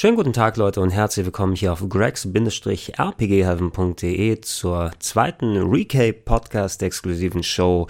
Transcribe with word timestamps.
Schönen 0.00 0.14
guten 0.14 0.32
Tag 0.32 0.56
Leute 0.56 0.80
und 0.80 0.90
herzlich 0.90 1.26
willkommen 1.26 1.56
hier 1.56 1.72
auf 1.72 1.84
gregs-rpgheaven.de 1.88 4.40
zur 4.42 4.92
zweiten 5.00 5.56
Recap 5.56 6.24
Podcast 6.24 6.84
exklusiven 6.84 7.42
Show 7.42 7.88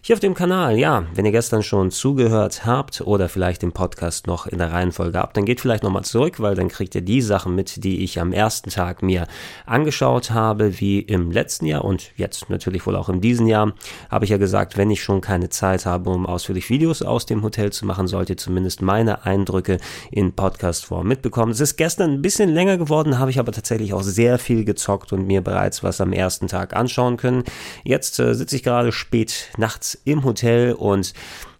hier 0.00 0.16
auf 0.16 0.20
dem 0.20 0.32
Kanal. 0.32 0.78
Ja, 0.78 1.04
wenn 1.12 1.26
ihr 1.26 1.32
gestern 1.32 1.62
schon 1.62 1.90
zugehört 1.90 2.64
habt 2.64 3.02
oder 3.02 3.28
vielleicht 3.28 3.60
den 3.60 3.72
Podcast 3.72 4.26
noch 4.26 4.46
in 4.46 4.56
der 4.56 4.72
Reihenfolge 4.72 5.18
habt, 5.18 5.36
dann 5.36 5.44
geht 5.44 5.60
vielleicht 5.60 5.82
nochmal 5.82 6.04
zurück, 6.04 6.40
weil 6.40 6.54
dann 6.54 6.68
kriegt 6.68 6.94
ihr 6.94 7.02
die 7.02 7.20
Sachen 7.20 7.54
mit, 7.54 7.84
die 7.84 8.04
ich 8.04 8.18
am 8.18 8.32
ersten 8.32 8.70
Tag 8.70 9.02
mir 9.02 9.26
angeschaut 9.66 10.30
habe, 10.30 10.80
wie 10.80 11.00
im 11.00 11.30
letzten 11.30 11.66
Jahr 11.66 11.84
und 11.84 12.12
jetzt 12.16 12.48
natürlich 12.48 12.86
wohl 12.86 12.96
auch 12.96 13.10
in 13.10 13.20
diesem 13.20 13.46
Jahr, 13.46 13.74
habe 14.08 14.24
ich 14.24 14.30
ja 14.30 14.38
gesagt, 14.38 14.78
wenn 14.78 14.90
ich 14.90 15.02
schon 15.02 15.20
keine 15.20 15.50
Zeit 15.50 15.84
habe, 15.84 16.08
um 16.08 16.24
ausführlich 16.24 16.70
Videos 16.70 17.02
aus 17.02 17.26
dem 17.26 17.42
Hotel 17.42 17.70
zu 17.70 17.84
machen, 17.84 18.06
sollt 18.06 18.30
ihr 18.30 18.38
zumindest 18.38 18.80
meine 18.80 19.26
Eindrücke 19.26 19.76
in 20.10 20.32
Podcast-Form 20.32 21.06
mitbekommen 21.06 21.49
es 21.50 21.60
ist 21.60 21.76
gestern 21.76 22.12
ein 22.12 22.22
bisschen 22.22 22.48
länger 22.48 22.78
geworden, 22.78 23.18
habe 23.18 23.30
ich 23.30 23.38
aber 23.38 23.52
tatsächlich 23.52 23.92
auch 23.92 24.02
sehr 24.02 24.38
viel 24.38 24.64
gezockt 24.64 25.12
und 25.12 25.26
mir 25.26 25.42
bereits 25.42 25.82
was 25.82 26.00
am 26.00 26.12
ersten 26.12 26.48
Tag 26.48 26.74
anschauen 26.74 27.16
können. 27.16 27.44
Jetzt 27.84 28.18
äh, 28.18 28.34
sitze 28.34 28.56
ich 28.56 28.62
gerade 28.62 28.92
spät 28.92 29.48
nachts 29.56 29.98
im 30.04 30.24
Hotel 30.24 30.72
und 30.72 31.12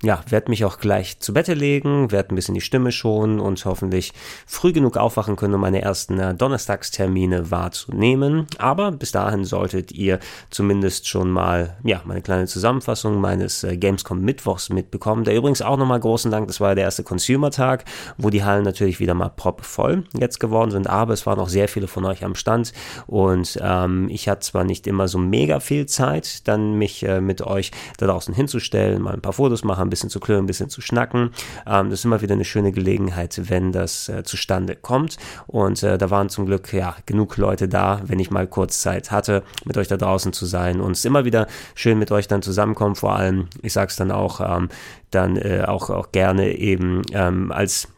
ja, 0.02 0.20
werde 0.28 0.50
mich 0.50 0.64
auch 0.64 0.78
gleich 0.78 1.20
zu 1.20 1.34
Bette 1.34 1.52
legen, 1.52 2.10
werde 2.10 2.34
ein 2.34 2.36
bisschen 2.36 2.54
die 2.54 2.62
Stimme 2.62 2.90
schonen 2.90 3.38
und 3.38 3.62
hoffentlich 3.66 4.12
früh 4.46 4.72
genug 4.72 4.96
aufwachen 4.96 5.36
können, 5.36 5.54
um 5.54 5.60
meine 5.60 5.82
ersten 5.82 6.18
äh, 6.18 6.34
Donnerstagstermine 6.34 7.50
wahrzunehmen. 7.50 8.46
Aber 8.56 8.92
bis 8.92 9.12
dahin 9.12 9.44
solltet 9.44 9.92
ihr 9.92 10.18
zumindest 10.48 11.06
schon 11.06 11.30
mal, 11.30 11.76
ja, 11.84 12.00
meine 12.04 12.22
kleine 12.22 12.46
Zusammenfassung 12.46 13.20
meines 13.20 13.62
äh, 13.62 13.76
Gamescom 13.76 14.22
Mittwochs 14.22 14.70
mitbekommen. 14.70 15.24
Der 15.24 15.36
übrigens 15.36 15.60
auch 15.60 15.76
nochmal 15.76 16.00
großen 16.00 16.30
Dank, 16.30 16.46
das 16.46 16.60
war 16.60 16.74
der 16.74 16.84
erste 16.84 17.04
Consumer-Tag, 17.04 17.84
wo 18.16 18.30
die 18.30 18.42
Hallen 18.42 18.64
natürlich 18.64 19.00
wieder 19.00 19.12
mal 19.12 19.28
proppevoll 19.28 20.04
jetzt 20.18 20.40
geworden 20.40 20.70
sind, 20.70 20.86
aber 20.86 21.12
es 21.12 21.26
waren 21.26 21.38
auch 21.38 21.48
sehr 21.48 21.68
viele 21.68 21.88
von 21.88 22.06
euch 22.06 22.24
am 22.24 22.34
Stand 22.34 22.72
und 23.06 23.58
ähm, 23.62 24.08
ich 24.08 24.28
hatte 24.28 24.40
zwar 24.40 24.64
nicht 24.64 24.86
immer 24.86 25.08
so 25.08 25.18
mega 25.18 25.60
viel 25.60 25.84
Zeit, 25.86 26.48
dann 26.48 26.74
mich 26.74 27.02
äh, 27.02 27.20
mit 27.20 27.42
euch 27.42 27.70
da 27.98 28.06
draußen 28.06 28.32
hinzustellen, 28.32 29.02
mal 29.02 29.12
ein 29.12 29.20
paar 29.20 29.34
Fotos 29.34 29.62
machen, 29.62 29.89
ein 29.90 29.92
bisschen 29.92 30.10
zu 30.10 30.20
klirren, 30.20 30.44
ein 30.44 30.46
bisschen 30.46 30.70
zu 30.70 30.80
schnacken. 30.80 31.30
Ähm, 31.66 31.90
das 31.90 32.00
ist 32.00 32.04
immer 32.04 32.22
wieder 32.22 32.34
eine 32.34 32.44
schöne 32.44 32.72
Gelegenheit, 32.72 33.40
wenn 33.50 33.72
das 33.72 34.08
äh, 34.08 34.22
zustande 34.22 34.76
kommt. 34.76 35.16
Und 35.46 35.82
äh, 35.82 35.98
da 35.98 36.10
waren 36.10 36.28
zum 36.28 36.46
Glück 36.46 36.72
ja 36.72 36.96
genug 37.06 37.36
Leute 37.36 37.68
da, 37.68 38.00
wenn 38.04 38.18
ich 38.18 38.30
mal 38.30 38.46
kurz 38.46 38.80
Zeit 38.80 39.10
hatte, 39.10 39.42
mit 39.64 39.76
euch 39.76 39.88
da 39.88 39.96
draußen 39.96 40.32
zu 40.32 40.46
sein. 40.46 40.80
Und 40.80 40.92
es 40.92 41.04
immer 41.04 41.24
wieder 41.24 41.46
schön 41.74 41.98
mit 41.98 42.12
euch 42.12 42.28
dann 42.28 42.42
zusammenkommen. 42.42 42.94
Vor 42.94 43.16
allem, 43.16 43.48
ich 43.62 43.72
sage 43.72 43.88
es 43.88 43.96
dann 43.96 44.10
auch, 44.10 44.40
ähm, 44.40 44.68
dann 45.10 45.36
äh, 45.36 45.64
auch, 45.66 45.90
auch 45.90 46.12
gerne 46.12 46.56
eben 46.56 47.02
ähm, 47.12 47.50
als 47.52 47.88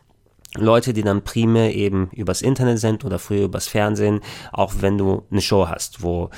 Leute, 0.57 0.93
die 0.93 1.03
dann 1.03 1.23
primär 1.23 1.75
eben 1.75 2.11
übers 2.13 2.43
Internet 2.43 2.79
sind 2.79 3.05
oder 3.05 3.19
früher 3.19 3.45
übers 3.45 3.69
Fernsehen, 3.69 4.21
auch 4.53 4.75
wenn 4.81 4.99
du 4.99 5.23
eine 5.31 5.41
Show 5.41 5.67
hast, 5.69 6.03
wo 6.03 6.29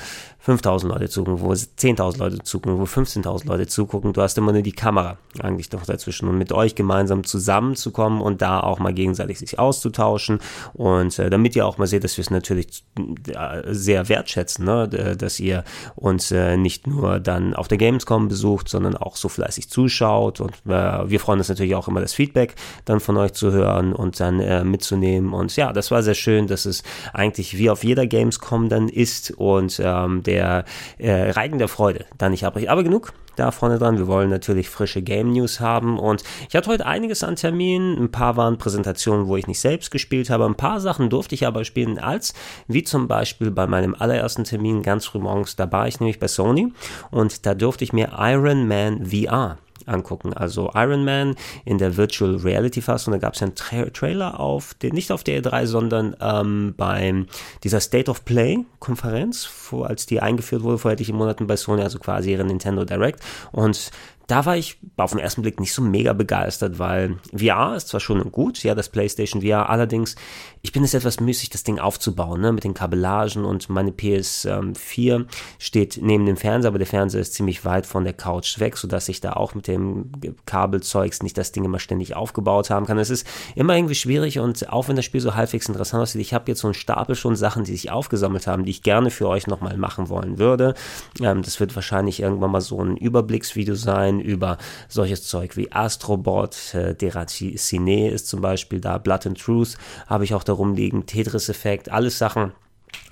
5000 0.45 0.93
Leute 0.93 1.09
zugucken, 1.09 1.41
wo 1.41 1.51
10.000 1.51 2.19
Leute 2.19 2.37
zugucken, 2.43 2.79
wo 2.79 2.83
15.000 2.83 3.47
Leute 3.47 3.65
zugucken. 3.65 4.13
Du 4.13 4.21
hast 4.21 4.37
immer 4.37 4.51
nur 4.51 4.61
die 4.61 4.73
Kamera 4.73 5.17
eigentlich 5.39 5.69
doch 5.69 5.85
dazwischen 5.85 6.27
und 6.29 6.37
mit 6.37 6.51
euch 6.51 6.75
gemeinsam 6.75 7.23
zusammenzukommen 7.23 8.21
und 8.21 8.43
da 8.43 8.59
auch 8.59 8.77
mal 8.77 8.93
gegenseitig 8.93 9.39
sich 9.39 9.57
auszutauschen 9.57 10.37
und 10.73 11.17
äh, 11.17 11.31
damit 11.31 11.55
ihr 11.55 11.65
auch 11.65 11.79
mal 11.79 11.87
seht, 11.87 12.03
dass 12.03 12.17
wir 12.17 12.21
es 12.21 12.29
natürlich 12.29 12.83
äh, 13.27 13.73
sehr 13.73 14.07
wertschätzen, 14.07 14.65
ne? 14.65 14.87
dass 15.17 15.39
ihr 15.39 15.63
uns 15.95 16.29
äh, 16.29 16.57
nicht 16.57 16.85
nur 16.85 17.19
dann 17.19 17.55
auf 17.55 17.67
der 17.67 17.79
Gamescom 17.79 18.27
besucht, 18.27 18.69
sondern 18.69 18.95
auch 18.95 19.15
so 19.15 19.29
fleißig 19.29 19.69
zuschaut 19.71 20.41
und 20.41 20.53
äh, 20.67 21.09
wir 21.09 21.19
freuen 21.19 21.39
uns 21.39 21.49
natürlich 21.49 21.73
auch 21.73 21.87
immer 21.87 22.01
das 22.01 22.13
Feedback 22.13 22.53
dann 22.85 22.99
von 22.99 23.17
euch 23.17 23.33
zu 23.33 23.51
hören 23.51 23.93
und 23.93 24.19
dann 24.19 24.39
äh, 24.39 24.63
mitzunehmen 24.63 25.33
und 25.33 25.55
ja, 25.55 25.73
das 25.73 25.89
war 25.89 26.03
sehr 26.03 26.13
schön, 26.13 26.45
dass 26.45 26.65
es 26.65 26.83
eigentlich 27.13 27.57
wie 27.57 27.71
auf 27.71 27.83
jeder 27.83 28.05
Gamescom 28.05 28.69
dann 28.69 28.89
ist 28.89 29.31
und 29.31 29.81
ähm, 29.83 30.21
der 30.21 30.34
der 30.35 30.65
äh, 30.97 31.31
Reigen 31.31 31.57
der 31.57 31.67
Freude 31.67 32.05
da 32.17 32.29
nicht 32.29 32.45
abbricht. 32.45 32.69
Aber 32.69 32.83
genug 32.83 33.13
da 33.35 33.51
vorne 33.51 33.77
dran. 33.77 33.97
Wir 33.97 34.07
wollen 34.07 34.29
natürlich 34.29 34.69
frische 34.69 35.01
Game 35.01 35.31
News 35.33 35.59
haben 35.59 35.99
und 35.99 36.23
ich 36.47 36.55
hatte 36.55 36.69
heute 36.69 36.85
einiges 36.85 37.23
an 37.23 37.35
Terminen. 37.35 37.97
Ein 37.97 38.11
paar 38.11 38.37
waren 38.37 38.57
Präsentationen, 38.57 39.27
wo 39.27 39.35
ich 39.35 39.47
nicht 39.47 39.59
selbst 39.59 39.91
gespielt 39.91 40.29
habe. 40.29 40.45
Ein 40.45 40.55
paar 40.55 40.79
Sachen 40.79 41.09
durfte 41.09 41.35
ich 41.35 41.45
aber 41.45 41.65
spielen 41.65 41.99
als, 41.99 42.33
wie 42.67 42.83
zum 42.83 43.07
Beispiel 43.07 43.51
bei 43.51 43.67
meinem 43.67 43.93
allerersten 43.93 44.45
Termin 44.45 44.83
ganz 44.83 45.05
früh 45.05 45.19
morgens, 45.19 45.55
da 45.55 45.69
war 45.71 45.87
ich 45.87 45.99
nämlich 45.99 46.19
bei 46.19 46.27
Sony 46.27 46.71
und 47.11 47.45
da 47.45 47.55
durfte 47.55 47.83
ich 47.83 47.93
mir 47.93 48.11
Iron 48.17 48.67
Man 48.67 49.05
VR 49.05 49.57
angucken. 49.85 50.33
Also 50.33 50.71
Iron 50.73 51.05
Man 51.05 51.35
in 51.65 51.77
der 51.77 51.97
Virtual 51.97 52.35
Reality 52.35 52.81
Fassung, 52.81 53.13
da 53.13 53.19
gab 53.19 53.33
es 53.33 53.39
ja 53.39 53.47
einen 53.47 53.55
Tra 53.55 53.85
Trailer 53.85 54.39
auf, 54.39 54.73
den, 54.75 54.93
nicht 54.93 55.11
auf 55.11 55.23
der 55.23 55.41
E3, 55.41 55.65
sondern 55.65 56.15
ähm, 56.19 56.73
beim 56.77 57.27
dieser 57.63 57.79
State 57.79 58.09
of 58.09 58.25
Play 58.25 58.65
Konferenz, 58.79 59.45
vor, 59.45 59.87
als 59.87 60.05
die 60.05 60.19
eingeführt 60.19 60.63
wurde 60.63 60.77
vor 60.77 60.91
etlichen 60.91 61.15
Monaten 61.15 61.47
bei 61.47 61.55
Sony, 61.55 61.81
also 61.81 61.99
quasi 61.99 62.31
ihre 62.31 62.43
Nintendo 62.43 62.85
Direct. 62.85 63.19
Und 63.51 63.91
da 64.27 64.45
war 64.45 64.57
ich 64.57 64.77
auf 64.97 65.11
den 65.11 65.19
ersten 65.19 65.41
Blick 65.41 65.59
nicht 65.59 65.73
so 65.73 65.81
mega 65.81 66.13
begeistert, 66.13 66.79
weil 66.79 67.17
VR 67.35 67.75
ist 67.75 67.89
zwar 67.89 67.99
schon 67.99 68.31
gut, 68.31 68.63
ja, 68.63 68.73
das 68.73 68.89
PlayStation 68.89 69.41
VR, 69.41 69.69
allerdings, 69.69 70.15
ich 70.61 70.71
bin 70.71 70.83
es 70.83 70.93
etwas 70.93 71.19
müßig, 71.19 71.49
das 71.49 71.63
Ding 71.63 71.79
aufzubauen, 71.79 72.41
ne, 72.41 72.51
mit 72.51 72.63
den 72.63 72.73
Kabellagen 72.73 73.45
und 73.45 73.69
meine 73.69 73.91
PS4 73.91 75.25
steht 75.59 75.99
neben 76.01 76.25
dem 76.25 76.37
Fernseher, 76.37 76.69
aber 76.69 76.79
der 76.79 76.87
Fernseher 76.87 77.21
ist 77.21 77.33
ziemlich 77.33 77.65
weit 77.65 77.85
von 77.85 78.03
der 78.03 78.13
Couch 78.13 78.59
weg, 78.59 78.77
sodass 78.77 79.09
ich 79.09 79.21
da 79.21 79.33
auch 79.33 79.53
mit 79.53 79.67
dem 79.67 80.11
Kabelzeugs 80.45 81.21
nicht 81.21 81.37
das 81.37 81.51
Ding 81.51 81.65
immer 81.65 81.79
ständig 81.79 82.15
aufgebaut 82.15 82.69
haben 82.69 82.85
kann. 82.85 82.97
Es 82.97 83.09
ist 83.09 83.27
immer 83.55 83.75
irgendwie 83.75 83.95
schwierig 83.95 84.39
und 84.39 84.69
auch 84.69 84.87
wenn 84.87 84.95
das 84.95 85.05
Spiel 85.05 85.21
so 85.21 85.35
halbwegs 85.35 85.67
interessant 85.67 86.01
aussieht, 86.01 86.21
ich 86.21 86.33
habe 86.33 86.51
jetzt 86.51 86.61
so 86.61 86.67
einen 86.67 86.73
Stapel 86.73 87.15
schon 87.15 87.35
Sachen, 87.35 87.63
die 87.63 87.71
sich 87.71 87.91
aufgesammelt 87.91 88.47
haben, 88.47 88.65
die 88.65 88.71
ich 88.71 88.81
gerne 88.81 89.11
für 89.11 89.27
euch 89.27 89.47
nochmal 89.47 89.77
machen 89.77 90.09
wollen 90.09 90.39
würde. 90.39 90.73
Ähm, 91.21 91.41
das 91.43 91.59
wird 91.59 91.75
wahrscheinlich 91.75 92.21
irgendwann 92.21 92.51
mal 92.51 92.61
so 92.61 92.81
ein 92.81 92.97
Überblicksvideo 92.97 93.75
sein, 93.75 94.14
sein 94.15 94.19
über 94.19 94.57
solches 94.87 95.27
Zeug 95.27 95.57
wie 95.57 95.71
Astrobot, 95.71 96.73
äh, 96.73 96.95
Deracine 96.95 98.09
ist 98.09 98.27
zum 98.27 98.41
Beispiel 98.41 98.79
da, 98.79 98.97
Blood 98.97 99.27
and 99.27 99.39
Truth 99.39 99.77
habe 100.07 100.23
ich 100.23 100.33
auch 100.33 100.43
darum 100.43 100.75
liegen, 100.75 101.05
Tetris-Effekt, 101.05 101.91
alles 101.91 102.17
Sachen, 102.17 102.51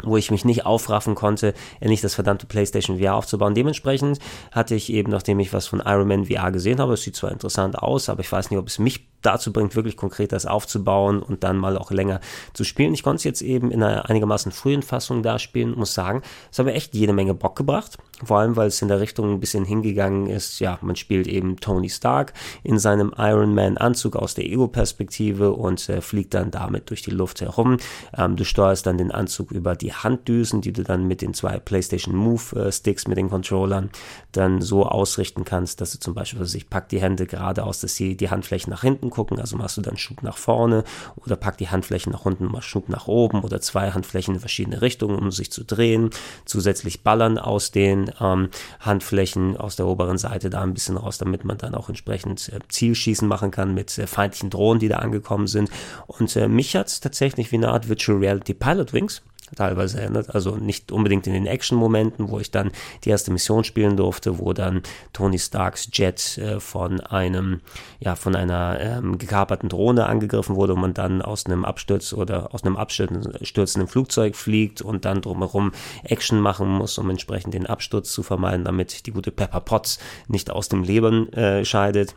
wo 0.02 0.18
ich 0.18 0.32
mich 0.32 0.46
nicht 0.46 0.66
aufraffen 0.66 1.16
konnte, 1.16 1.54
endlich 1.80 2.02
das 2.02 2.16
verdammte 2.16 2.46
PlayStation 2.46 3.00
VR 3.00 3.16
aufzubauen. 3.16 3.54
Dementsprechend 3.54 4.20
hatte 4.52 4.76
ich 4.76 4.92
eben, 4.92 5.12
nachdem 5.12 5.40
ich 5.40 5.54
was 5.54 5.68
von 5.68 5.82
Iron 5.86 6.08
Man 6.08 6.26
VR 6.26 6.52
gesehen 6.52 6.80
habe, 6.80 6.94
es 6.94 7.04
sieht 7.04 7.16
zwar 7.16 7.32
interessant 7.32 7.78
aus, 7.78 8.10
aber 8.10 8.22
ich 8.22 8.32
weiß 8.32 8.50
nicht, 8.50 8.60
ob 8.60 8.68
es 8.68 8.80
mich 8.80 9.08
dazu 9.26 9.52
bringt, 9.52 9.76
wirklich 9.76 9.98
konkret 9.98 10.32
das 10.32 10.46
aufzubauen 10.46 11.22
und 11.22 11.44
dann 11.44 11.58
mal 11.58 11.78
auch 11.78 11.92
länger 11.92 12.20
zu 12.54 12.64
spielen. 12.64 12.94
Ich 12.94 13.04
konnte 13.04 13.18
es 13.18 13.24
jetzt 13.24 13.42
eben 13.42 13.72
in 13.72 13.82
einer 13.82 14.10
einigermaßen 14.10 14.52
frühen 14.52 14.82
Fassung 14.82 15.24
da 15.24 15.40
spielen, 15.40 15.76
muss 15.76 15.94
sagen, 15.94 16.22
es 16.52 16.60
hat 16.60 16.66
mir 16.66 16.74
echt 16.74 16.94
jede 16.94 17.14
Menge 17.14 17.34
Bock 17.34 17.56
gebracht. 17.56 17.98
Vor 18.24 18.40
allem, 18.40 18.56
weil 18.56 18.68
es 18.68 18.82
in 18.82 18.88
der 18.88 19.00
Richtung 19.00 19.34
ein 19.34 19.40
bisschen 19.40 19.66
hingegangen 19.66 20.28
ist, 20.28 20.60
ja, 20.60 20.78
man 20.82 20.96
spielt 20.96 21.28
eben 21.28 21.58
Tony 21.58 21.90
Stark 21.90 22.34
in 22.64 22.80
seinem 22.80 23.14
Iron 23.18 23.54
Man 23.54 23.78
Anzug 23.78 24.16
aus 24.16 24.34
der 24.34 24.46
Ego-Perspektive 24.46 25.52
und 25.54 25.90
äh, 25.90 26.02
fliegt 26.02 26.34
dann 26.34 26.52
damit 26.52 26.90
durch 26.90 27.02
die 27.02 27.12
Luft 27.12 27.42
herum. 27.42 27.78
Ähm, 28.16 28.36
du 28.36 28.46
steuerst 28.46 28.86
dann 28.86 28.98
den 28.98 29.12
Anzug 29.12 29.52
über 29.52 29.76
die 29.76 29.94
Handdüsen, 29.94 30.62
die 30.62 30.72
du 30.72 30.84
dann 30.84 31.08
mit 31.08 31.22
den 31.22 31.34
zwei 31.34 31.60
PlayStation 31.60 32.16
Move 32.16 32.68
äh, 32.68 32.72
Sticks 32.72 33.08
mit 33.08 33.18
den 33.18 33.30
Controllern 33.30 33.90
dann 34.32 34.62
so 34.62 34.86
ausrichten 34.86 35.44
kannst, 35.44 35.82
dass 35.82 35.92
du 35.92 36.00
zum 36.00 36.14
Beispiel, 36.14 36.40
also 36.40 36.56
ich 36.58 36.70
pack 36.70 36.90
die 36.90 37.02
Hände 37.02 37.26
geradeaus, 37.26 37.82
dass 37.82 37.96
sie 37.96 38.16
die 38.16 38.30
Handflächen 38.30 38.72
nach 38.72 38.82
hinten 38.82 39.10
gucken, 39.14 39.40
also 39.40 39.56
machst 39.56 39.78
du 39.78 39.82
dann 39.82 39.96
Schub 39.96 40.24
nach 40.24 40.38
vorne 40.38 40.84
oder 41.16 41.36
pack 41.36 41.58
die 41.58 41.70
Handflächen 41.70 42.12
nach 42.12 42.26
unten, 42.26 42.46
machst 42.46 42.68
Schub 42.68 42.90
nach 42.90 43.08
oben 43.08 43.42
oder 43.42 43.62
zwei 43.62 43.92
Handflächen 43.92 44.34
in 44.34 44.40
verschiedene 44.40 44.82
Richtungen, 44.82 45.18
um 45.20 45.32
sich 45.32 45.52
zu 45.52 45.64
drehen. 45.64 46.10
Zusätzlich 46.46 47.04
ballern 47.04 47.38
aus 47.38 47.72
den 47.72 48.12
ähm, 48.20 48.50
Handflächen 48.80 49.56
aus 49.56 49.76
der 49.76 49.86
oberen 49.86 50.18
Seite 50.18 50.50
da 50.50 50.62
ein 50.62 50.74
bisschen 50.74 50.98
raus, 50.98 51.20
damit 51.20 51.46
man 51.46 51.58
dann 51.58 51.76
auch 51.76 51.90
entsprechend 51.90 52.50
äh, 52.50 52.60
Zielschießen 52.68 53.28
machen 53.28 53.52
kann 53.52 53.74
mit 53.74 53.98
äh, 53.98 54.08
feindlichen 54.08 54.50
Drohnen, 54.50 54.80
die 54.80 54.90
da 54.90 54.98
angekommen 54.98 55.48
sind. 55.48 55.70
Und 56.08 56.36
äh, 56.36 56.48
mich 56.48 56.76
hat 56.76 56.88
es 56.88 57.00
tatsächlich 57.00 57.52
wie 57.52 57.58
eine 57.58 57.70
Art 57.70 57.88
Virtual 57.88 58.18
Reality 58.18 58.54
Pilot 58.54 58.94
Wings 58.94 59.22
teilweise 59.56 60.02
erinnert. 60.02 60.34
Also 60.34 60.56
nicht 60.56 60.92
unbedingt 60.92 61.28
in 61.28 61.34
den 61.34 61.46
Action-Momenten, 61.46 62.30
wo 62.30 62.40
ich 62.40 62.52
dann 62.52 62.72
die 63.04 63.10
erste 63.10 63.32
Mission 63.32 63.64
spielen 63.64 63.98
durfte, 63.98 64.40
wo 64.40 64.54
dann 64.54 64.82
Tony 65.14 65.40
Starks 65.40 65.90
Jet 65.92 66.38
äh, 66.38 66.60
von 66.60 67.00
einem, 67.00 67.62
ja, 68.00 68.16
von 68.16 68.36
einer 68.36 68.80
ähm, 68.80 69.18
gekaperten 69.18 69.70
Drohne 69.70 70.06
angegriffen 70.06 70.56
wurde 70.56 70.74
und 70.74 70.82
man 70.82 70.94
dann 70.94 71.22
aus 71.22 71.46
einem 71.46 71.66
Absturz 71.66 72.14
oder 72.14 72.54
aus 72.54 72.64
einem 72.64 72.78
abstürzenden 72.78 73.88
Flugzeug 73.88 74.36
fliegt 74.36 74.82
und 74.82 75.06
dann 75.06 75.22
drumherum 75.22 75.72
Action 76.04 76.40
machen 76.40 76.68
muss, 76.68 76.98
um 76.98 77.10
entsprechend 77.10 77.54
den 77.54 77.66
Absturz 77.66 78.12
zu 78.12 78.24
vermeiden, 78.24 78.66
damit 78.66 79.06
die 79.06 79.12
gute 79.12 79.32
Pepper 79.32 79.62
Potts 79.62 80.00
nicht 80.28 80.52
aus 80.52 80.70
dem 80.70 80.84
Leben 80.84 81.32
äh, 81.34 81.66
scheidet. 81.66 82.16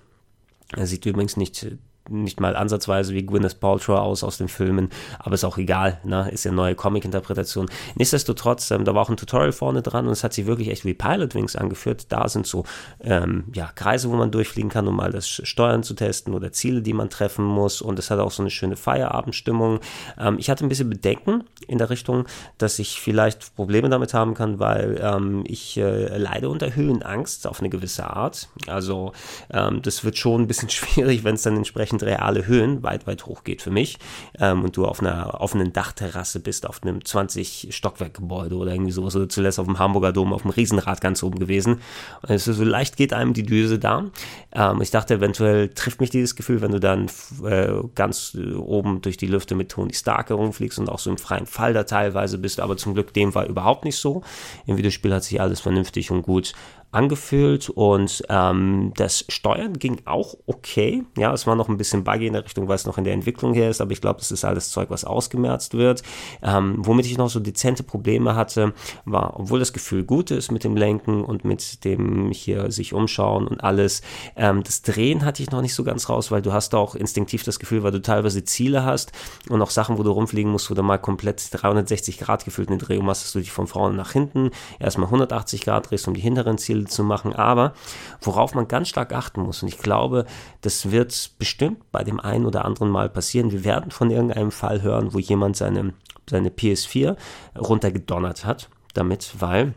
Er 0.75 0.87
sieht 0.87 1.06
übrigens 1.06 1.37
nicht 1.37 1.67
nicht 2.08 2.41
mal 2.41 2.56
ansatzweise 2.56 3.14
wie 3.14 3.25
Gwyneth 3.25 3.61
Paltrow 3.61 3.99
aus 3.99 4.25
aus 4.25 4.38
den 4.38 4.49
Filmen, 4.49 4.91
aber 5.19 5.35
ist 5.35 5.44
auch 5.44 5.58
egal, 5.58 6.00
ne? 6.05 6.31
ist 6.31 6.44
ja 6.44 6.53
neue 6.53 6.75
Comic-Interpretation. 6.75 7.69
Nichtsdestotrotz, 7.94 8.70
ähm, 8.70 8.85
da 8.85 8.94
war 8.94 9.03
auch 9.03 9.11
ein 9.11 9.17
Tutorial 9.17 9.53
vorne 9.53 9.82
dran 9.82 10.06
und 10.06 10.12
es 10.12 10.25
hat 10.25 10.32
sich 10.32 10.47
wirklich 10.47 10.69
echt 10.69 10.85
wie 10.85 10.94
Pilot 10.94 11.35
Wings 11.35 11.56
angeführt. 11.56 12.06
Da 12.11 12.29
sind 12.29 12.47
so 12.47 12.64
ähm, 13.00 13.44
ja, 13.55 13.70
Kreise, 13.75 14.11
wo 14.11 14.17
man 14.17 14.31
durchfliegen 14.31 14.70
kann, 14.70 14.87
um 14.88 14.97
mal 14.97 15.11
das 15.11 15.29
Steuern 15.29 15.82
zu 15.82 15.94
testen 15.94 16.35
oder 16.35 16.53
Ziele, 16.53 16.82
die 16.82 16.93
man 16.93 17.11
treffen 17.11 17.44
muss 17.44 17.82
und 17.82 17.99
es 17.99 18.11
hat 18.11 18.19
auch 18.19 18.31
so 18.31 18.43
eine 18.43 18.50
schöne 18.50 18.76
Feierabendstimmung. 18.76 19.81
Ähm, 20.19 20.37
ich 20.38 20.50
hatte 20.50 20.64
ein 20.64 20.69
bisschen 20.69 20.91
Bedenken 20.91 21.44
in 21.67 21.79
der 21.79 21.91
Richtung, 21.91 22.26
dass 22.59 22.79
ich 22.79 23.00
vielleicht 23.00 23.55
Probleme 23.56 23.88
damit 23.88 24.14
haben 24.14 24.35
kann, 24.35 24.59
weil 24.59 25.00
ähm, 25.02 25.44
ich 25.47 25.76
äh, 25.76 26.17
leide 26.17 26.49
unter 26.49 26.75
Höhenangst 26.75 27.47
auf 27.47 27.61
eine 27.61 27.69
gewisse 27.69 28.09
Art. 28.09 28.49
Also 28.67 29.12
ähm, 29.50 29.82
das 29.82 30.05
wird 30.05 30.17
schon 30.19 30.43
ein 30.43 30.47
bisschen 30.47 30.70
schwierig, 30.70 31.25
wenn 31.25 31.35
es 31.35 31.43
dann 31.43 31.56
entsprechend 31.56 31.95
reale 32.02 32.46
Höhen 32.46 32.82
weit, 32.82 33.06
weit 33.06 33.26
hoch 33.26 33.44
geht 33.44 33.62
für 33.62 33.70
mich 33.70 33.98
ähm, 34.38 34.64
und 34.64 34.76
du 34.76 34.87
auf 34.87 35.00
einer 35.00 35.40
offenen 35.40 35.72
Dachterrasse 35.72 36.40
bist, 36.40 36.66
auf 36.66 36.82
einem 36.82 36.98
20-Stockwerk-Gebäude 36.98 38.56
oder 38.56 38.72
irgendwie 38.72 38.93
sowas 38.93 39.16
oder 39.16 39.28
zuletzt 39.28 39.58
auf 39.58 39.66
dem 39.66 39.78
Hamburger 39.78 40.12
Dom, 40.12 40.32
auf 40.32 40.43
dem 40.43 40.50
Riesenrad 40.50 41.00
ganz 41.00 41.22
oben 41.22 41.38
gewesen. 41.38 41.81
Und 42.22 42.31
es 42.31 42.46
ist 42.46 42.56
so 42.56 42.64
leicht 42.64 42.96
geht 42.96 43.12
einem 43.12 43.32
die 43.32 43.44
Düse 43.44 43.78
da. 43.78 44.04
Ähm, 44.52 44.81
ich 44.81 44.90
dachte, 44.90 45.14
eventuell 45.14 45.69
trifft 45.70 46.00
mich 46.00 46.10
dieses 46.10 46.37
Gefühl, 46.37 46.60
wenn 46.60 46.72
du 46.72 46.81
dann 46.81 47.08
äh, 47.44 47.72
ganz 47.94 48.34
äh, 48.34 48.54
oben 48.54 49.02
durch 49.02 49.16
die 49.16 49.26
Lüfte 49.26 49.54
mit 49.54 49.70
Tony 49.70 49.94
Stark 49.94 50.31
herumfliegst 50.31 50.78
und 50.78 50.88
auch 50.88 50.99
so 50.99 51.10
im 51.10 51.19
freien 51.19 51.46
Fall 51.46 51.72
da 51.72 51.84
teilweise 51.84 52.38
bist, 52.38 52.60
aber 52.60 52.76
zum 52.76 52.94
Glück 52.94 53.12
dem 53.14 53.34
war 53.34 53.46
überhaupt 53.46 53.84
nicht 53.84 53.96
so. 53.96 54.22
Im 54.66 54.76
Videospiel 54.76 55.12
hat 55.12 55.25
sich 55.25 55.40
alles 55.40 55.60
vernünftig 55.60 56.10
und 56.10 56.22
gut 56.22 56.52
angefühlt 56.93 57.69
und 57.69 58.23
ähm, 58.29 58.93
das 58.97 59.25
Steuern 59.29 59.75
ging 59.75 60.00
auch 60.06 60.35
okay. 60.47 61.05
Ja, 61.17 61.33
es 61.33 61.47
war 61.47 61.55
noch 61.55 61.69
ein 61.69 61.77
bisschen 61.77 62.05
buggy 62.05 62.27
in 62.27 62.33
der 62.33 62.44
Richtung, 62.44 62.69
weil 62.69 62.77
es 62.77 62.87
noch 62.87 62.99
in 62.99 63.05
der 63.05 63.12
Entwicklung 63.12 63.55
her 63.55 63.71
ist, 63.71 63.81
aber 63.81 63.93
ich 63.93 64.00
glaube, 64.00 64.19
das 64.19 64.33
ist 64.33 64.44
alles 64.44 64.71
Zeug, 64.71 64.91
was 64.91 65.05
ausgemerzt 65.05 65.75
wird. 65.75 66.03
Ähm, 66.43 66.77
womit 66.79 67.06
ich 67.06 67.19
noch 67.19 67.29
so 67.29 67.41
dezente 67.41 67.83
Probleme 67.83 68.35
hatte, 68.35 68.73
war, 69.05 69.38
obwohl 69.38 69.59
das 69.59 69.73
Gefühl 69.73 70.05
gut 70.05 70.31
ist 70.31 70.50
mit 70.50 70.65
dem 70.65 70.77
Lenken 70.77 71.25
und 71.25 71.44
mit 71.44 71.85
dem 71.85 72.31
hier 72.31 72.71
sich 72.71 72.93
umschauen 72.93 73.47
und 73.47 73.62
alles, 73.62 74.03
ähm, 74.37 74.62
das 74.62 74.83
Drehen 74.83 75.25
hatte 75.25 75.43
ich 75.43 75.50
noch 75.50 75.62
nicht 75.62 75.75
so 75.75 75.85
ganz 75.85 76.09
raus, 76.09 76.31
weil 76.31 76.43
du 76.43 76.53
hast 76.53 76.75
auch 76.75 76.94
instinktiv 76.94 77.43
das 77.43 77.59
Gefühl, 77.59 77.83
weil 77.83 77.93
du 77.93 78.00
teilweise 78.00 78.44
Ziele 78.44 78.85
hast 78.85 79.12
und 79.49 79.61
auch 79.61 79.71
Sachen, 79.71 79.99
wo 79.99 80.03
du 80.03 80.11
rumfliegen 80.11 80.50
musst, 80.50 80.71
wo 80.71 80.75
du 80.75 80.83
mal 80.83 80.99
komplett 80.99 81.49
360 81.53 82.19
Grad 82.19 82.44
gefühlt 82.44 82.69
eine 82.69 82.79
Drehung 82.79 83.05
machst, 83.05 83.25
dass 83.25 83.33
du 83.33 83.38
dich 83.41 83.53
von 83.53 83.67
vorne 83.67 83.97
nach 83.97 84.12
hinten 84.12 84.50
erstmal 84.79 85.09
180 85.09 85.62
Grad 85.62 85.91
drehst, 85.91 86.09
um 86.09 86.15
die 86.15 86.21
hinteren 86.21 86.59
Ziele 86.59 86.75
zu 86.84 87.02
machen. 87.02 87.34
Aber 87.34 87.73
worauf 88.20 88.55
man 88.55 88.69
ganz 88.69 88.88
stark 88.88 89.12
achten 89.12 89.40
muss, 89.40 89.62
und 89.62 89.69
ich 89.69 89.78
glaube, 89.78 90.26
das 90.61 90.90
wird 90.90 91.31
bestimmt 91.38 91.90
bei 91.90 92.05
dem 92.05 92.20
einen 92.20 92.46
oder 92.46 92.64
anderen 92.64 92.90
Mal 92.90 93.08
passieren. 93.08 93.50
Wir 93.50 93.64
werden 93.64 93.90
von 93.90 94.11
irgendeinem 94.11 94.50
Fall 94.50 94.82
hören, 94.82 95.14
wo 95.14 95.19
jemand 95.19 95.56
seine, 95.56 95.94
seine 96.28 96.50
PS4 96.50 97.17
runtergedonnert 97.58 98.44
hat 98.44 98.69
damit, 98.94 99.34
weil 99.38 99.75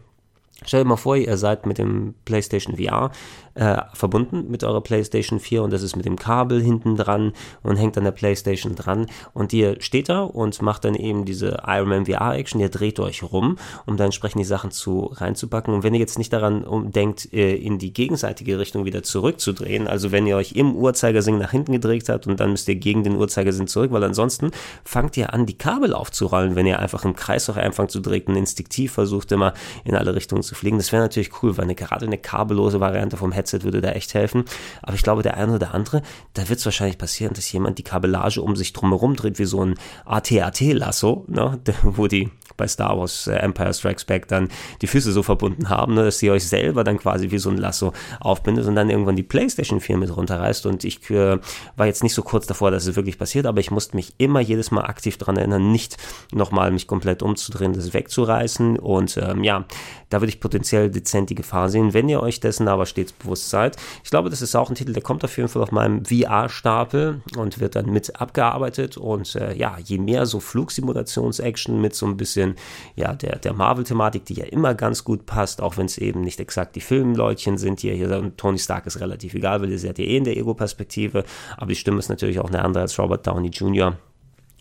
Stell 0.66 0.84
dir 0.84 0.90
mal 0.90 0.98
vor, 0.98 1.16
ihr 1.16 1.38
seid 1.38 1.66
mit 1.66 1.78
dem 1.78 2.16
PlayStation 2.26 2.76
VR 2.78 3.12
äh, 3.56 3.78
verbunden 3.94 4.50
mit 4.50 4.64
eurer 4.64 4.82
PlayStation 4.82 5.40
4 5.40 5.64
und 5.64 5.72
das 5.72 5.84
ist 5.84 5.96
mit 5.96 6.06
dem 6.06 6.18
Kabel 6.18 6.62
hinten 6.62 6.96
dran 6.96 7.34
und 7.64 7.78
hängt 7.78 7.98
an 7.98 8.04
der 8.04 8.12
PlayStation 8.12 8.76
dran 8.76 9.08
und 9.34 9.54
ihr 9.54 9.82
steht 9.82 10.10
da 10.10 10.22
und 10.22 10.62
macht 10.62 10.86
dann 10.86 10.96
eben 10.96 11.26
diese 11.26 11.62
Iron 11.66 11.90
Man 11.90 12.06
VR 12.06 12.36
Action, 12.36 12.60
ihr 12.60 12.70
dreht 12.70 13.00
euch 13.00 13.24
rum, 13.24 13.58
um 13.86 13.98
da 13.98 14.06
entsprechend 14.06 14.42
die 14.42 14.46
Sachen 14.46 14.72
zu 14.72 15.12
reinzupacken. 15.14 15.74
Und 15.74 15.84
wenn 15.84 15.94
ihr 15.94 16.00
jetzt 16.00 16.18
nicht 16.18 16.34
daran 16.34 16.64
um, 16.64 16.92
denkt, 16.92 17.34
äh, 17.34 17.56
in 17.56 17.80
die 17.80 17.94
gegenseitige 17.94 18.60
Richtung 18.60 18.86
wieder 18.86 19.04
zurückzudrehen, 19.04 19.88
also 19.88 20.12
wenn 20.12 20.28
ihr 20.28 20.36
euch 20.36 20.54
im 20.54 20.76
Uhrzeigersinn 20.76 21.38
nach 21.38 21.52
hinten 21.52 21.72
gedreht 21.72 22.10
habt 22.10 22.28
und 22.28 22.40
dann 22.40 22.52
müsst 22.52 22.68
ihr 22.68 22.76
gegen 22.76 23.04
den 23.04 23.16
Uhrzeigersinn 23.16 23.68
zurück, 23.68 23.92
weil 23.92 24.04
ansonsten 24.04 24.52
fangt 24.84 25.16
ihr 25.18 25.34
an, 25.34 25.46
die 25.46 25.58
Kabel 25.58 25.94
aufzurollen, 25.94 26.56
wenn 26.56 26.66
ihr 26.66 26.80
einfach 26.80 27.06
im 27.06 27.16
Kreis 27.16 27.50
euch 27.50 27.58
anfangt 27.58 27.92
zu 27.92 28.00
drehen 28.02 28.24
und 28.28 28.36
instinktiv 28.36 28.92
versucht 28.92 29.32
immer 29.32 29.54
in 29.84 29.96
alle 29.96 30.16
Richtungen 30.16 30.44
zu 30.50 30.56
fliegen. 30.56 30.78
Das 30.78 30.92
wäre 30.92 31.02
natürlich 31.02 31.32
cool, 31.42 31.58
weil 31.58 31.64
eine, 31.64 31.76
gerade 31.76 32.06
eine 32.06 32.18
kabellose 32.18 32.80
Variante 32.80 33.16
vom 33.18 33.32
Headset 33.32 33.60
würde 33.62 33.82
da 33.82 33.92
echt 33.92 34.14
helfen. 34.14 34.46
Aber 34.82 34.96
ich 34.96 35.04
glaube, 35.04 35.24
der 35.24 35.38
eine 35.38 35.54
oder 35.54 35.74
andere, 35.74 36.02
da 36.34 36.50
wird 36.50 36.60
es 36.60 36.66
wahrscheinlich 36.66 36.98
passieren, 36.98 37.34
dass 37.34 37.52
jemand 37.52 37.78
die 37.78 37.84
Kabellage 37.84 38.42
um 38.42 38.56
sich 38.56 38.74
drumherum 38.74 39.16
dreht, 39.16 39.40
wie 39.40 39.46
so 39.46 39.64
ein 39.64 39.76
AT-AT-Lasso, 40.06 41.26
ne? 41.28 41.60
wo 41.84 42.08
die 42.08 42.30
bei 42.60 42.68
Star 42.68 43.00
Wars 43.00 43.26
äh, 43.26 43.36
Empire 43.36 43.74
Strikes 43.74 44.06
Back 44.06 44.28
dann 44.28 44.50
die 44.82 44.88
Füße 44.88 45.12
so 45.12 45.24
verbunden 45.24 45.70
haben, 45.70 45.96
ne, 45.96 46.04
dass 46.04 46.20
sie 46.20 46.30
euch 46.30 46.48
selber 46.48 46.84
dann 46.84 47.00
quasi 47.00 47.32
wie 47.32 47.40
so 47.40 47.50
ein 47.50 47.58
Lasso 47.58 47.94
aufbindet 48.20 48.68
und 48.68 48.76
dann 48.76 48.90
irgendwann 48.90 49.16
die 49.16 49.24
PlayStation 49.24 49.80
4 49.80 49.98
mit 49.98 50.16
runterreißt. 50.16 50.68
Und 50.68 50.84
ich 50.84 51.10
äh, 51.10 51.40
war 51.76 51.86
jetzt 51.88 52.04
nicht 52.04 52.14
so 52.14 52.22
kurz 52.22 52.46
davor, 52.46 52.70
dass 52.70 52.86
es 52.86 52.96
wirklich 52.96 53.18
passiert, 53.18 53.48
aber 53.48 53.60
ich 53.60 53.72
musste 53.72 53.96
mich 53.96 54.14
immer 54.18 54.42
jedes 54.42 54.70
Mal 54.70 54.84
aktiv 54.84 55.18
daran 55.18 55.38
erinnern, 55.38 55.72
nicht 55.72 55.98
nochmal 56.32 56.70
mich 56.72 56.86
komplett 56.86 57.24
umzudrehen, 57.24 57.74
das 57.74 57.94
wegzureißen. 57.94 58.78
Und 58.78 59.18
ähm, 59.18 59.44
ja, 59.44 59.66
da 60.10 60.22
würde 60.22 60.30
ich 60.30 60.40
potenziell 60.40 60.90
dezent 60.90 61.30
die 61.30 61.36
Gefahr 61.36 61.70
sehen, 61.70 61.94
wenn 61.94 62.10
ihr 62.10 62.22
euch 62.22 62.40
dessen 62.40 62.68
aber 62.68 62.86
stets 62.86 63.12
bewusst 63.14 63.50
seid. 63.50 63.78
Ich 64.04 64.10
glaube, 64.10 64.30
das 64.30 64.42
ist 64.42 64.56
auch 64.56 64.70
ein 64.70 64.76
Titel, 64.76 64.94
der 64.94 65.04
kommt 65.04 65.24
auf 65.24 65.38
jeden 65.38 65.50
Fall 65.50 65.62
auf 65.62 65.72
meinem 65.72 66.04
VR-Stapel 66.06 67.22
und 67.38 67.60
wird 67.60 67.76
dann 67.76 67.92
mit 67.92 68.20
abgearbeitet. 68.20 68.98
Und 68.98 69.36
äh, 69.36 69.56
ja, 69.56 69.78
je 69.84 69.98
mehr 69.98 70.26
so 70.26 70.40
Flugsimulations-Action 70.40 71.80
mit 71.80 71.96
so 71.96 72.06
ein 72.06 72.18
bisschen 72.18 72.56
ja, 72.96 73.14
der, 73.14 73.38
der 73.38 73.54
Marvel-Thematik, 73.54 74.26
die 74.26 74.36
ja 74.36 74.46
immer 74.46 74.74
ganz 74.74 75.04
gut 75.04 75.26
passt, 75.26 75.62
auch 75.62 75.78
wenn 75.78 75.86
es 75.86 75.98
eben 75.98 76.22
nicht 76.22 76.40
exakt 76.40 76.76
die 76.76 76.82
Filmleutchen 76.82 77.58
sind, 77.58 77.84
die 77.84 77.94
hier, 77.94 78.10
und 78.18 78.38
Tony 78.38 78.58
Stark 78.58 78.88
ist 78.88 79.00
relativ 79.00 79.34
egal, 79.34 79.62
weil 79.62 79.72
ihr 79.72 79.80
seid 79.80 80.00
ja 80.00 80.06
eh 80.06 80.18
in 80.18 80.24
der 80.24 80.38
Ego-Perspektive, 80.38 81.24
aber 81.58 81.68
die 81.68 81.76
Stimme 81.76 82.00
ist 82.00 82.10
natürlich 82.10 82.40
auch 82.40 82.50
eine 82.50 82.64
andere 82.64 82.82
als 82.82 82.98
Robert 82.98 83.26
Downey 83.26 83.50
Jr. 83.50 83.98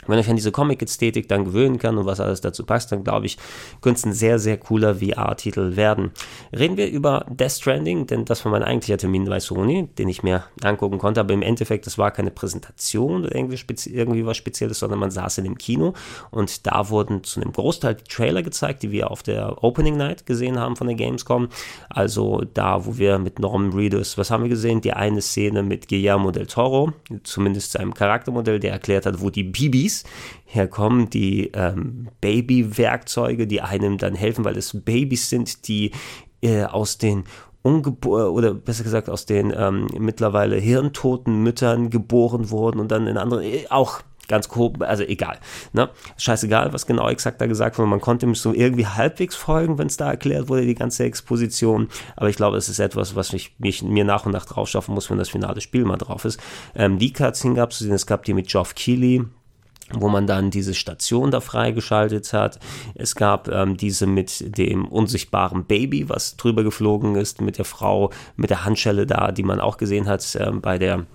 Wenn 0.09 0.17
ihr 0.17 0.23
euch 0.23 0.31
an 0.31 0.37
diese 0.37 0.51
Comic-Ästhetik 0.53 1.29
dann 1.29 1.45
gewöhnen 1.45 1.79
kann 1.79 1.99
und 1.99 2.07
was 2.07 2.19
alles 2.19 2.41
dazu 2.41 2.65
passt, 2.65 2.91
dann 2.91 3.05
glaube 3.05 3.27
ich, 3.27 3.39
könnte 3.81 3.99
es 3.99 4.07
ein 4.07 4.13
sehr, 4.13 4.39
sehr 4.39 4.57
cooler 4.57 4.97
VR-Titel 4.97 5.77
werden. 5.77 6.11
Reden 6.53 6.77
wir 6.77 6.89
über 6.89 7.27
Death 7.29 7.53
Stranding, 7.53 8.07
denn 8.07 8.25
das 8.25 8.45
war 8.45 8.53
mein 8.53 8.63
eigentlicher 8.63 8.99
Termin 8.99 9.27
bei 9.27 9.39
Sony, 9.39 9.89
den 9.99 10.09
ich 10.09 10.23
mir 10.23 10.45
angucken 10.63 10.99
konnte, 10.99 11.21
aber 11.21 11.35
im 11.35 11.43
Endeffekt, 11.43 11.87
das 11.87 11.99
war 11.99 12.11
keine 12.11 12.31
Präsentation 12.31 13.25
oder 13.25 13.35
irgendwie 13.35 14.27
was 14.27 14.37
Spezielles, 14.37 14.79
sondern 14.79 14.99
man 14.99 15.11
saß 15.11 15.39
in 15.39 15.45
dem 15.45 15.59
Kino 15.59 15.95
und 16.31 16.67
da 16.67 16.89
wurden 16.89 17.23
zu 17.23 17.41
einem 17.41 17.53
Großteil 17.53 17.97
die 17.97 18.05
Trailer 18.05 18.43
gezeigt, 18.43 18.83
die 18.83 18.91
wir 18.91 19.11
auf 19.11 19.23
der 19.23 19.63
Opening 19.63 19.97
Night 19.97 20.27
gesehen 20.27 20.59
haben 20.59 20.77
von 20.77 20.87
der 20.87 20.97
Gamescom. 20.97 21.49
Also 21.91 22.43
da, 22.55 22.87
wo 22.87 22.97
wir 22.97 23.19
mit 23.19 23.39
Norman 23.39 23.73
Reedus, 23.73 24.17
was 24.17 24.31
haben 24.31 24.43
wir 24.43 24.51
gesehen? 24.51 24.81
Die 24.81 24.93
eine 24.93 25.21
Szene 25.21 25.63
mit 25.63 25.89
Guillermo 25.89 26.31
del 26.31 26.47
Toro, 26.47 26.93
zumindest 27.25 27.73
seinem 27.73 27.93
Charaktermodell, 27.93 28.59
der 28.59 28.73
erklärt 28.73 29.05
hat, 29.05 29.21
wo 29.21 29.31
die 29.31 29.43
Bibis 29.43 29.98
herkommen, 30.45 31.11
die 31.11 31.51
ähm, 31.55 32.09
Baby-Werkzeuge, 32.21 33.47
die 33.47 33.61
einem 33.61 33.99
dann 33.99 34.15
helfen, 34.15 34.45
weil 34.45 34.57
es 34.57 34.79
Babys 34.85 35.31
sind, 35.31 35.69
die 35.69 35.93
äh, 36.43 36.65
aus 36.65 36.99
den 36.99 37.25
ungeboren 37.63 38.31
oder 38.31 38.55
besser 38.55 38.85
gesagt 38.85 39.11
aus 39.11 39.27
den 39.27 39.53
ähm, 39.57 39.89
mittlerweile 39.99 40.57
hirntoten 40.57 41.43
Müttern 41.43 41.91
geboren 41.91 42.51
wurden 42.51 42.81
und 42.81 42.91
dann 42.91 43.07
in 43.07 43.19
anderen 43.19 43.43
äh, 43.43 43.67
auch 43.69 44.03
ganz 44.29 44.49
grob, 44.49 44.83
also 44.83 45.03
egal. 45.03 45.39
Ne? 45.73 45.89
Scheißegal, 46.19 46.73
was 46.73 46.87
genau 46.87 47.09
exakt 47.09 47.41
da 47.41 47.47
gesagt 47.47 47.79
wurde. 47.79 47.89
Man 47.89 48.01
konnte 48.01 48.27
ihm 48.27 48.35
so 48.35 48.53
irgendwie 48.53 48.87
halbwegs 48.87 49.35
folgen, 49.35 49.79
wenn 49.79 49.89
es 49.89 49.97
da 49.97 50.11
erklärt 50.11 50.49
wurde, 50.49 50.67
die 50.67 50.75
ganze 50.75 51.05
Exposition. 51.05 51.89
Aber 52.15 52.29
ich 52.29 52.37
glaube, 52.37 52.59
es 52.59 52.69
ist 52.69 52.79
etwas, 52.79 53.17
was 53.17 53.33
ich 53.33 53.55
mich, 53.59 53.83
mir 53.83 54.05
nach 54.05 54.27
und 54.27 54.33
nach 54.33 54.45
drauf 54.45 54.69
schaffen 54.69 54.95
muss, 54.95 55.11
wenn 55.11 55.19
das 55.19 55.31
finale 55.31 55.61
Spiel 55.61 55.85
mal 55.85 55.97
drauf 55.97 56.25
ist. 56.25 56.39
Ähm, 56.75 56.99
die 56.99 57.13
Cutscene 57.13 57.55
gab 57.55 57.71
es, 57.71 57.81
es 57.81 58.07
gab 58.07 58.25
die 58.25 58.35
mit 58.35 58.49
Geoff 58.49 58.75
Keighley, 58.75 59.25
wo 59.93 60.09
man 60.09 60.27
dann 60.27 60.51
diese 60.51 60.75
Station 60.75 61.31
da 61.31 61.41
freigeschaltet 61.41 62.33
hat. 62.33 62.59
Es 62.95 63.15
gab 63.15 63.49
ähm, 63.49 63.77
diese 63.77 64.07
mit 64.07 64.59
dem 64.59 64.87
unsichtbaren 64.87 65.65
Baby, 65.65 66.09
was 66.09 66.37
drüber 66.37 66.65
geflogen 66.65 67.17
ist, 67.17 67.41
mit 67.41 67.59
der 67.59 67.65
Frau 67.65 68.11
mit 68.37 68.51
der 68.51 68.65
Handschelle 68.65 69.07
da, 69.07 69.33
die 69.33 69.43
man 69.43 69.61
auch 69.61 69.77
gesehen 69.77 70.09
hat 70.09 70.35
äh, 70.35 70.51
bei 70.53 70.79
der 70.79 71.07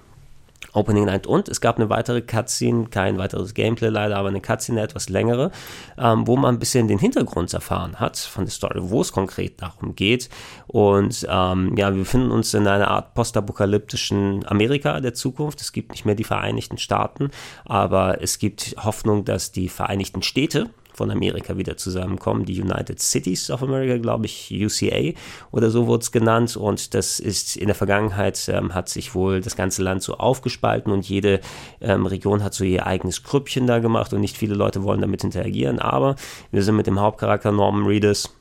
Opening 0.73 1.05
Night 1.05 1.27
und 1.27 1.49
es 1.49 1.61
gab 1.61 1.77
eine 1.77 1.89
weitere 1.89 2.21
Cutscene, 2.21 2.87
kein 2.87 3.17
weiteres 3.17 3.53
Gameplay 3.53 3.89
leider, 3.89 4.17
aber 4.17 4.29
eine 4.29 4.41
Cutscene, 4.41 4.79
eine 4.79 4.87
etwas 4.87 5.09
längere, 5.09 5.51
ähm, 5.97 6.25
wo 6.25 6.35
man 6.35 6.55
ein 6.55 6.59
bisschen 6.59 6.87
den 6.87 6.99
Hintergrund 6.99 7.53
erfahren 7.53 7.99
hat 7.99 8.17
von 8.17 8.45
der 8.45 8.51
Story, 8.51 8.79
wo 8.81 9.01
es 9.01 9.11
konkret 9.11 9.61
darum 9.61 9.95
geht. 9.95 10.29
Und 10.67 11.27
ähm, 11.29 11.75
ja, 11.77 11.91
wir 11.91 11.99
befinden 11.99 12.31
uns 12.31 12.53
in 12.53 12.67
einer 12.67 12.87
Art 12.87 13.13
postapokalyptischen 13.13 14.45
Amerika 14.47 14.99
der 14.99 15.13
Zukunft. 15.13 15.61
Es 15.61 15.71
gibt 15.71 15.91
nicht 15.91 16.05
mehr 16.05 16.15
die 16.15 16.23
Vereinigten 16.23 16.77
Staaten, 16.77 17.29
aber 17.65 18.21
es 18.21 18.39
gibt 18.39 18.75
Hoffnung, 18.83 19.25
dass 19.25 19.51
die 19.51 19.69
Vereinigten 19.69 20.23
Städte 20.23 20.69
von 20.93 21.11
Amerika 21.11 21.57
wieder 21.57 21.77
zusammenkommen. 21.77 22.45
Die 22.45 22.61
United 22.61 22.99
Cities 22.99 23.49
of 23.49 23.63
America, 23.63 23.97
glaube 23.97 24.25
ich, 24.25 24.51
UCA 24.51 25.13
oder 25.51 25.69
so 25.69 25.87
wurde 25.87 26.03
es 26.03 26.11
genannt. 26.11 26.55
Und 26.55 26.93
das 26.93 27.19
ist 27.19 27.55
in 27.55 27.67
der 27.67 27.75
Vergangenheit, 27.75 28.49
ähm, 28.49 28.73
hat 28.73 28.89
sich 28.89 29.15
wohl 29.15 29.41
das 29.41 29.55
ganze 29.55 29.83
Land 29.83 30.03
so 30.03 30.15
aufgespalten 30.15 30.91
und 30.91 31.07
jede 31.07 31.39
ähm, 31.81 32.05
Region 32.05 32.43
hat 32.43 32.53
so 32.53 32.63
ihr 32.63 32.85
eigenes 32.85 33.23
Grüppchen 33.23 33.67
da 33.67 33.79
gemacht 33.79 34.13
und 34.13 34.21
nicht 34.21 34.37
viele 34.37 34.55
Leute 34.55 34.83
wollen 34.83 35.01
damit 35.01 35.23
interagieren. 35.23 35.79
Aber 35.79 36.15
wir 36.51 36.63
sind 36.63 36.75
mit 36.75 36.87
dem 36.87 36.99
Hauptcharakter 36.99 37.51
Norman 37.51 37.85
Reedus 37.85 38.33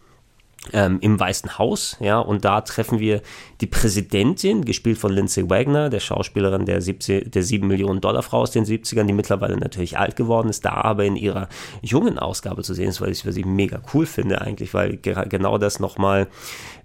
ähm, 0.73 0.99
im 1.01 1.19
Weißen 1.19 1.59
Haus, 1.59 1.97
ja, 1.99 2.21
und 2.21 2.45
da 2.45 2.61
treffen 2.61 3.01
wir 3.01 3.21
die 3.61 3.67
Präsidentin, 3.67 4.65
gespielt 4.65 4.99
von 4.99 5.13
Lindsay 5.13 5.49
Wagner, 5.51 5.91
der 5.91 5.99
Schauspielerin 5.99 6.67
der, 6.67 6.81
70, 6.81 7.31
der 7.31 7.43
7 7.43 7.67
Millionen 7.67 8.01
Dollar 8.01 8.23
Frau 8.23 8.41
aus 8.41 8.53
den 8.53 8.65
70ern, 8.65 9.05
die 9.05 9.13
mittlerweile 9.13 9.57
natürlich 9.57 9.99
alt 9.99 10.15
geworden 10.15 10.49
ist, 10.49 10.65
da 10.65 10.73
aber 10.73 11.05
in 11.05 11.17
ihrer 11.17 11.49
jungen 11.81 12.19
Ausgabe 12.19 12.63
zu 12.63 12.75
sehen 12.75 12.91
ist, 12.91 13.01
weil 13.01 13.11
ich 13.11 13.23
sie 13.23 13.45
mega 13.45 13.83
cool 13.93 14.07
finde 14.07 14.41
eigentlich, 14.41 14.73
weil 14.73 14.99
genau 14.99 15.59
das 15.59 15.81
nochmal 15.81 16.29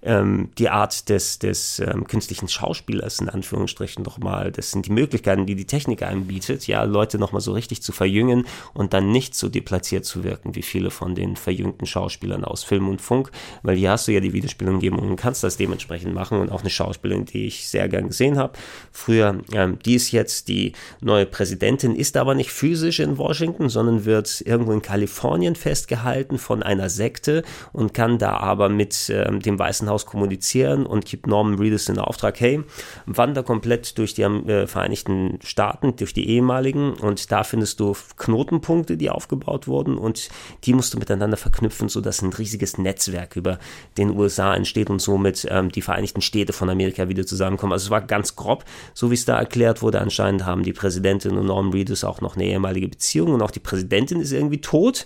ähm, 0.02 0.50
die 0.58 0.68
Art 0.68 1.08
des, 1.08 1.38
des 1.38 1.80
ähm, 1.80 2.06
künstlichen 2.06 2.48
Schauspielers 2.48 3.20
in 3.20 3.28
Anführungsstrichen 3.28 4.02
nochmal, 4.02 4.52
das 4.52 4.70
sind 4.70 4.86
die 4.86 4.92
Möglichkeiten, 4.92 5.46
die 5.46 5.54
die 5.54 5.66
Technik 5.66 6.02
einem 6.02 6.26
bietet, 6.26 6.66
ja, 6.66 6.82
Leute 6.84 7.18
nochmal 7.18 7.40
so 7.40 7.52
richtig 7.52 7.82
zu 7.82 7.92
verjüngen 7.92 8.46
und 8.74 8.92
dann 8.92 9.10
nicht 9.10 9.34
so 9.34 9.48
deplatziert 9.48 10.04
zu 10.04 10.24
wirken, 10.24 10.54
wie 10.54 10.62
viele 10.62 10.90
von 10.90 11.14
den 11.14 11.36
verjüngten 11.36 11.86
Schauspielern 11.86 12.44
aus 12.44 12.64
Film 12.64 12.88
und 12.88 13.00
Funk, 13.00 13.30
weil 13.68 13.76
hier 13.76 13.90
hast 13.90 14.08
du 14.08 14.12
ja 14.12 14.20
die 14.20 14.32
Videospielumgebung 14.32 14.98
und 15.00 15.16
kannst 15.16 15.44
das 15.44 15.58
dementsprechend 15.58 16.14
machen 16.14 16.40
und 16.40 16.50
auch 16.50 16.62
eine 16.62 16.70
Schauspielerin, 16.70 17.26
die 17.26 17.44
ich 17.44 17.68
sehr 17.68 17.86
gern 17.86 18.08
gesehen 18.08 18.38
habe. 18.38 18.54
Früher, 18.92 19.42
ähm, 19.52 19.78
die 19.84 19.94
ist 19.94 20.10
jetzt 20.10 20.48
die 20.48 20.72
neue 21.02 21.26
Präsidentin, 21.26 21.94
ist 21.94 22.16
aber 22.16 22.34
nicht 22.34 22.50
physisch 22.50 22.98
in 22.98 23.18
Washington, 23.18 23.68
sondern 23.68 24.06
wird 24.06 24.42
irgendwo 24.46 24.72
in 24.72 24.80
Kalifornien 24.80 25.54
festgehalten 25.54 26.38
von 26.38 26.62
einer 26.62 26.88
Sekte 26.88 27.42
und 27.74 27.92
kann 27.92 28.16
da 28.16 28.38
aber 28.38 28.70
mit 28.70 29.12
ähm, 29.14 29.40
dem 29.40 29.58
Weißen 29.58 29.86
Haus 29.86 30.06
kommunizieren 30.06 30.86
und 30.86 31.04
gibt 31.04 31.26
Norman 31.26 31.58
Reedus 31.58 31.84
den 31.84 31.98
Auftrag, 31.98 32.40
hey, 32.40 32.62
wander 33.04 33.42
komplett 33.42 33.98
durch 33.98 34.14
die 34.14 34.22
äh, 34.22 34.66
Vereinigten 34.66 35.40
Staaten, 35.44 35.94
durch 35.96 36.14
die 36.14 36.26
ehemaligen 36.26 36.94
und 36.94 37.30
da 37.30 37.44
findest 37.44 37.80
du 37.80 37.94
Knotenpunkte, 38.16 38.96
die 38.96 39.10
aufgebaut 39.10 39.68
wurden 39.68 39.98
und 39.98 40.30
die 40.64 40.72
musst 40.72 40.94
du 40.94 40.98
miteinander 40.98 41.36
verknüpfen, 41.36 41.90
sodass 41.90 42.22
ein 42.22 42.32
riesiges 42.32 42.78
Netzwerk 42.78 43.36
über 43.36 43.57
den 43.96 44.10
USA 44.16 44.54
entsteht 44.54 44.90
und 44.90 45.00
somit 45.00 45.46
ähm, 45.50 45.70
die 45.70 45.82
Vereinigten 45.82 46.20
Städte 46.20 46.52
von 46.52 46.70
Amerika 46.70 47.08
wieder 47.08 47.26
zusammenkommen. 47.26 47.72
Also 47.72 47.86
es 47.86 47.90
war 47.90 48.00
ganz 48.00 48.36
grob, 48.36 48.64
so 48.94 49.10
wie 49.10 49.14
es 49.14 49.24
da 49.24 49.38
erklärt 49.38 49.82
wurde. 49.82 50.00
Anscheinend 50.00 50.44
haben 50.44 50.62
die 50.62 50.72
Präsidentin 50.72 51.36
und 51.36 51.46
Norman 51.46 51.72
Reedus 51.72 52.04
auch 52.04 52.20
noch 52.20 52.36
eine 52.36 52.44
ehemalige 52.44 52.88
Beziehung 52.88 53.32
und 53.32 53.42
auch 53.42 53.50
die 53.50 53.60
Präsidentin 53.60 54.20
ist 54.20 54.32
irgendwie 54.32 54.60
tot. 54.60 55.04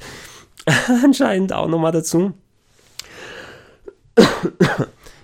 Anscheinend 1.05 1.53
auch 1.53 1.69
nochmal 1.69 1.93
dazu. 1.93 2.35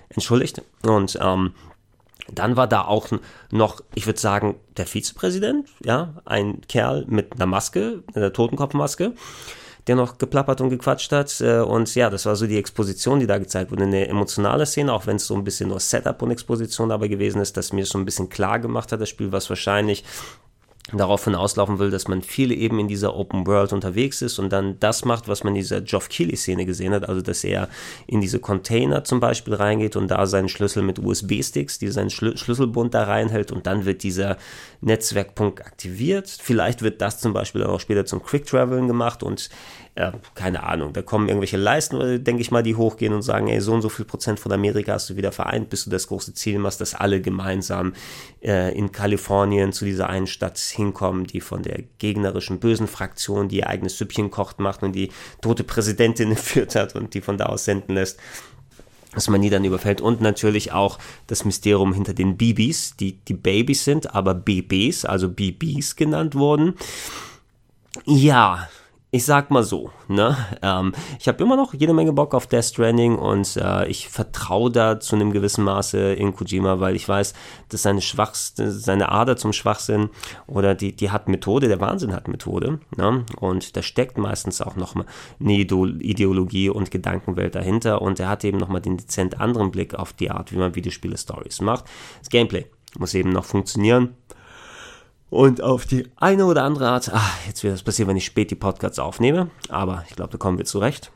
Entschuldigt. 0.09 0.61
Und 0.83 1.17
ähm, 1.21 1.53
dann 2.33 2.55
war 2.55 2.67
da 2.67 2.83
auch 2.83 3.07
noch, 3.51 3.81
ich 3.95 4.05
würde 4.05 4.19
sagen, 4.19 4.55
der 4.77 4.85
Vizepräsident, 4.85 5.67
ja, 5.83 6.15
ein 6.25 6.61
Kerl 6.67 7.05
mit 7.07 7.33
einer 7.33 7.45
Maske, 7.45 8.03
einer 8.13 8.33
Totenkopfmaske 8.33 9.13
der 9.89 9.95
noch 9.95 10.19
geplappert 10.19 10.61
und 10.61 10.69
gequatscht 10.69 11.11
hat. 11.11 11.41
Äh, 11.41 11.61
und 11.61 11.93
ja, 11.95 12.11
das 12.11 12.27
war 12.27 12.35
so 12.35 12.45
die 12.45 12.59
Exposition, 12.59 13.19
die 13.19 13.25
da 13.25 13.39
gezeigt 13.39 13.71
wurde. 13.71 13.83
Eine 13.83 14.07
emotionale 14.07 14.67
Szene, 14.67 14.93
auch 14.93 15.07
wenn 15.07 15.15
es 15.15 15.25
so 15.25 15.35
ein 15.35 15.43
bisschen 15.43 15.69
nur 15.69 15.79
Setup 15.79 16.21
und 16.21 16.29
Exposition 16.29 16.89
dabei 16.89 17.07
gewesen 17.07 17.41
ist, 17.41 17.57
dass 17.57 17.73
mir 17.73 17.85
so 17.87 17.97
ein 17.97 18.05
bisschen 18.05 18.29
klar 18.29 18.59
gemacht 18.59 18.91
hat, 18.91 19.01
das 19.01 19.09
Spiel, 19.09 19.31
was 19.31 19.49
wahrscheinlich 19.49 20.03
darauf 20.93 21.23
hinauslaufen 21.23 21.79
will, 21.79 21.91
dass 21.91 22.07
man 22.07 22.21
viel 22.21 22.51
eben 22.51 22.79
in 22.79 22.87
dieser 22.87 23.15
Open 23.15 23.45
World 23.45 23.73
unterwegs 23.73 24.21
ist 24.21 24.39
und 24.39 24.51
dann 24.51 24.79
das 24.79 25.05
macht, 25.05 25.27
was 25.27 25.43
man 25.43 25.55
in 25.55 25.61
dieser 25.61 25.81
Geoff 25.81 26.09
Keighley-Szene 26.09 26.65
gesehen 26.65 26.93
hat, 26.93 27.07
also 27.07 27.21
dass 27.21 27.43
er 27.43 27.69
in 28.07 28.21
diese 28.21 28.39
Container 28.39 29.03
zum 29.03 29.19
Beispiel 29.19 29.53
reingeht 29.53 29.95
und 29.95 30.09
da 30.09 30.25
seinen 30.25 30.49
Schlüssel 30.49 30.83
mit 30.83 30.99
USB-Sticks, 30.99 31.79
die 31.79 31.87
seinen 31.89 32.09
Schlü 32.09 32.37
Schlüsselbund 32.37 32.93
da 32.93 33.03
reinhält 33.03 33.51
und 33.51 33.67
dann 33.67 33.85
wird 33.85 34.03
dieser 34.03 34.37
Netzwerkpunkt 34.81 35.65
aktiviert. 35.65 36.29
Vielleicht 36.29 36.81
wird 36.81 37.01
das 37.01 37.19
zum 37.19 37.33
Beispiel 37.33 37.63
auch 37.63 37.79
später 37.79 38.05
zum 38.05 38.23
Quick 38.23 38.45
Traveln 38.45 38.87
gemacht 38.87 39.23
und 39.23 39.49
ja, 39.99 40.13
keine 40.33 40.63
Ahnung, 40.63 40.93
da 40.93 41.01
kommen 41.01 41.27
irgendwelche 41.27 41.57
Leisten, 41.57 42.23
denke 42.23 42.41
ich 42.41 42.51
mal, 42.51 42.63
die 42.63 42.75
hochgehen 42.75 43.13
und 43.13 43.21
sagen, 43.21 43.49
ey, 43.49 43.59
so 43.59 43.73
und 43.73 43.81
so 43.81 43.89
viel 43.89 44.05
Prozent 44.05 44.39
von 44.39 44.49
Amerika 44.53 44.93
hast 44.93 45.09
du 45.09 45.17
wieder 45.17 45.33
vereint, 45.33 45.69
bis 45.69 45.83
du 45.83 45.89
das 45.89 46.07
große 46.07 46.33
Ziel 46.33 46.57
machst, 46.57 46.79
dass 46.79 46.95
alle 46.95 47.19
gemeinsam 47.19 47.91
äh, 48.41 48.73
in 48.77 48.93
Kalifornien 48.93 49.73
zu 49.73 49.83
dieser 49.83 50.07
einen 50.07 50.27
Stadt 50.27 50.57
hinkommen, 50.57 51.25
die 51.25 51.41
von 51.41 51.63
der 51.63 51.83
gegnerischen 51.97 52.61
bösen 52.61 52.87
Fraktion, 52.87 53.49
die 53.49 53.57
ihr 53.57 53.67
eigenes 53.67 53.97
Süppchen 53.97 54.31
kocht, 54.31 54.59
macht 54.59 54.83
und 54.83 54.93
die 54.93 55.11
tote 55.41 55.65
Präsidentin 55.65 56.33
führt 56.37 56.75
hat 56.75 56.95
und 56.95 57.13
die 57.13 57.19
von 57.19 57.37
da 57.37 57.47
aus 57.47 57.65
senden 57.65 57.95
lässt 57.95 58.19
dass 59.11 59.27
man 59.27 59.41
die 59.41 59.49
dann 59.49 59.65
überfällt 59.65 60.01
und 60.01 60.21
natürlich 60.21 60.71
auch 60.71 60.99
das 61.25 61.43
Mysterium 61.43 61.93
hinter 61.93 62.13
den 62.13 62.37
Bibis, 62.37 62.95
die 62.95 63.13
die 63.13 63.33
Babys 63.33 63.83
sind, 63.83 64.13
aber 64.13 64.35
BBs, 64.35 65.03
also 65.03 65.29
BBs 65.29 65.95
genannt 65.95 66.35
wurden. 66.35 66.75
Ja, 68.05 68.69
ich 69.11 69.25
sag 69.25 69.49
mal 69.49 69.63
so, 69.63 69.89
ne? 70.07 70.37
Ähm, 70.61 70.93
ich 71.19 71.27
habe 71.27 71.43
immer 71.43 71.55
noch 71.55 71.73
jede 71.73 71.93
Menge 71.93 72.13
Bock 72.13 72.35
auf 72.35 72.45
Death 72.45 72.65
Stranding 72.65 73.15
und 73.15 73.57
äh, 73.57 73.87
ich 73.87 74.07
vertraue 74.07 74.69
da 74.69 74.99
zu 74.99 75.15
einem 75.15 75.31
gewissen 75.31 75.63
Maße 75.63 76.13
in 76.13 76.35
Kojima, 76.35 76.79
weil 76.79 76.95
ich 76.95 77.09
weiß, 77.09 77.33
dass 77.69 77.81
seine 77.81 78.01
schwachste, 78.01 78.71
seine 78.71 79.11
Ader 79.11 79.35
zum 79.35 79.51
Schwachsinn 79.51 80.09
oder 80.45 80.75
die, 80.75 80.95
die 80.95 81.09
hat 81.09 81.27
Methode, 81.27 81.67
der 81.67 81.81
Wahnsinn 81.81 82.13
hat 82.13 82.27
Methode, 82.27 82.79
ne? 82.97 83.25
Und 83.39 83.75
da 83.75 83.81
steckt 83.81 84.19
meistens 84.19 84.61
auch 84.61 84.75
noch 84.75 84.93
mal 84.93 85.05
eine 85.39 85.53
Ideologie 85.53 86.69
und 86.69 86.91
Gedankenwelt 86.91 87.55
dahinter 87.55 88.03
und 88.03 88.19
er 88.19 88.29
hat 88.29 88.43
eben 88.43 88.59
noch 88.59 88.69
mal 88.69 88.79
den 88.79 88.97
dezent 88.97 89.39
anderen 89.41 89.71
Blick 89.71 89.95
auf 89.95 90.13
die 90.13 90.29
Art, 90.29 90.51
wie 90.51 90.57
man 90.57 90.75
Videospiele-Stories 90.75 91.61
macht. 91.61 91.85
Das 92.19 92.29
Gameplay 92.29 92.67
muss 92.97 93.15
eben 93.15 93.31
noch 93.31 93.45
funktionieren 93.45 94.15
und 95.29 95.61
auf 95.61 95.85
die 95.85 96.07
eine 96.15 96.45
oder 96.45 96.63
andere 96.63 96.89
Art, 96.89 97.11
ach, 97.13 97.37
jetzt 97.47 97.63
wird 97.63 97.73
das 97.73 97.83
passieren, 97.83 98.09
wenn 98.09 98.17
ich 98.17 98.25
spät 98.25 98.51
die 98.51 98.55
Podcasts 98.55 98.99
aufnehme, 98.99 99.49
aber 99.69 100.03
ich 100.09 100.15
glaube, 100.15 100.31
da 100.31 100.37
kommen 100.37 100.57
wir 100.57 100.65
zurecht. 100.65 101.11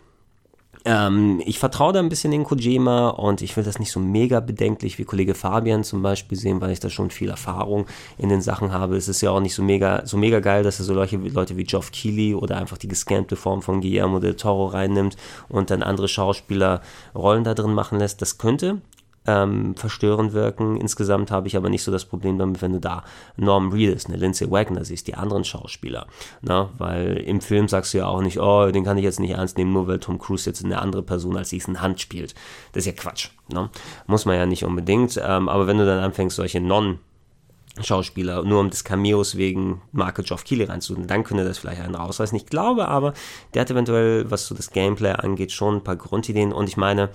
Ähm, 0.86 1.42
ich 1.46 1.60
vertraue 1.60 1.94
da 1.94 2.00
ein 2.00 2.10
bisschen 2.10 2.34
in 2.34 2.44
Kojima 2.44 3.10
und 3.10 3.42
ich 3.42 3.56
will 3.56 3.64
das 3.64 3.80
nicht 3.80 3.92
so 3.92 4.02
mega 4.02 4.42
bedenklich 4.42 5.00
wie 5.00 5.06
Kollege 5.06 5.34
Fabian 5.34 5.86
zum 5.86 6.02
Beispiel 6.02 6.38
sehen, 6.38 6.60
weil 6.60 6.72
ich 6.72 6.82
da 6.82 6.90
schon 6.90 7.10
viel 7.10 7.30
Erfahrung 7.30 7.86
in 8.18 8.28
den 8.28 8.42
Sachen 8.42 8.74
habe. 8.74 8.98
Es 8.98 9.08
ist 9.08 9.22
ja 9.22 9.32
auch 9.32 9.40
nicht 9.40 9.56
so 9.56 9.64
mega, 9.64 10.06
so 10.06 10.18
mega 10.18 10.42
geil, 10.42 10.64
dass 10.64 10.80
er 10.80 10.86
so 10.86 10.94
Leute, 10.94 11.16
Leute 11.16 11.56
wie 11.56 11.64
Geoff 11.64 11.92
Keighley 11.92 12.36
oder 12.36 12.58
einfach 12.58 12.78
die 12.78 12.90
gescampte 12.90 13.38
Form 13.38 13.62
von 13.62 13.80
Guillermo 13.80 14.20
del 14.20 14.36
Toro 14.36 14.66
reinnimmt 14.66 15.16
und 15.48 15.70
dann 15.70 15.84
andere 15.84 16.10
Schauspieler 16.10 16.82
Rollen 17.16 17.46
da 17.46 17.54
drin 17.54 17.74
machen 17.74 18.00
lässt. 18.00 18.22
Das 18.22 18.38
könnte 18.38 18.82
ähm, 19.26 19.76
verstörend 19.76 20.34
wirken. 20.34 20.78
Insgesamt 20.78 21.32
habe 21.32 21.48
ich 21.48 21.56
aber 21.56 21.70
nicht 21.70 21.84
so 21.84 21.92
das 21.92 22.06
Problem 22.06 22.38
damit, 22.38 22.62
wenn 22.62 22.74
du 22.74 22.80
da 22.80 23.04
Norm 23.38 23.72
Reedus, 23.72 24.06
eine 24.06 24.18
Lindsay 24.18 24.50
Wagner 24.50 24.84
siehst, 24.84 25.08
die 25.08 25.16
anderen 25.16 25.44
Schauspieler. 25.44 26.08
Ne? 26.42 26.70
weil 26.78 27.18
im 27.18 27.42
Film 27.42 27.68
sagst 27.68 27.94
du 27.94 28.00
ja 28.00 28.08
auch 28.08 28.22
nicht, 28.22 28.40
oh, 28.40 28.70
den 28.72 28.84
kann 28.84 28.98
ich 28.98 29.04
jetzt 29.04 29.20
nicht 29.20 29.32
ernst 29.32 29.58
nehmen, 29.58 29.74
nur 29.74 29.88
weil 29.88 30.00
Tom 30.00 30.20
Cruise 30.20 30.50
jetzt 30.50 30.64
eine 30.64 30.82
andere 30.82 31.04
Person 31.04 31.38
als 31.38 31.54
Ethan 31.54 31.82
Hand 31.82 32.02
spielt. 32.02 32.34
Das 32.72 32.86
ist 32.86 32.88
ja 32.88 32.92
Quatsch. 32.92 33.30
Ne? 33.52 33.70
Muss 34.08 34.26
man 34.26 34.36
ja 34.36 34.46
nicht 34.46 34.66
unbedingt. 34.66 35.20
Ähm, 35.24 35.50
aber 35.50 35.68
wenn 35.68 35.78
du 35.78 35.86
dann 35.86 36.00
anfängst, 36.00 36.36
solche 36.36 36.62
Non- 36.62 37.00
Schauspieler, 37.82 38.44
nur 38.44 38.60
um 38.60 38.70
des 38.70 38.84
Cameos 38.84 39.36
wegen 39.36 39.82
Marke 39.92 40.22
Geoff 40.22 40.44
Keighley 40.44 40.66
reinzutun, 40.66 41.08
dann 41.08 41.24
könnte 41.24 41.44
das 41.44 41.58
vielleicht 41.58 41.82
einen 41.82 41.96
rausreißen. 41.96 42.38
Ich 42.38 42.46
glaube 42.46 42.88
aber, 42.88 43.14
der 43.54 43.62
hat 43.62 43.72
eventuell, 43.72 44.30
was 44.30 44.46
so 44.46 44.54
das 44.54 44.70
Gameplay 44.70 45.14
angeht, 45.14 45.52
schon 45.52 45.78
ein 45.78 45.84
paar 45.84 45.96
Grundideen 45.96 46.54
und 46.54 46.70
ich 46.70 46.78
meine, 46.78 47.10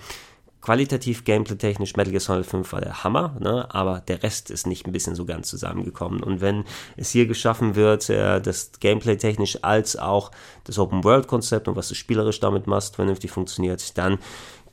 Qualitativ, 0.61 1.23
gameplay-technisch, 1.23 1.95
Metal 1.95 2.11
Gear 2.11 2.19
Solid 2.19 2.45
5 2.45 2.73
war 2.73 2.81
der 2.81 3.03
Hammer, 3.03 3.35
ne? 3.39 3.73
aber 3.73 4.01
der 4.01 4.23
Rest 4.23 4.51
ist 4.51 4.67
nicht 4.67 4.85
ein 4.85 4.91
bisschen 4.91 5.15
so 5.15 5.25
ganz 5.25 5.47
zusammengekommen. 5.47 6.21
Und 6.21 6.41
wenn 6.41 6.65
es 6.97 7.11
hier 7.11 7.27
geschaffen 7.27 7.75
wird, 7.75 8.09
äh, 8.09 8.41
das 8.41 8.71
Gameplay-technisch 8.81 9.63
als 9.63 9.95
auch 9.95 10.31
das 10.65 10.77
Open-World-Konzept 10.77 11.69
und 11.69 11.77
was 11.77 11.87
du 11.87 11.95
spielerisch 11.95 12.41
damit 12.41 12.67
machst, 12.67 12.97
vernünftig 12.97 13.31
funktioniert, 13.31 13.97
dann 13.97 14.19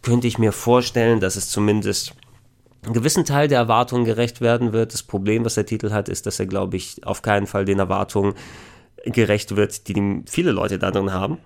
könnte 0.03 0.27
ich 0.27 0.39
mir 0.39 0.53
vorstellen, 0.53 1.21
dass 1.21 1.37
es 1.37 1.51
zumindest 1.51 2.15
einen 2.83 2.95
gewissen 2.95 3.25
Teil 3.25 3.47
der 3.47 3.59
Erwartungen 3.59 4.05
gerecht 4.05 4.41
werden 4.41 4.73
wird. 4.73 4.93
Das 4.93 5.05
Problem, 5.05 5.45
was 5.45 5.55
der 5.55 5.67
Titel 5.67 5.91
hat, 5.91 6.09
ist, 6.09 6.27
dass 6.27 6.41
er, 6.41 6.47
glaube 6.47 6.77
ich, 6.77 7.07
auf 7.07 7.23
keinen 7.23 7.47
Fall 7.47 7.65
den 7.65 7.79
Erwartungen 7.79 8.35
gerecht 9.05 9.55
wird, 9.55 9.87
die 9.87 10.23
viele 10.27 10.53
Leute 10.53 10.79
da 10.79 10.91
drin 10.91 11.13
haben. 11.13 11.39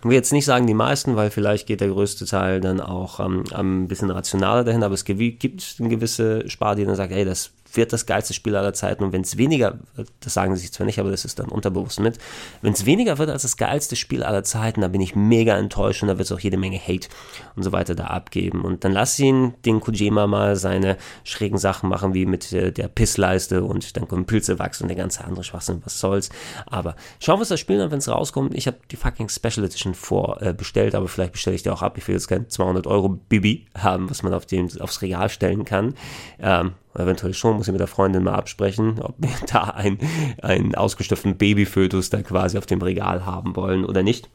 Ich 0.00 0.04
will 0.06 0.14
jetzt 0.14 0.32
nicht 0.32 0.46
sagen 0.46 0.66
die 0.66 0.74
meisten, 0.74 1.14
weil 1.16 1.30
vielleicht 1.30 1.66
geht 1.66 1.82
der 1.82 1.88
größte 1.88 2.24
Teil 2.24 2.60
dann 2.62 2.80
auch 2.80 3.20
ähm, 3.20 3.44
ein 3.52 3.86
bisschen 3.86 4.10
rationaler 4.10 4.64
dahin, 4.64 4.82
aber 4.82 4.94
es 4.94 5.04
gibt 5.04 5.76
eine 5.78 5.88
gewisse 5.90 6.48
Spar, 6.48 6.74
die 6.74 6.86
dann 6.86 6.96
sagt, 6.96 7.12
ey, 7.12 7.26
das 7.26 7.52
wird 7.76 7.92
das 7.92 8.06
geilste 8.06 8.34
Spiel 8.34 8.56
aller 8.56 8.72
Zeiten. 8.72 9.04
Und 9.04 9.12
wenn 9.12 9.22
es 9.22 9.36
weniger, 9.36 9.78
das 10.20 10.34
sagen 10.34 10.54
sie 10.54 10.62
sich 10.62 10.72
zwar 10.72 10.86
nicht, 10.86 10.98
aber 10.98 11.10
das 11.10 11.24
ist 11.24 11.38
dann 11.38 11.48
unterbewusst 11.48 12.00
mit, 12.00 12.18
wenn 12.62 12.72
es 12.72 12.86
weniger 12.86 13.18
wird 13.18 13.30
als 13.30 13.42
das 13.42 13.56
geilste 13.56 13.96
Spiel 13.96 14.22
aller 14.22 14.44
Zeiten, 14.44 14.80
dann 14.80 14.92
bin 14.92 15.00
ich 15.00 15.14
mega 15.14 15.56
enttäuscht 15.56 16.02
und 16.02 16.08
da 16.08 16.18
wird 16.18 16.26
es 16.26 16.32
auch 16.32 16.40
jede 16.40 16.56
Menge 16.56 16.78
Hate 16.78 17.08
und 17.56 17.62
so 17.62 17.72
weiter 17.72 17.94
da 17.94 18.06
abgeben. 18.06 18.62
Und 18.62 18.84
dann 18.84 18.92
lass 18.92 19.18
ihn, 19.18 19.54
den 19.64 19.80
Kojima 19.80 20.26
mal 20.26 20.56
seine 20.56 20.96
schrägen 21.24 21.58
Sachen 21.58 21.88
machen, 21.88 22.14
wie 22.14 22.26
mit 22.26 22.52
äh, 22.52 22.72
der 22.72 22.88
Pissleiste 22.88 23.62
und 23.62 23.96
dann 23.96 24.08
kommen 24.08 24.26
Pilze 24.26 24.58
wachsen 24.58 24.84
und 24.84 24.88
der 24.88 24.96
ganze 24.96 25.24
andere 25.24 25.44
Schwachsinn, 25.44 25.80
was 25.84 25.98
soll's. 25.98 26.30
Aber 26.66 26.96
schauen 27.20 27.36
wir 27.36 27.40
uns 27.40 27.48
das 27.48 27.60
Spiel 27.60 27.80
an, 27.80 27.90
wenn 27.90 27.98
es 27.98 28.08
rauskommt. 28.08 28.54
Ich 28.54 28.66
habe 28.66 28.78
die 28.90 28.96
fucking 28.96 29.28
Special 29.28 29.64
Edition 29.64 29.94
vorbestellt, 29.94 30.94
äh, 30.94 30.96
aber 30.96 31.08
vielleicht 31.08 31.32
bestelle 31.32 31.56
ich 31.56 31.62
die 31.62 31.70
auch 31.70 31.82
ab. 31.82 31.96
Ich 31.98 32.06
will 32.08 32.14
jetzt 32.14 32.28
kein 32.28 32.48
200 32.48 32.86
Euro 32.86 33.08
Bibi 33.08 33.66
haben, 33.76 34.10
was 34.10 34.22
man 34.22 34.34
auf 34.34 34.46
dem, 34.46 34.68
aufs 34.80 35.02
Regal 35.02 35.28
stellen 35.28 35.64
kann. 35.64 35.94
Ähm, 36.38 36.72
eventuell 37.02 37.34
schon, 37.34 37.56
muss 37.56 37.68
ich 37.68 37.72
mit 37.72 37.80
der 37.80 37.86
Freundin 37.86 38.24
mal 38.24 38.34
absprechen, 38.34 39.00
ob 39.00 39.14
wir 39.18 39.30
da 39.52 39.62
einen, 39.64 39.98
einen 40.42 40.74
ausgestopften 40.74 41.36
Babyfötus 41.36 42.10
da 42.10 42.22
quasi 42.22 42.58
auf 42.58 42.66
dem 42.66 42.82
Regal 42.82 43.26
haben 43.26 43.56
wollen 43.56 43.84
oder 43.84 44.02
nicht. 44.02 44.28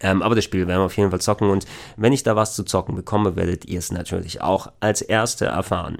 Ähm, 0.00 0.22
aber 0.22 0.34
das 0.34 0.44
Spiel 0.44 0.66
werden 0.66 0.80
wir 0.80 0.86
auf 0.86 0.96
jeden 0.96 1.10
Fall 1.10 1.20
zocken 1.20 1.50
und 1.50 1.66
wenn 1.96 2.12
ich 2.12 2.22
da 2.22 2.36
was 2.36 2.54
zu 2.54 2.62
zocken 2.62 2.94
bekomme, 2.94 3.36
werdet 3.36 3.64
ihr 3.64 3.78
es 3.78 3.90
natürlich 3.90 4.40
auch 4.42 4.70
als 4.80 5.02
Erste 5.02 5.46
erfahren. 5.46 5.98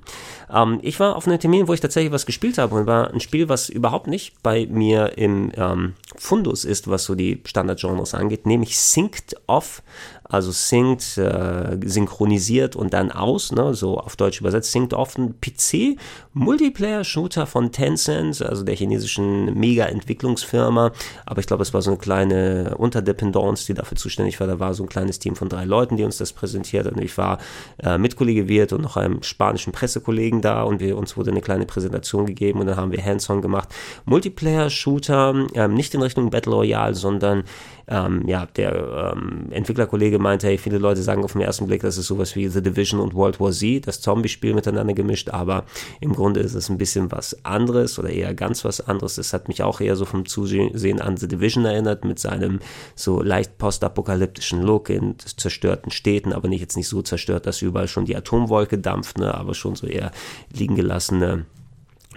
Ähm, 0.52 0.78
ich 0.82 1.00
war 1.00 1.16
auf 1.16 1.26
einem 1.26 1.40
Termin, 1.40 1.68
wo 1.68 1.74
ich 1.74 1.80
tatsächlich 1.80 2.12
was 2.12 2.26
gespielt 2.26 2.58
habe 2.58 2.74
und 2.74 2.86
war 2.86 3.12
ein 3.12 3.20
Spiel, 3.20 3.48
was 3.48 3.68
überhaupt 3.68 4.06
nicht 4.06 4.42
bei 4.42 4.66
mir 4.66 5.16
im 5.16 5.50
ähm, 5.56 5.94
Fundus 6.16 6.64
ist, 6.64 6.88
was 6.88 7.04
so 7.04 7.14
die 7.14 7.40
Standardgenres 7.44 8.14
angeht, 8.14 8.46
nämlich 8.46 8.78
Synced 8.78 9.36
Off 9.46 9.82
also 10.28 10.50
singt, 10.50 11.16
äh, 11.18 11.78
synchronisiert 11.84 12.76
und 12.76 12.92
dann 12.92 13.10
aus, 13.10 13.52
ne, 13.52 13.74
so 13.74 13.98
auf 13.98 14.16
Deutsch 14.16 14.40
übersetzt, 14.40 14.72
singt 14.72 14.94
oft 14.94 15.18
ein 15.18 15.34
PC 15.40 15.98
Multiplayer-Shooter 16.34 17.46
von 17.46 17.72
Tencent, 17.72 18.42
also 18.42 18.64
der 18.64 18.76
chinesischen 18.76 19.54
Mega-Entwicklungsfirma, 19.58 20.92
aber 21.26 21.40
ich 21.40 21.46
glaube, 21.46 21.62
es 21.62 21.74
war 21.74 21.82
so 21.82 21.90
eine 21.90 21.98
kleine 21.98 22.74
Unterdependance, 22.76 23.66
die 23.66 23.74
dafür 23.74 23.96
zuständig 23.96 24.38
war, 24.40 24.46
da 24.46 24.58
war 24.58 24.74
so 24.74 24.82
ein 24.84 24.88
kleines 24.88 25.18
Team 25.18 25.36
von 25.36 25.48
drei 25.48 25.64
Leuten, 25.64 25.96
die 25.96 26.04
uns 26.04 26.18
das 26.18 26.32
präsentiert 26.32 26.86
und 26.86 27.00
ich 27.00 27.16
war 27.18 27.38
äh, 27.82 27.98
Mitkollege 27.98 28.48
Wirt 28.48 28.72
und 28.72 28.82
noch 28.82 28.96
einem 28.96 29.22
spanischen 29.22 29.72
Pressekollegen 29.72 30.40
da. 30.40 30.62
Und 30.62 30.80
wir, 30.80 30.96
uns 30.96 31.16
wurde 31.16 31.30
eine 31.30 31.40
kleine 31.40 31.66
Präsentation 31.66 32.26
gegeben 32.26 32.60
und 32.60 32.66
dann 32.66 32.76
haben 32.76 32.92
wir 32.92 33.04
Hands-on 33.04 33.42
gemacht. 33.42 33.68
Multiplayer-Shooter, 34.06 35.46
ähm, 35.54 35.74
nicht 35.74 35.94
in 35.94 36.02
Richtung 36.02 36.30
Battle 36.30 36.54
Royale, 36.54 36.94
sondern 36.94 37.44
ähm, 37.88 38.26
ja, 38.26 38.46
der 38.56 39.14
ähm, 39.16 39.46
Entwicklerkollege 39.50 40.18
meinte, 40.18 40.46
hey, 40.46 40.58
viele 40.58 40.78
Leute 40.78 41.02
sagen 41.02 41.24
auf 41.24 41.32
den 41.32 41.40
ersten 41.40 41.66
Blick, 41.66 41.82
das 41.82 41.96
ist 41.96 42.06
sowas 42.06 42.36
wie 42.36 42.48
The 42.48 42.62
Division 42.62 43.00
und 43.00 43.14
World 43.14 43.40
War 43.40 43.52
Z, 43.52 43.86
das 43.86 44.00
Zombie-Spiel 44.00 44.54
miteinander 44.54 44.92
gemischt, 44.92 45.30
aber 45.30 45.64
im 46.00 46.12
Grunde 46.12 46.40
ist 46.40 46.54
es 46.54 46.68
ein 46.68 46.78
bisschen 46.78 47.10
was 47.10 47.44
anderes 47.44 47.98
oder 47.98 48.10
eher 48.10 48.34
ganz 48.34 48.64
was 48.64 48.80
anderes. 48.80 49.16
Das 49.16 49.32
hat 49.32 49.48
mich 49.48 49.62
auch 49.62 49.80
eher 49.80 49.96
so 49.96 50.04
vom 50.04 50.26
Zusehen 50.26 51.00
an 51.00 51.16
The 51.16 51.28
Division 51.28 51.64
erinnert, 51.64 52.04
mit 52.04 52.18
seinem 52.18 52.60
so 52.94 53.22
leicht 53.22 53.58
postapokalyptischen 53.58 54.62
Look 54.62 54.90
in 54.90 55.16
zerstörten 55.18 55.90
Städten, 55.90 56.32
aber 56.32 56.48
nicht 56.48 56.60
jetzt 56.60 56.76
nicht 56.76 56.88
so 56.88 57.02
zerstört, 57.02 57.46
dass 57.46 57.62
überall 57.62 57.88
schon 57.88 58.04
die 58.04 58.16
Atomwolke 58.16 58.78
dampft, 58.78 59.18
ne, 59.18 59.34
aber 59.34 59.54
schon 59.54 59.74
so 59.74 59.86
eher 59.86 60.12
liegen 60.52 60.76
gelassene 60.76 61.46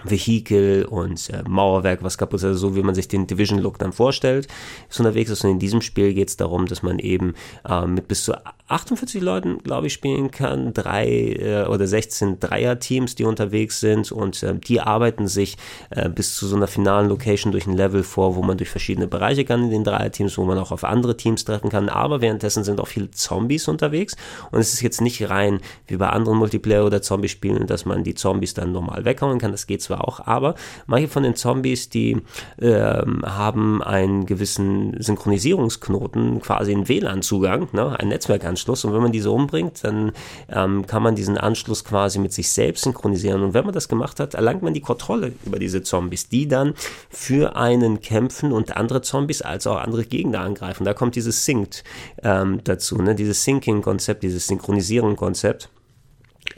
Vehikel 0.04 0.84
und 0.84 1.30
äh, 1.30 1.42
Mauerwerk, 1.46 2.02
was 2.02 2.18
kaputt 2.18 2.40
ist, 2.40 2.44
also 2.44 2.68
so 2.68 2.76
wie 2.76 2.82
man 2.82 2.94
sich 2.94 3.08
den 3.08 3.26
Division-Look 3.26 3.78
dann 3.78 3.92
vorstellt, 3.92 4.48
ist 4.88 5.00
unterwegs. 5.00 5.30
Und 5.44 5.50
in 5.50 5.58
diesem 5.58 5.80
Spiel 5.80 6.14
geht 6.14 6.28
es 6.28 6.36
darum, 6.36 6.66
dass 6.66 6.82
man 6.82 6.98
eben 6.98 7.34
äh, 7.68 7.86
mit 7.86 8.08
bis 8.08 8.24
zu 8.24 8.34
48 8.68 9.20
Leuten, 9.20 9.58
glaube 9.58 9.88
ich, 9.88 9.92
spielen 9.92 10.30
kann, 10.30 10.72
drei 10.72 11.06
äh, 11.06 11.66
oder 11.66 11.86
16 11.86 12.40
Dreier-Teams, 12.40 13.14
die 13.14 13.24
unterwegs 13.24 13.80
sind. 13.80 14.10
Und 14.12 14.42
äh, 14.42 14.54
die 14.54 14.80
arbeiten 14.80 15.28
sich 15.28 15.56
äh, 15.90 16.08
bis 16.08 16.36
zu 16.36 16.46
so 16.46 16.56
einer 16.56 16.66
finalen 16.66 17.08
Location 17.08 17.52
durch 17.52 17.66
ein 17.66 17.76
Level 17.76 18.02
vor, 18.02 18.36
wo 18.36 18.42
man 18.42 18.56
durch 18.56 18.70
verschiedene 18.70 19.06
Bereiche 19.06 19.44
kann 19.44 19.64
in 19.64 19.70
den 19.70 19.84
Dreier-Teams, 19.84 20.38
wo 20.38 20.44
man 20.44 20.58
auch 20.58 20.72
auf 20.72 20.84
andere 20.84 21.16
Teams 21.16 21.44
treffen 21.44 21.70
kann, 21.70 21.88
aber 21.88 22.20
währenddessen 22.20 22.64
sind 22.64 22.80
auch 22.80 22.88
viele 22.88 23.10
Zombies 23.10 23.68
unterwegs. 23.68 24.16
Und 24.50 24.60
es 24.60 24.72
ist 24.72 24.80
jetzt 24.80 25.00
nicht 25.00 25.28
rein 25.28 25.60
wie 25.86 25.96
bei 25.96 26.08
anderen 26.08 26.38
Multiplayer- 26.38 26.86
oder 26.86 27.02
Zombie-Spielen, 27.02 27.66
dass 27.66 27.84
man 27.84 28.04
die 28.04 28.14
Zombies 28.14 28.54
dann 28.54 28.72
normal 28.72 29.04
weghauen 29.04 29.38
kann, 29.38 29.52
das 29.52 29.66
geht 29.66 29.82
zwar 29.82 29.91
auch, 30.00 30.26
aber 30.26 30.54
manche 30.86 31.08
von 31.08 31.22
den 31.22 31.36
Zombies, 31.36 31.88
die 31.88 32.22
ähm, 32.60 33.22
haben 33.24 33.82
einen 33.82 34.26
gewissen 34.26 34.96
Synchronisierungsknoten, 35.00 36.40
quasi 36.40 36.72
einen 36.72 36.88
WLAN-Zugang, 36.88 37.68
ne, 37.72 37.98
einen 37.98 38.08
Netzwerkanschluss 38.08 38.72
Anschluss 38.72 38.84
und 38.84 38.94
wenn 38.94 39.02
man 39.02 39.12
diese 39.12 39.30
umbringt, 39.30 39.82
dann 39.82 40.12
ähm, 40.48 40.86
kann 40.86 41.02
man 41.02 41.14
diesen 41.14 41.36
Anschluss 41.36 41.84
quasi 41.84 42.18
mit 42.18 42.32
sich 42.32 42.50
selbst 42.50 42.84
synchronisieren 42.84 43.42
und 43.42 43.54
wenn 43.54 43.64
man 43.64 43.74
das 43.74 43.88
gemacht 43.88 44.20
hat, 44.20 44.34
erlangt 44.34 44.62
man 44.62 44.74
die 44.74 44.80
Kontrolle 44.80 45.32
über 45.44 45.58
diese 45.58 45.82
Zombies, 45.82 46.28
die 46.28 46.48
dann 46.48 46.74
für 47.10 47.56
einen 47.56 48.00
kämpfen 48.00 48.52
und 48.52 48.76
andere 48.76 49.02
Zombies 49.02 49.42
als 49.42 49.66
auch 49.66 49.78
andere 49.78 50.04
Gegner 50.04 50.40
angreifen. 50.40 50.84
Da 50.84 50.94
kommt 50.94 51.16
dieses 51.16 51.44
Synced 51.44 51.84
ähm, 52.22 52.60
dazu, 52.64 52.96
ne? 52.96 53.14
dieses 53.14 53.44
Syncing-Konzept, 53.44 54.22
dieses 54.22 54.46
Synchronisierung-Konzept. 54.46 55.68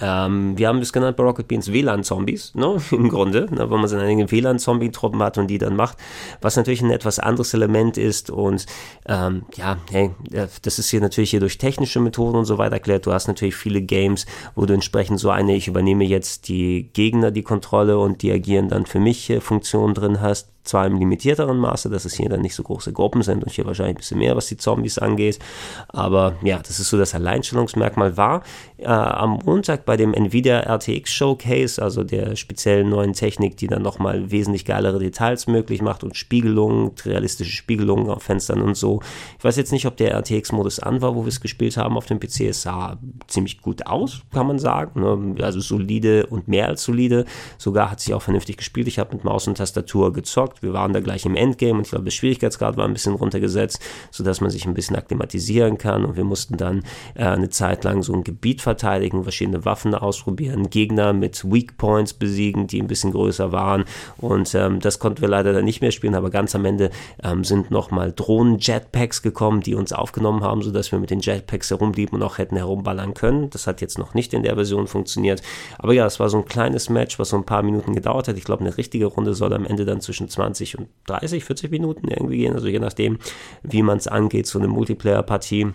Ähm, 0.00 0.56
wir 0.58 0.68
haben 0.68 0.80
das 0.80 0.92
genannt 0.92 1.16
bei 1.16 1.22
Rocket 1.22 1.46
Beans 1.46 1.72
WLAN-Zombies, 1.72 2.54
ne? 2.54 2.76
im 2.90 3.08
Grunde, 3.08 3.46
ne? 3.50 3.70
wenn 3.70 3.80
man 3.80 3.88
seine 3.88 4.02
eigenen 4.02 4.30
WLAN-Zombie-Truppen 4.30 5.22
hat 5.22 5.38
und 5.38 5.48
die 5.48 5.58
dann 5.58 5.76
macht, 5.76 5.98
was 6.40 6.56
natürlich 6.56 6.82
ein 6.82 6.90
etwas 6.90 7.18
anderes 7.18 7.54
Element 7.54 7.96
ist 7.96 8.30
und 8.30 8.66
ähm, 9.06 9.44
ja, 9.56 9.78
hey, 9.90 10.10
das 10.62 10.78
ist 10.78 10.90
hier 10.90 11.00
natürlich 11.00 11.30
hier 11.30 11.40
durch 11.40 11.58
technische 11.58 12.00
Methoden 12.00 12.36
und 12.36 12.44
so 12.44 12.58
weiter 12.58 12.74
erklärt. 12.74 13.06
Du 13.06 13.12
hast 13.12 13.28
natürlich 13.28 13.56
viele 13.56 13.82
Games, 13.82 14.26
wo 14.54 14.66
du 14.66 14.74
entsprechend 14.74 15.20
so 15.20 15.30
eine, 15.30 15.54
ich 15.54 15.68
übernehme 15.68 16.04
jetzt 16.04 16.48
die 16.48 16.90
Gegner 16.92 17.30
die 17.30 17.42
Kontrolle 17.42 17.98
und 17.98 18.22
die 18.22 18.32
agieren 18.32 18.68
dann 18.68 18.86
für 18.86 19.00
mich 19.00 19.30
äh, 19.30 19.40
Funktion 19.40 19.94
drin 19.94 20.20
hast 20.20 20.53
zwar 20.64 20.86
im 20.86 20.96
limitierteren 20.96 21.58
Maße, 21.58 21.90
dass 21.90 22.04
es 22.04 22.14
hier 22.14 22.28
dann 22.28 22.40
nicht 22.40 22.54
so 22.54 22.62
große 22.62 22.92
Gruppen 22.92 23.22
sind 23.22 23.44
und 23.44 23.52
hier 23.52 23.66
wahrscheinlich 23.66 23.96
ein 23.96 23.98
bisschen 23.98 24.18
mehr, 24.18 24.34
was 24.34 24.46
die 24.46 24.56
Zombies 24.56 24.98
angeht. 24.98 25.38
Aber 25.88 26.36
ja, 26.42 26.58
das 26.58 26.80
ist 26.80 26.88
so 26.88 26.98
das 26.98 27.14
Alleinstellungsmerkmal 27.14 28.16
war. 28.16 28.42
Äh, 28.78 28.86
am 28.86 29.38
Montag 29.44 29.84
bei 29.84 29.96
dem 29.96 30.14
Nvidia 30.14 30.60
RTX 30.60 31.12
Showcase, 31.12 31.82
also 31.82 32.02
der 32.02 32.36
speziellen 32.36 32.88
neuen 32.88 33.12
Technik, 33.12 33.56
die 33.58 33.66
dann 33.66 33.82
nochmal 33.82 34.30
wesentlich 34.30 34.64
geilere 34.64 34.98
Details 34.98 35.46
möglich 35.46 35.82
macht 35.82 36.02
und 36.02 36.16
Spiegelungen, 36.16 36.92
realistische 37.04 37.52
Spiegelungen 37.52 38.08
auf 38.08 38.22
Fenstern 38.22 38.62
und 38.62 38.76
so. 38.76 39.00
Ich 39.38 39.44
weiß 39.44 39.56
jetzt 39.56 39.72
nicht, 39.72 39.86
ob 39.86 39.96
der 39.98 40.12
RTX-Modus 40.14 40.80
an 40.80 41.02
war, 41.02 41.14
wo 41.14 41.24
wir 41.24 41.28
es 41.28 41.40
gespielt 41.40 41.76
haben 41.76 41.96
auf 41.96 42.06
dem 42.06 42.18
PC. 42.18 42.40
Es 42.48 42.62
sah 42.62 42.98
ziemlich 43.26 43.60
gut 43.60 43.86
aus, 43.86 44.22
kann 44.32 44.46
man 44.46 44.58
sagen. 44.58 45.00
Ne? 45.00 45.44
Also 45.44 45.60
solide 45.60 46.26
und 46.26 46.48
mehr 46.48 46.68
als 46.68 46.82
solide. 46.82 47.26
Sogar 47.58 47.90
hat 47.90 48.00
sich 48.00 48.14
auch 48.14 48.22
vernünftig 48.22 48.56
gespielt. 48.56 48.88
Ich 48.88 48.98
habe 48.98 49.14
mit 49.14 49.24
Maus 49.24 49.46
und 49.46 49.56
Tastatur 49.56 50.12
gezockt 50.12 50.53
gezockt. 50.54 50.62
Wir 50.62 50.72
waren 50.72 50.92
da 50.92 51.00
gleich 51.00 51.24
im 51.24 51.36
Endgame 51.36 51.74
und 51.74 51.82
ich 51.82 51.90
glaube, 51.90 52.04
der 52.04 52.10
Schwierigkeitsgrad 52.10 52.76
war 52.76 52.84
ein 52.84 52.92
bisschen 52.92 53.14
runtergesetzt, 53.14 53.80
sodass 54.10 54.40
man 54.40 54.50
sich 54.50 54.66
ein 54.66 54.74
bisschen 54.74 54.96
akklimatisieren 54.96 55.78
kann. 55.78 56.04
Und 56.04 56.16
wir 56.16 56.24
mussten 56.24 56.56
dann 56.56 56.82
äh, 57.14 57.24
eine 57.24 57.50
Zeit 57.50 57.84
lang 57.84 58.02
so 58.02 58.12
ein 58.12 58.24
Gebiet 58.24 58.62
verteidigen, 58.62 59.22
verschiedene 59.22 59.64
Waffen 59.64 59.94
ausprobieren, 59.94 60.70
Gegner 60.70 61.12
mit 61.12 61.44
Weak 61.50 61.76
Points 61.76 62.14
besiegen, 62.14 62.66
die 62.66 62.80
ein 62.80 62.86
bisschen 62.86 63.12
größer 63.12 63.52
waren. 63.52 63.84
Und 64.16 64.54
ähm, 64.54 64.80
das 64.80 64.98
konnten 64.98 65.20
wir 65.20 65.28
leider 65.28 65.52
dann 65.52 65.64
nicht 65.64 65.80
mehr 65.80 65.92
spielen, 65.92 66.14
aber 66.14 66.30
ganz 66.30 66.54
am 66.54 66.64
Ende 66.64 66.90
ähm, 67.22 67.44
sind 67.44 67.70
nochmal 67.70 68.12
Drohnen-Jetpacks 68.12 69.22
gekommen, 69.22 69.60
die 69.60 69.74
uns 69.74 69.92
aufgenommen 69.92 70.42
haben, 70.42 70.62
sodass 70.62 70.92
wir 70.92 70.98
mit 70.98 71.10
den 71.10 71.20
Jetpacks 71.20 71.70
herumblieben 71.70 72.16
und 72.16 72.22
auch 72.22 72.38
hätten 72.38 72.56
herumballern 72.56 73.14
können. 73.14 73.50
Das 73.50 73.66
hat 73.66 73.80
jetzt 73.80 73.98
noch 73.98 74.14
nicht 74.14 74.34
in 74.34 74.42
der 74.42 74.54
Version 74.54 74.86
funktioniert. 74.86 75.42
Aber 75.78 75.92
ja, 75.92 76.06
es 76.06 76.20
war 76.20 76.28
so 76.28 76.38
ein 76.38 76.44
kleines 76.44 76.88
Match, 76.88 77.18
was 77.18 77.30
so 77.30 77.36
ein 77.36 77.44
paar 77.44 77.62
Minuten 77.62 77.94
gedauert 77.94 78.28
hat. 78.28 78.36
Ich 78.36 78.44
glaube, 78.44 78.64
eine 78.64 78.76
richtige 78.76 79.06
Runde 79.06 79.34
soll 79.34 79.52
am 79.52 79.64
Ende 79.64 79.84
dann 79.84 80.00
zwischen 80.00 80.28
20 80.28 80.43
20 80.44 80.78
und 80.78 80.88
30, 81.06 81.44
40 81.44 81.70
Minuten 81.70 82.08
irgendwie 82.08 82.38
gehen, 82.38 82.54
also 82.54 82.68
je 82.68 82.78
nachdem, 82.78 83.18
wie 83.62 83.82
man 83.82 83.98
es 83.98 84.08
angeht, 84.08 84.46
so 84.46 84.58
eine 84.58 84.68
Multiplayer-Partie. 84.68 85.72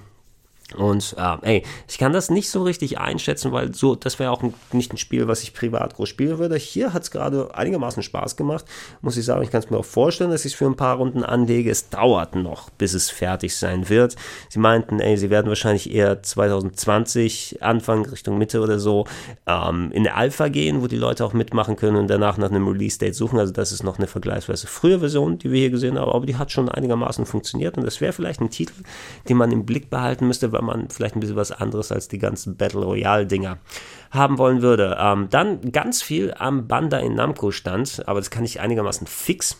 Und 0.75 1.15
äh, 1.17 1.38
ey, 1.41 1.63
ich 1.88 1.97
kann 1.97 2.13
das 2.13 2.29
nicht 2.29 2.49
so 2.49 2.62
richtig 2.62 2.99
einschätzen, 2.99 3.51
weil 3.51 3.73
so, 3.73 3.95
das 3.95 4.19
wäre 4.19 4.29
auch 4.29 4.43
ein, 4.43 4.53
nicht 4.71 4.93
ein 4.93 4.97
Spiel, 4.97 5.27
was 5.27 5.41
ich 5.41 5.53
privat 5.53 5.95
groß 5.95 6.08
spielen 6.08 6.38
würde. 6.38 6.58
Hier 6.58 6.93
hat 6.93 7.03
es 7.03 7.12
gerade 7.12 7.55
einigermaßen 7.55 8.03
Spaß 8.03 8.36
gemacht, 8.36 8.65
muss 9.01 9.17
ich 9.17 9.25
sagen. 9.25 9.41
Ich 9.41 9.49
kann 9.49 9.63
es 9.63 9.69
mir 9.71 9.77
auch 9.77 9.86
vorstellen, 9.86 10.29
dass 10.29 10.45
ich 10.45 10.53
es 10.53 10.58
für 10.58 10.67
ein 10.67 10.75
paar 10.75 10.97
Runden 10.97 11.23
anlege. 11.23 11.71
Es 11.71 11.89
dauert 11.89 12.36
noch, 12.36 12.69
bis 12.71 12.93
es 12.93 13.10
fertig 13.10 13.55
sein 13.55 13.89
wird. 13.89 14.15
Sie 14.49 14.60
meinten, 14.60 14.99
ey, 14.99 15.17
sie 15.17 15.32
werden 15.32 15.47
wahrscheinlich 15.47 15.91
eher 15.91 16.21
2020, 16.21 17.63
Anfang 17.63 18.05
Richtung 18.05 18.38
Mitte 18.38 18.62
oder 18.62 18.79
so, 18.79 19.05
ähm, 19.47 19.91
in 19.91 20.03
der 20.03 20.17
Alpha 20.17 20.49
gehen, 20.49 20.84
wo 20.84 20.88
die 20.88 20.97
Leute 20.97 21.25
auch 21.25 21.34
mitmachen 21.34 21.77
können 21.77 21.97
und 21.97 22.10
danach 22.10 22.38
nach 22.38 22.51
einem 22.51 22.67
Release-Date 22.67 23.15
suchen. 23.15 23.39
Also 23.39 23.53
das 23.53 23.71
ist 23.71 23.84
noch 23.84 23.97
eine 23.97 24.08
vergleichsweise 24.08 24.67
frühe 24.67 24.99
Version, 24.99 25.39
die 25.39 25.51
wir 25.51 25.60
hier 25.60 25.71
gesehen 25.71 25.97
haben, 25.97 26.12
aber 26.12 26.27
die 26.27 26.36
hat 26.36 26.51
schon 26.51 26.69
einigermaßen 26.69 27.25
funktioniert 27.25 27.77
und 27.77 27.86
das 27.86 28.01
wäre 28.01 28.13
vielleicht 28.13 28.39
ein 28.39 28.51
Titel, 28.51 28.84
den 29.27 29.38
man 29.38 29.51
im 29.51 29.65
Blick 29.65 29.89
behalten 29.89 30.27
müsste, 30.27 30.59
weil 30.60 30.65
man 30.65 30.89
vielleicht 30.89 31.15
ein 31.15 31.22
bisschen 31.22 31.36
was 31.36 31.52
anderes 31.52 31.91
als 31.91 32.08
die 32.08 32.19
ganzen 32.19 32.58
Battle 32.58 32.84
Royale-Dinger 32.84 33.58
haben 34.12 34.38
wollen 34.38 34.62
würde. 34.62 34.98
Ähm, 35.00 35.28
dann 35.30 35.72
ganz 35.72 36.02
viel 36.02 36.34
am 36.38 36.67
Bandai 36.67 37.08
Namco 37.08 37.52
stand, 37.52 38.04
aber 38.08 38.19
das 38.19 38.30
kann 38.30 38.43
ich 38.43 38.60
einigermaßen 38.60 39.08
fix 39.08 39.58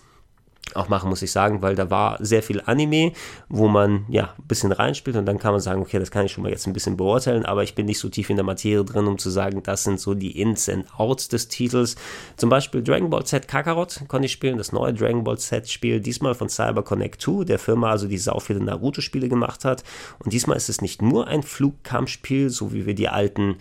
auch 0.76 0.90
machen, 0.90 1.10
muss 1.10 1.22
ich 1.22 1.32
sagen, 1.32 1.62
weil 1.62 1.76
da 1.76 1.90
war 1.90 2.18
sehr 2.20 2.44
viel 2.44 2.62
Anime, 2.66 3.14
wo 3.48 3.68
man 3.68 4.06
ja 4.10 4.34
ein 4.38 4.48
bisschen 4.48 4.72
reinspielt 4.72 5.18
und 5.18 5.26
dann 5.26 5.40
kann 5.40 5.52
man 5.52 5.62
sagen, 5.62 5.82
okay, 5.82 6.00
das 6.00 6.12
kann 6.12 6.26
ich 6.26 6.32
schon 6.32 6.44
mal 6.44 6.52
jetzt 6.52 6.68
ein 6.68 6.74
bisschen 6.74 6.98
beurteilen, 6.98 7.46
aber 7.46 7.64
ich 7.64 7.76
bin 7.76 7.86
nicht 7.86 8.00
so 8.00 8.10
tief 8.10 8.30
in 8.30 8.36
der 8.36 8.46
Materie 8.46 8.84
drin, 8.84 9.08
um 9.08 9.18
zu 9.18 9.30
sagen, 9.30 9.64
das 9.64 9.84
sind 9.84 10.00
so 10.00 10.14
die 10.14 10.40
Ins 10.40 10.68
und 10.70 10.86
Outs 10.98 11.28
des 11.30 11.48
Titels. 11.48 11.96
Zum 12.38 12.50
Beispiel 12.50 12.84
Dragon 12.84 13.10
Ball 13.10 13.26
Z 13.26 13.48
Kakarot 13.48 14.02
konnte 14.08 14.26
ich 14.26 14.32
spielen, 14.32 14.58
das 14.58 14.72
neue 14.72 14.94
Dragon 14.94 15.24
Ball 15.24 15.38
Z 15.38 15.70
Spiel, 15.70 16.00
diesmal 16.00 16.36
von 16.36 16.50
Cyber 16.50 16.84
Connect 16.84 17.22
2, 17.22 17.46
der 17.46 17.60
Firma 17.60 17.92
also, 17.92 18.08
die 18.08 18.18
sau 18.18 18.40
viele 18.40 18.64
Naruto-Spiele 18.64 19.30
gemacht 19.30 19.66
hat. 19.66 19.84
Und 20.20 20.34
diesmal 20.34 20.58
ist 20.58 20.70
es 20.70 20.82
nicht 20.82 21.02
nur 21.02 21.28
ein 21.28 21.44
Flugkampfspiel, 21.44 22.50
so 22.50 22.74
wie 22.74 22.86
wir 22.86 22.96
die 22.96 23.10
alten 23.10 23.58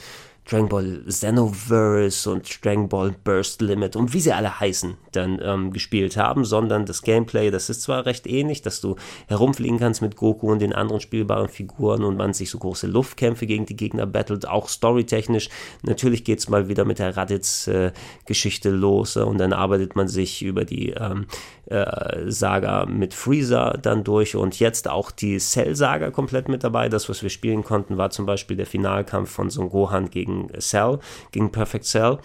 Dragon 0.48 0.68
Ball 0.68 1.02
Xenoverse 1.06 2.30
und 2.30 2.64
Dragon 2.64 2.88
Ball 2.88 3.14
Burst 3.22 3.60
Limit 3.60 3.96
und 3.96 4.14
wie 4.14 4.20
sie 4.20 4.32
alle 4.32 4.58
heißen, 4.58 4.96
dann 5.12 5.38
ähm, 5.42 5.72
gespielt 5.72 6.16
haben, 6.16 6.44
sondern 6.44 6.86
das 6.86 7.02
Gameplay, 7.02 7.50
das 7.50 7.68
ist 7.68 7.82
zwar 7.82 8.06
recht 8.06 8.26
ähnlich, 8.26 8.62
dass 8.62 8.80
du 8.80 8.96
herumfliegen 9.26 9.78
kannst 9.78 10.00
mit 10.00 10.16
Goku 10.16 10.50
und 10.50 10.60
den 10.60 10.72
anderen 10.72 11.02
spielbaren 11.02 11.48
Figuren 11.48 12.02
und 12.02 12.16
man 12.16 12.32
sich 12.32 12.50
so 12.50 12.58
große 12.58 12.86
Luftkämpfe 12.86 13.46
gegen 13.46 13.66
die 13.66 13.76
Gegner 13.76 14.06
battelt, 14.06 14.48
auch 14.48 14.68
storytechnisch. 14.68 15.50
Natürlich 15.82 16.24
geht 16.24 16.38
es 16.38 16.48
mal 16.48 16.68
wieder 16.68 16.86
mit 16.86 16.98
der 16.98 17.14
Raditz-Geschichte 17.14 18.70
äh, 18.70 18.72
los 18.72 19.16
äh, 19.16 19.20
und 19.20 19.38
dann 19.38 19.52
arbeitet 19.52 19.96
man 19.96 20.08
sich 20.08 20.42
über 20.42 20.64
die 20.64 20.90
ähm, 20.90 21.26
äh, 21.66 22.30
Saga 22.30 22.86
mit 22.86 23.12
Freezer 23.12 23.78
dann 23.82 24.04
durch 24.04 24.34
und 24.34 24.58
jetzt 24.58 24.88
auch 24.88 25.10
die 25.10 25.38
Cell-Saga 25.38 26.10
komplett 26.10 26.48
mit 26.48 26.64
dabei. 26.64 26.88
Das, 26.88 27.08
was 27.10 27.22
wir 27.22 27.30
spielen 27.30 27.64
konnten, 27.64 27.98
war 27.98 28.08
zum 28.08 28.24
Beispiel 28.24 28.56
der 28.56 28.66
Finalkampf 28.66 29.30
von 29.30 29.50
Son 29.50 29.68
Gohan 29.68 30.08
gegen 30.08 30.37
Cell, 30.58 31.00
gegen 31.32 31.50
Perfect 31.50 31.84
Cell. 31.84 32.18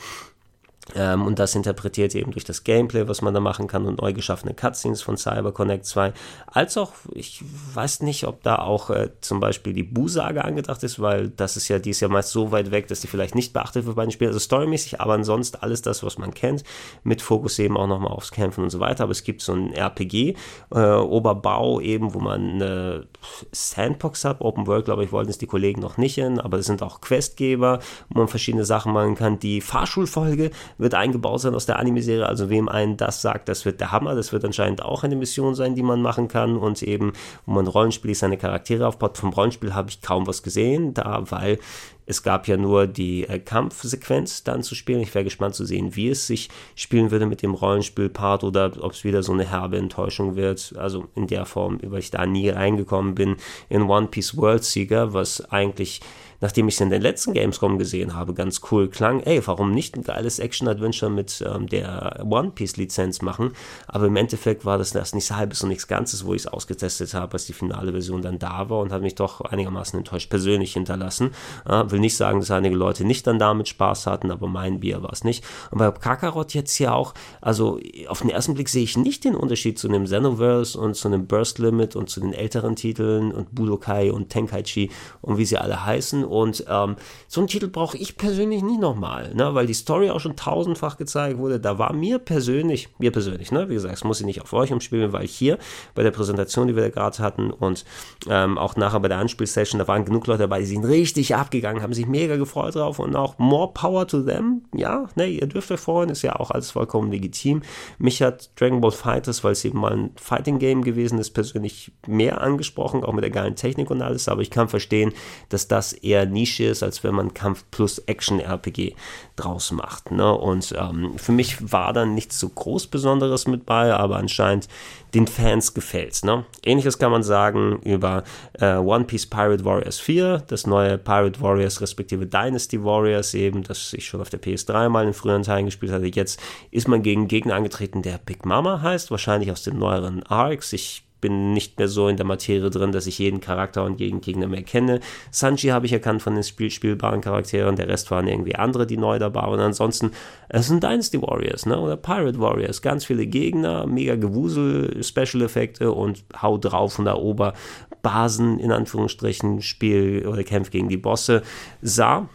Ähm, 0.96 1.26
und 1.26 1.40
das 1.40 1.56
interpretiert 1.56 2.14
eben 2.14 2.32
durch 2.32 2.44
das 2.44 2.64
Gameplay, 2.64 3.08
was 3.08 3.22
man 3.22 3.34
da 3.34 3.40
machen 3.40 3.68
kann 3.68 3.86
und 3.86 4.02
neu 4.02 4.14
geschaffene 4.14 4.54
Cutscenes 4.54 5.02
von 5.02 5.18
CyberConnect 5.18 5.86
2. 5.86 6.14
Als 6.48 6.78
auch, 6.78 6.92
ich 7.14 7.42
weiß 7.74 8.02
nicht, 8.02 8.28
ob 8.28 8.44
da 8.44 8.58
auch 8.58 8.90
äh, 8.90 9.10
zum 9.22 9.40
Beispiel 9.40 9.74
die 9.74 9.84
Bu-Sage 9.84 10.44
angedacht 10.44 10.84
ist, 10.84 11.00
weil 11.00 11.30
das 11.30 11.56
ist 11.56 11.70
ja, 11.70 11.80
die 11.80 11.92
ist 11.92 12.02
ja 12.02 12.10
meist 12.10 12.32
so 12.32 12.52
weit 12.52 12.72
weg, 12.72 12.88
dass 12.88 13.00
die 13.00 13.08
vielleicht 13.08 13.34
nicht 13.34 13.54
beachtet 13.54 13.86
wird 13.86 13.96
bei 13.96 14.04
den 14.04 14.12
Spielen, 14.12 14.30
also 14.30 14.40
storymäßig, 14.40 15.00
aber 15.00 15.14
ansonsten 15.14 15.58
alles 15.62 15.82
das, 15.82 16.04
was 16.04 16.18
man 16.18 16.34
kennt, 16.34 16.64
mit 17.04 17.22
Fokus 17.22 17.58
eben 17.60 17.78
auch 17.78 17.88
nochmal 17.88 18.12
aufs 18.12 18.32
Kämpfen 18.32 18.64
und 18.64 18.70
so 18.70 18.80
weiter. 18.80 19.04
Aber 19.04 19.12
es 19.12 19.24
gibt 19.24 19.42
so 19.42 19.54
ein 19.54 19.74
RPG, 19.74 20.36
äh, 20.74 20.80
Oberbau 20.80 21.80
eben, 21.80 22.14
wo 22.14 22.20
man 22.20 22.42
eine 22.42 23.08
Sandbox 23.52 24.26
hat, 24.26 24.42
Open 24.42 24.68
World, 24.68 24.86
glaube 24.86 25.06
ich, 25.06 25.14
wollten 25.14 25.30
es 25.30 25.38
die 25.38 25.48
Kollegen 25.48 25.80
noch 25.80 25.98
nicht 25.98 26.16
hin, 26.16 26.42
aber 26.42 26.58
es 26.60 26.66
sind 26.66 26.84
auch 26.84 27.00
Questgeber, 27.00 27.80
wo 28.10 28.20
man 28.20 28.28
verschiedene 28.28 28.66
Sachen 28.66 28.92
machen 28.92 29.16
kann. 29.16 29.40
Die 29.40 29.62
Fahrschulfolge 29.62 30.52
wird 30.78 30.94
eingebaut 30.94 31.42
sein 31.42 31.56
aus 31.56 31.66
der 31.66 31.80
Anime-Serie. 31.80 32.28
Also 32.28 32.50
wem 32.50 32.70
einen 32.70 32.98
das 32.98 33.22
sagt, 33.22 33.50
das 33.50 33.66
wird 33.66 33.80
der 33.80 33.92
Hammer. 33.92 34.16
Das 34.16 34.32
wird 34.32 34.46
anscheinend 34.46 34.84
auch 34.84 35.04
eine 35.04 35.16
Mission 35.16 35.56
sein, 35.56 35.76
die 35.76 35.84
man 35.84 36.02
machen 36.02 36.28
kann 36.28 36.58
und 36.58 36.82
eben, 36.84 37.14
wo 37.46 37.54
man 37.54 37.68
rollenspielig 37.68 38.18
seine 38.18 38.38
Charaktere 38.38 38.88
aufbaut. 38.88 39.18
Vom 39.18 39.32
Rollenspiel 39.32 39.74
habe 39.74 39.90
ich 39.90 40.02
kaum 40.02 40.28
was 40.28 40.44
gesehen, 40.44 40.94
da, 40.94 41.24
weil 41.30 41.60
es 42.06 42.24
gab 42.24 42.48
ja 42.48 42.58
nur 42.58 42.88
die 42.88 43.28
äh, 43.28 43.40
Kampfsequenz 43.40 44.44
dann 44.44 44.64
zu 44.64 44.76
spielen. 44.76 45.02
Ich 45.02 45.14
wäre 45.16 45.24
gespannt 45.24 45.56
zu 45.56 45.66
sehen, 45.66 45.96
wie 45.96 46.10
es 46.10 46.28
sich 46.28 46.50
spielen 46.76 47.12
würde 47.12 47.26
mit 47.26 47.42
dem 47.42 47.54
Rollenspielpart 47.54 48.44
oder 48.44 48.72
ob 48.82 48.92
es 48.92 49.04
wieder 49.04 49.24
so 49.24 49.32
eine 49.32 49.50
herbe 49.50 49.78
Enttäuschung 49.78 50.36
wird. 50.36 50.74
Also 50.78 51.06
in 51.16 51.28
der 51.28 51.46
Form, 51.46 51.80
weil 51.82 52.00
ich 52.00 52.12
da 52.12 52.26
nie 52.26 52.50
reingekommen 52.50 53.16
bin 53.16 53.38
in 53.70 53.84
One 53.84 54.08
Piece 54.08 54.36
World 54.38 54.64
Seeker, 54.64 55.14
was 55.14 55.50
eigentlich 55.50 56.02
nachdem 56.44 56.68
ich 56.68 56.76
es 56.76 56.82
in 56.82 56.90
den 56.90 57.02
letzten 57.02 57.32
Gamescom 57.32 57.78
gesehen 57.78 58.16
habe, 58.16 58.34
ganz 58.34 58.60
cool 58.70 58.90
klang, 58.90 59.22
ey, 59.22 59.42
warum 59.48 59.72
nicht 59.72 59.96
ein 59.96 60.04
geiles 60.04 60.40
Action-Adventure 60.40 61.10
mit 61.10 61.42
ähm, 61.48 61.68
der 61.68 62.22
One 62.30 62.52
Piece-Lizenz 62.52 63.22
machen? 63.22 63.54
Aber 63.88 64.08
im 64.08 64.16
Endeffekt 64.18 64.66
war 64.66 64.78
das 64.78 64.94
erst 64.94 65.16
nichts 65.16 65.32
halbes 65.32 65.64
und 65.64 65.70
nichts 65.70 65.88
Ganzes, 65.88 66.26
wo 66.26 66.34
ich 66.34 66.42
es 66.42 66.48
ausgetestet 66.48 67.14
habe, 67.14 67.32
als 67.32 67.46
die 67.46 67.54
finale 67.54 67.94
Version 67.94 68.22
dann 68.22 68.40
da 68.40 68.70
war 68.70 68.80
und 68.80 68.92
hat 68.92 69.02
mich 69.02 69.16
doch 69.16 69.40
einigermaßen 69.40 69.98
enttäuscht 69.98 70.30
persönlich 70.30 70.74
hinterlassen. 70.74 71.32
Äh, 71.66 71.90
will 71.90 72.02
nicht 72.02 72.18
sagen, 72.18 72.42
dass 72.42 72.52
einige 72.52 72.76
Leute 72.76 73.06
nicht 73.06 73.26
dann 73.26 73.40
damit 73.40 73.70
Spaß 73.70 74.06
hatten, 74.06 74.30
aber 74.30 74.48
mein 74.48 74.82
Bier 74.82 75.02
war 75.02 75.14
es 75.14 75.24
nicht. 75.24 75.46
Und 75.72 75.78
bei 75.78 75.90
Kakarot 75.92 76.54
jetzt 76.54 76.76
hier 76.76 76.94
auch, 76.94 77.14
also 77.40 77.80
auf 78.10 78.20
den 78.20 78.30
ersten 78.30 78.54
Blick 78.54 78.68
sehe 78.68 78.84
ich 78.84 78.98
nicht 78.98 79.24
den 79.24 79.36
Unterschied 79.36 79.80
zu 79.80 79.88
einem 79.88 80.04
Xenoverse 80.04 80.78
und 80.78 80.98
zu 80.98 81.08
einem 81.08 81.26
Burst 81.26 81.58
Limit 81.60 81.96
und 81.96 82.10
zu 82.10 82.20
den 82.20 82.34
älteren 82.34 82.76
Titeln 82.76 83.32
und 83.32 83.56
Budokai 83.56 84.12
und 84.12 84.28
Tenkaichi 84.28 84.92
und 85.22 85.38
wie 85.38 85.46
sie 85.46 85.58
alle 85.58 85.86
heißen 85.86 86.33
und 86.34 86.66
ähm, 86.68 86.96
so 87.28 87.42
einen 87.42 87.48
Titel 87.48 87.68
brauche 87.68 87.98
ich 87.98 88.18
persönlich 88.18 88.64
nie 88.64 88.78
nochmal, 88.78 89.34
ne? 89.36 89.54
weil 89.54 89.68
die 89.68 89.74
Story 89.74 90.10
auch 90.10 90.20
schon 90.20 90.36
tausendfach 90.36 90.98
gezeigt 90.98 91.38
wurde. 91.38 91.60
Da 91.60 91.78
war 91.78 91.94
mir 91.94 92.20
persönlich, 92.20 92.90
mir 92.98 93.12
persönlich, 93.12 93.52
ne? 93.52 93.70
wie 93.70 93.76
gesagt, 93.76 93.94
es 93.94 94.04
muss 94.04 94.20
ich 94.20 94.26
nicht 94.26 94.42
auf 94.42 94.52
euch 94.54 94.74
umspielen, 94.74 95.14
weil 95.14 95.28
hier 95.28 95.58
bei 95.94 96.04
der 96.04 96.12
Präsentation, 96.12 96.68
die 96.68 96.76
wir 96.76 96.84
da 96.84 96.90
gerade 96.90 97.20
hatten 97.20 97.52
und 97.52 97.86
ähm, 98.28 98.58
auch 98.58 98.76
nachher 98.76 99.00
bei 99.00 99.08
der 99.08 99.20
Anspielsession, 99.20 99.80
da 99.80 99.88
waren 99.88 100.06
genug 100.06 100.26
Leute 100.28 100.40
dabei, 100.40 100.60
die 100.60 100.66
sind 100.66 100.86
richtig 100.86 101.36
abgegangen, 101.36 101.84
haben 101.84 101.94
sich 101.94 102.08
mega 102.08 102.36
gefreut 102.36 102.76
drauf 102.76 102.98
und 103.00 103.16
auch 103.16 103.38
more 103.38 103.72
power 103.74 104.08
to 104.08 104.22
them. 104.24 104.64
Ja, 104.74 105.08
ne, 105.16 105.28
ihr 105.28 105.46
dürft 105.46 105.72
euch 105.72 105.80
freuen, 105.80 106.10
ist 106.10 106.24
ja 106.24 106.36
auch 106.36 106.50
alles 106.50 106.72
vollkommen 106.72 107.12
legitim. 107.12 107.62
Mich 108.00 108.22
hat 108.24 108.50
Dragon 108.60 108.82
Ball 108.82 108.92
Fighters, 108.92 109.44
weil 109.44 109.52
es 109.52 109.64
eben 109.66 109.80
mal 109.80 109.94
ein 109.94 110.12
Fighting 110.16 110.58
Game 110.58 110.84
gewesen 110.84 111.20
ist, 111.20 111.32
persönlich 111.32 111.92
mehr 112.08 112.42
angesprochen, 112.42 113.04
auch 113.04 113.14
mit 113.14 113.24
der 113.24 113.32
geilen 113.32 113.56
Technik 113.56 113.92
und 113.92 114.02
alles, 114.02 114.28
aber 114.28 114.42
ich 114.42 114.50
kann 114.50 114.68
verstehen, 114.68 115.14
dass 115.50 115.68
das 115.68 115.94
eher 115.94 116.23
Nische 116.26 116.66
ist, 116.66 116.84
als 116.84 117.04
wenn 117.04 117.16
man 117.16 117.34
Kampf 117.34 117.64
plus 117.72 118.00
Action-RPG 118.00 118.96
draus 119.36 119.72
macht. 119.72 120.12
Ne? 120.12 120.32
Und 120.34 120.74
ähm, 120.78 121.18
für 121.18 121.32
mich 121.32 121.72
war 121.72 121.94
dann 121.94 122.14
nichts 122.14 122.40
so 122.40 122.50
groß 122.50 122.88
Besonderes 122.88 123.48
mit 123.48 123.66
bei, 123.66 123.94
aber 123.94 124.18
anscheinend 124.18 124.68
den 125.14 125.28
Fans 125.28 125.74
gefällt's. 125.74 126.24
Ne? 126.24 126.46
Ähnliches 126.66 126.98
kann 126.98 127.12
man 127.12 127.24
sagen 127.24 127.80
über 127.84 128.24
äh, 128.60 128.76
One 128.76 129.06
Piece 129.06 129.28
Pirate 129.28 129.64
Warriors 129.64 130.00
4, 130.00 130.44
das 130.48 130.66
neue 130.66 130.98
Pirate 130.98 131.42
Warriors 131.42 131.82
respektive 131.82 132.26
Dynasty 132.26 132.84
Warriors 132.84 133.34
eben, 133.34 133.64
das 133.64 133.94
ich 133.94 134.06
schon 134.08 134.22
auf 134.22 134.30
der 134.30 134.42
PS3 134.42 134.90
mal 134.90 135.06
in 135.06 135.14
früheren 135.14 135.44
Teilen 135.44 135.66
gespielt 135.66 135.92
hatte. 135.92 136.08
Jetzt 136.08 136.40
ist 136.72 136.88
man 136.88 137.04
gegen 137.04 137.28
Gegner 137.28 137.56
angetreten, 137.56 138.02
der 138.02 138.18
Big 138.18 138.46
Mama 138.46 138.82
heißt, 138.82 139.12
wahrscheinlich 139.12 139.52
aus 139.52 139.64
den 139.64 139.78
neueren 139.78 140.24
Arcs. 140.24 140.74
Ich 140.74 141.04
bin 141.24 141.54
nicht 141.54 141.80
mehr 141.80 141.88
so 141.88 142.10
in 142.10 142.18
der 142.18 142.26
Materie 142.26 142.70
drin, 142.70 142.92
dass 142.92 143.08
ich 143.08 143.18
jeden 143.18 143.40
Charakter 143.40 143.86
und 143.86 144.02
jeden 144.02 144.20
Gegner 144.20 144.48
mehr 144.48 144.62
kenne. 144.62 145.00
Sanji 145.32 145.70
habe 145.70 145.86
ich 145.86 145.94
erkannt 145.94 146.22
von 146.22 146.34
den 146.36 146.44
Spiel 146.44 146.70
spielbaren 146.70 147.22
Charakteren, 147.22 147.78
der 147.78 147.88
Rest 147.88 148.12
waren 148.12 148.28
irgendwie 148.28 148.56
andere, 148.56 148.86
die 148.86 148.98
neu 148.98 149.20
dabei 149.20 149.44
waren. 149.44 149.54
Und 149.54 149.60
ansonsten, 149.62 150.12
es 150.50 150.68
sind 150.68 150.84
Dynasty 150.84 151.22
Warriors, 151.22 151.66
ne? 151.66 151.80
Oder 151.80 151.96
Pirate 151.96 152.40
Warriors, 152.40 152.82
ganz 152.82 153.06
viele 153.06 153.26
Gegner, 153.26 153.88
mega 153.88 154.16
Gewusel, 154.16 155.02
Special-Effekte 155.02 155.94
und 155.94 156.26
hau 156.42 156.58
drauf 156.58 157.00
und 157.00 157.08
erober 157.08 157.54
Basen, 158.02 158.60
in 158.60 158.74
Anführungsstrichen, 158.74 159.62
Spiel 159.62 160.28
oder 160.28 160.44
kämpft 160.44 160.72
gegen 160.72 160.90
die 160.90 160.98
Bosse. 160.98 161.42
Sah 161.82 162.28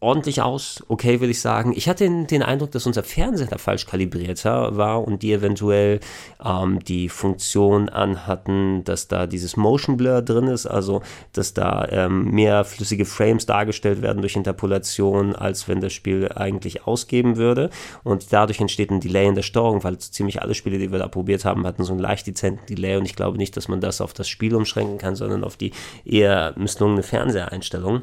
ordentlich 0.00 0.42
aus, 0.42 0.84
okay, 0.88 1.20
will 1.20 1.30
ich 1.30 1.40
sagen. 1.40 1.72
Ich 1.74 1.88
hatte 1.88 2.04
den, 2.04 2.28
den, 2.28 2.42
Eindruck, 2.42 2.70
dass 2.70 2.86
unser 2.86 3.02
Fernseher 3.02 3.48
da 3.48 3.58
falsch 3.58 3.86
kalibriert 3.86 4.44
war 4.44 5.02
und 5.06 5.22
die 5.22 5.32
eventuell 5.32 5.98
ähm, 6.44 6.78
die 6.84 7.08
Funktion 7.08 7.88
anhatten, 7.88 8.84
dass 8.84 9.08
da 9.08 9.26
dieses 9.26 9.56
Motion 9.56 9.96
Blur 9.96 10.22
drin 10.22 10.46
ist, 10.46 10.66
also 10.66 11.02
dass 11.32 11.52
da 11.52 11.88
ähm, 11.90 12.30
mehr 12.30 12.64
flüssige 12.64 13.04
Frames 13.04 13.46
dargestellt 13.46 14.00
werden 14.00 14.20
durch 14.20 14.36
Interpolation, 14.36 15.34
als 15.34 15.66
wenn 15.66 15.80
das 15.80 15.92
Spiel 15.92 16.28
eigentlich 16.32 16.86
ausgeben 16.86 17.36
würde. 17.36 17.70
Und 18.04 18.32
dadurch 18.32 18.60
entsteht 18.60 18.90
ein 18.90 19.00
Delay 19.00 19.26
in 19.26 19.34
der 19.34 19.42
Steuerung, 19.42 19.82
weil 19.82 19.98
ziemlich 19.98 20.40
alle 20.42 20.54
Spiele, 20.54 20.78
die 20.78 20.92
wir 20.92 20.98
da 21.00 21.08
probiert 21.08 21.44
haben, 21.44 21.66
hatten 21.66 21.82
so 21.82 21.92
einen 21.92 22.00
leicht 22.00 22.26
dezenten 22.28 22.66
Delay 22.66 22.96
und 22.96 23.04
ich 23.04 23.16
glaube 23.16 23.36
nicht, 23.36 23.56
dass 23.56 23.66
man 23.66 23.80
das 23.80 24.00
auf 24.00 24.12
das 24.12 24.28
Spiel 24.28 24.54
umschränken 24.54 24.98
kann, 24.98 25.16
sondern 25.16 25.42
auf 25.42 25.56
die 25.56 25.72
eher 26.04 26.54
misslungene 26.56 27.02
Fernseheinstellung. 27.02 28.02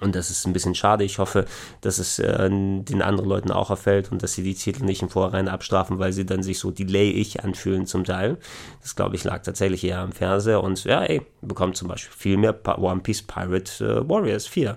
Und 0.00 0.14
das 0.14 0.30
ist 0.30 0.46
ein 0.46 0.52
bisschen 0.52 0.74
schade. 0.74 1.04
Ich 1.04 1.18
hoffe, 1.18 1.46
dass 1.80 1.98
es 1.98 2.18
äh, 2.18 2.48
den 2.48 3.02
anderen 3.02 3.28
Leuten 3.28 3.50
auch 3.50 3.70
erfällt 3.70 4.12
und 4.12 4.22
dass 4.22 4.32
sie 4.32 4.42
die 4.42 4.54
Titel 4.54 4.84
nicht 4.84 5.02
im 5.02 5.08
Vorhinein 5.08 5.48
abstrafen, 5.48 5.98
weil 5.98 6.12
sie 6.12 6.26
dann 6.26 6.42
sich 6.42 6.58
so 6.58 6.70
delay-ich 6.70 7.44
anfühlen 7.44 7.86
zum 7.86 8.04
Teil. 8.04 8.38
Das, 8.80 8.96
glaube 8.96 9.16
ich, 9.16 9.24
lag 9.24 9.42
tatsächlich 9.42 9.84
eher 9.84 10.00
am 10.00 10.12
Fernseher. 10.12 10.62
Und 10.62 10.84
ja, 10.84 11.02
ey, 11.02 11.22
bekommt 11.42 11.76
zum 11.76 11.88
Beispiel 11.88 12.14
viel 12.16 12.36
mehr 12.36 12.54
One 12.78 13.00
Piece 13.00 13.22
Pirate 13.22 13.84
äh, 13.84 14.08
Warriors 14.08 14.46
4 14.46 14.76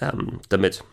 ähm, 0.00 0.40
damit. 0.48 0.84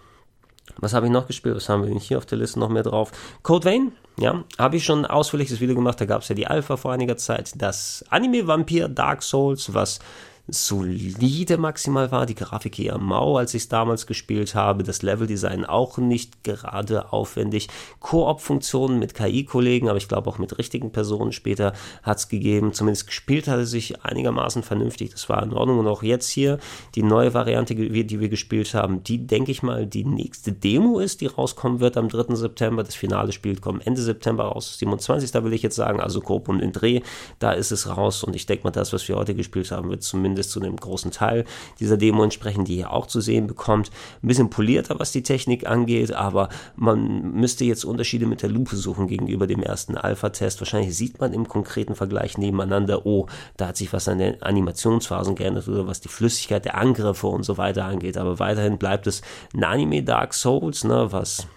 Was 0.77 0.93
habe 0.93 1.05
ich 1.05 1.11
noch 1.11 1.27
gespielt? 1.27 1.55
Was 1.55 1.69
haben 1.69 1.83
wir 1.83 1.89
denn 1.89 1.99
hier 1.99 2.17
auf 2.17 2.25
der 2.25 2.37
Liste 2.37 2.59
noch 2.59 2.69
mehr 2.69 2.83
drauf? 2.83 3.11
Code 3.43 3.65
Vein, 3.65 3.91
ja, 4.17 4.43
habe 4.57 4.77
ich 4.77 4.83
schon 4.83 4.99
ein 4.99 5.05
ausführliches 5.05 5.59
Video 5.61 5.75
gemacht. 5.75 6.01
Da 6.01 6.05
gab 6.05 6.21
es 6.21 6.27
ja 6.27 6.35
die 6.35 6.47
Alpha 6.47 6.75
vor 6.75 6.91
einiger 6.91 7.17
Zeit. 7.17 7.53
Das 7.55 8.03
Anime 8.09 8.47
Vampir 8.47 8.89
Dark 8.89 9.23
Souls, 9.23 9.73
was 9.73 9.99
solide 10.47 11.57
maximal 11.57 12.11
war, 12.11 12.25
die 12.25 12.35
Grafik 12.35 12.77
eher 12.79 12.97
mau, 12.97 13.37
als 13.37 13.53
ich 13.53 13.63
es 13.63 13.69
damals 13.69 14.05
gespielt 14.05 14.53
habe, 14.53 14.83
das 14.83 15.01
Leveldesign 15.01 15.65
auch 15.65 15.97
nicht 15.97 16.43
gerade 16.43 17.11
aufwendig, 17.11 17.67
Koop-Funktionen 17.99 18.99
mit 18.99 19.15
KI-Kollegen, 19.15 19.89
aber 19.89 19.97
ich 19.97 20.07
glaube 20.07 20.29
auch 20.29 20.37
mit 20.37 20.57
richtigen 20.57 20.91
Personen 20.91 21.31
später 21.31 21.73
hat 22.03 22.17
es 22.17 22.27
gegeben, 22.27 22.73
zumindest 22.73 23.07
gespielt 23.07 23.47
hat 23.47 23.59
es 23.59 23.71
sich 23.71 24.03
einigermaßen 24.03 24.61
vernünftig, 24.61 25.11
das 25.11 25.27
war 25.29 25.41
in 25.41 25.53
Ordnung. 25.53 25.79
Und 25.79 25.87
auch 25.87 26.03
jetzt 26.03 26.29
hier 26.29 26.59
die 26.93 27.03
neue 27.03 27.33
Variante, 27.33 27.73
die 27.73 28.19
wir 28.19 28.29
gespielt 28.29 28.73
haben, 28.73 29.03
die 29.03 29.25
denke 29.25 29.51
ich 29.51 29.63
mal 29.63 29.87
die 29.87 30.03
nächste 30.03 30.51
Demo 30.51 30.99
ist, 30.99 31.21
die 31.21 31.27
rauskommen 31.27 31.79
wird 31.79 31.97
am 31.97 32.07
3. 32.07 32.35
September, 32.35 32.83
das 32.83 32.95
Finale 32.95 33.31
Spiel 33.31 33.59
kommt 33.59 33.85
Ende 33.87 34.01
September 34.01 34.45
raus, 34.45 34.77
27. 34.77 35.33
will 35.43 35.53
ich 35.53 35.63
jetzt 35.63 35.75
sagen, 35.75 35.99
also 35.99 36.21
Koop 36.21 36.47
und 36.49 36.59
in 36.59 36.71
Dreh, 36.71 37.01
da 37.39 37.51
ist 37.51 37.71
es 37.71 37.89
raus. 37.89 38.23
Und 38.23 38.35
ich 38.35 38.45
denke 38.45 38.63
mal, 38.63 38.71
das, 38.71 38.93
was 38.93 39.07
wir 39.07 39.15
heute 39.15 39.33
gespielt 39.33 39.71
haben, 39.71 39.89
wird 39.89 40.03
zumindest 40.03 40.34
zumindest 40.35 40.51
zu 40.51 40.61
einem 40.61 40.75
großen 40.75 41.11
Teil 41.11 41.45
dieser 41.79 41.97
Demo 41.97 42.23
entsprechend, 42.23 42.67
die 42.67 42.77
ihr 42.77 42.91
auch 42.91 43.07
zu 43.07 43.21
sehen 43.21 43.47
bekommt. 43.47 43.89
Ein 44.21 44.27
bisschen 44.27 44.49
polierter, 44.49 44.99
was 44.99 45.11
die 45.11 45.23
Technik 45.23 45.67
angeht, 45.67 46.11
aber 46.11 46.49
man 46.75 47.31
müsste 47.33 47.63
jetzt 47.65 47.85
Unterschiede 47.85 48.25
mit 48.25 48.41
der 48.41 48.49
Lupe 48.49 48.75
suchen 48.75 49.07
gegenüber 49.07 49.47
dem 49.47 49.63
ersten 49.63 49.97
Alpha-Test. 49.97 50.59
Wahrscheinlich 50.59 50.95
sieht 50.95 51.19
man 51.19 51.33
im 51.33 51.47
konkreten 51.47 51.95
Vergleich 51.95 52.37
nebeneinander, 52.37 53.05
oh, 53.05 53.27
da 53.57 53.67
hat 53.67 53.77
sich 53.77 53.93
was 53.93 54.07
an 54.07 54.19
den 54.19 54.41
Animationsphasen 54.41 55.35
geändert 55.35 55.67
oder 55.67 55.87
was 55.87 56.01
die 56.01 56.09
Flüssigkeit 56.09 56.65
der 56.65 56.75
Angriffe 56.75 57.27
und 57.27 57.43
so 57.43 57.57
weiter 57.57 57.85
angeht. 57.85 58.17
Aber 58.17 58.39
weiterhin 58.39 58.77
bleibt 58.77 59.07
es 59.07 59.21
ein 59.53 59.63
Anime 59.63 60.03
Dark 60.03 60.33
Souls, 60.33 60.83
ne, 60.83 61.07
was 61.11 61.47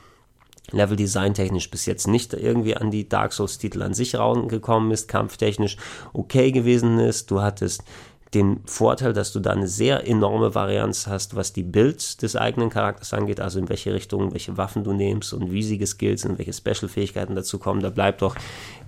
Level-Design 0.71 1.35
technisch 1.35 1.71
bis 1.71 1.87
jetzt 1.87 2.07
nicht 2.07 2.35
irgendwie 2.35 2.77
an 2.77 2.91
die 2.91 3.09
Dark 3.09 3.33
Souls-Titel 3.33 3.83
an 3.83 3.95
sich 3.95 4.17
rangekommen 4.17 4.91
ist, 4.91 5.09
kampftechnisch 5.09 5.77
okay 6.12 6.53
gewesen 6.53 6.99
ist. 6.99 7.31
Du 7.31 7.41
hattest 7.41 7.85
den 8.35 8.61
Vorteil, 8.67 9.12
dass 9.14 9.33
du 9.33 9.41
da 9.41 9.51
eine 9.51 9.69
sehr 9.69 10.07
enorme 10.07 10.55
Varianz 10.55 11.07
hast, 11.07 11.35
was 11.35 11.53
die 11.53 11.62
Build 11.62 12.21
des 12.23 12.37
eigenen 12.37 12.69
Charakters 12.69 13.14
angeht, 13.14 13.41
also 13.41 13.59
in 13.59 13.69
welche 13.69 13.95
Richtung, 13.95 14.33
welche 14.33 14.57
Waffen 14.59 14.85
du 14.85 14.93
nimmst 14.93 15.33
und 15.33 15.51
wie 15.51 15.62
sie 15.62 15.79
geskillt 15.79 16.21
sind, 16.21 16.38
welche 16.38 16.53
Special-Fähigkeiten 16.53 17.35
dazu 17.35 17.59
kommen. 17.59 17.81
Da 17.81 17.88
bleibt 17.88 18.21
doch 18.21 18.37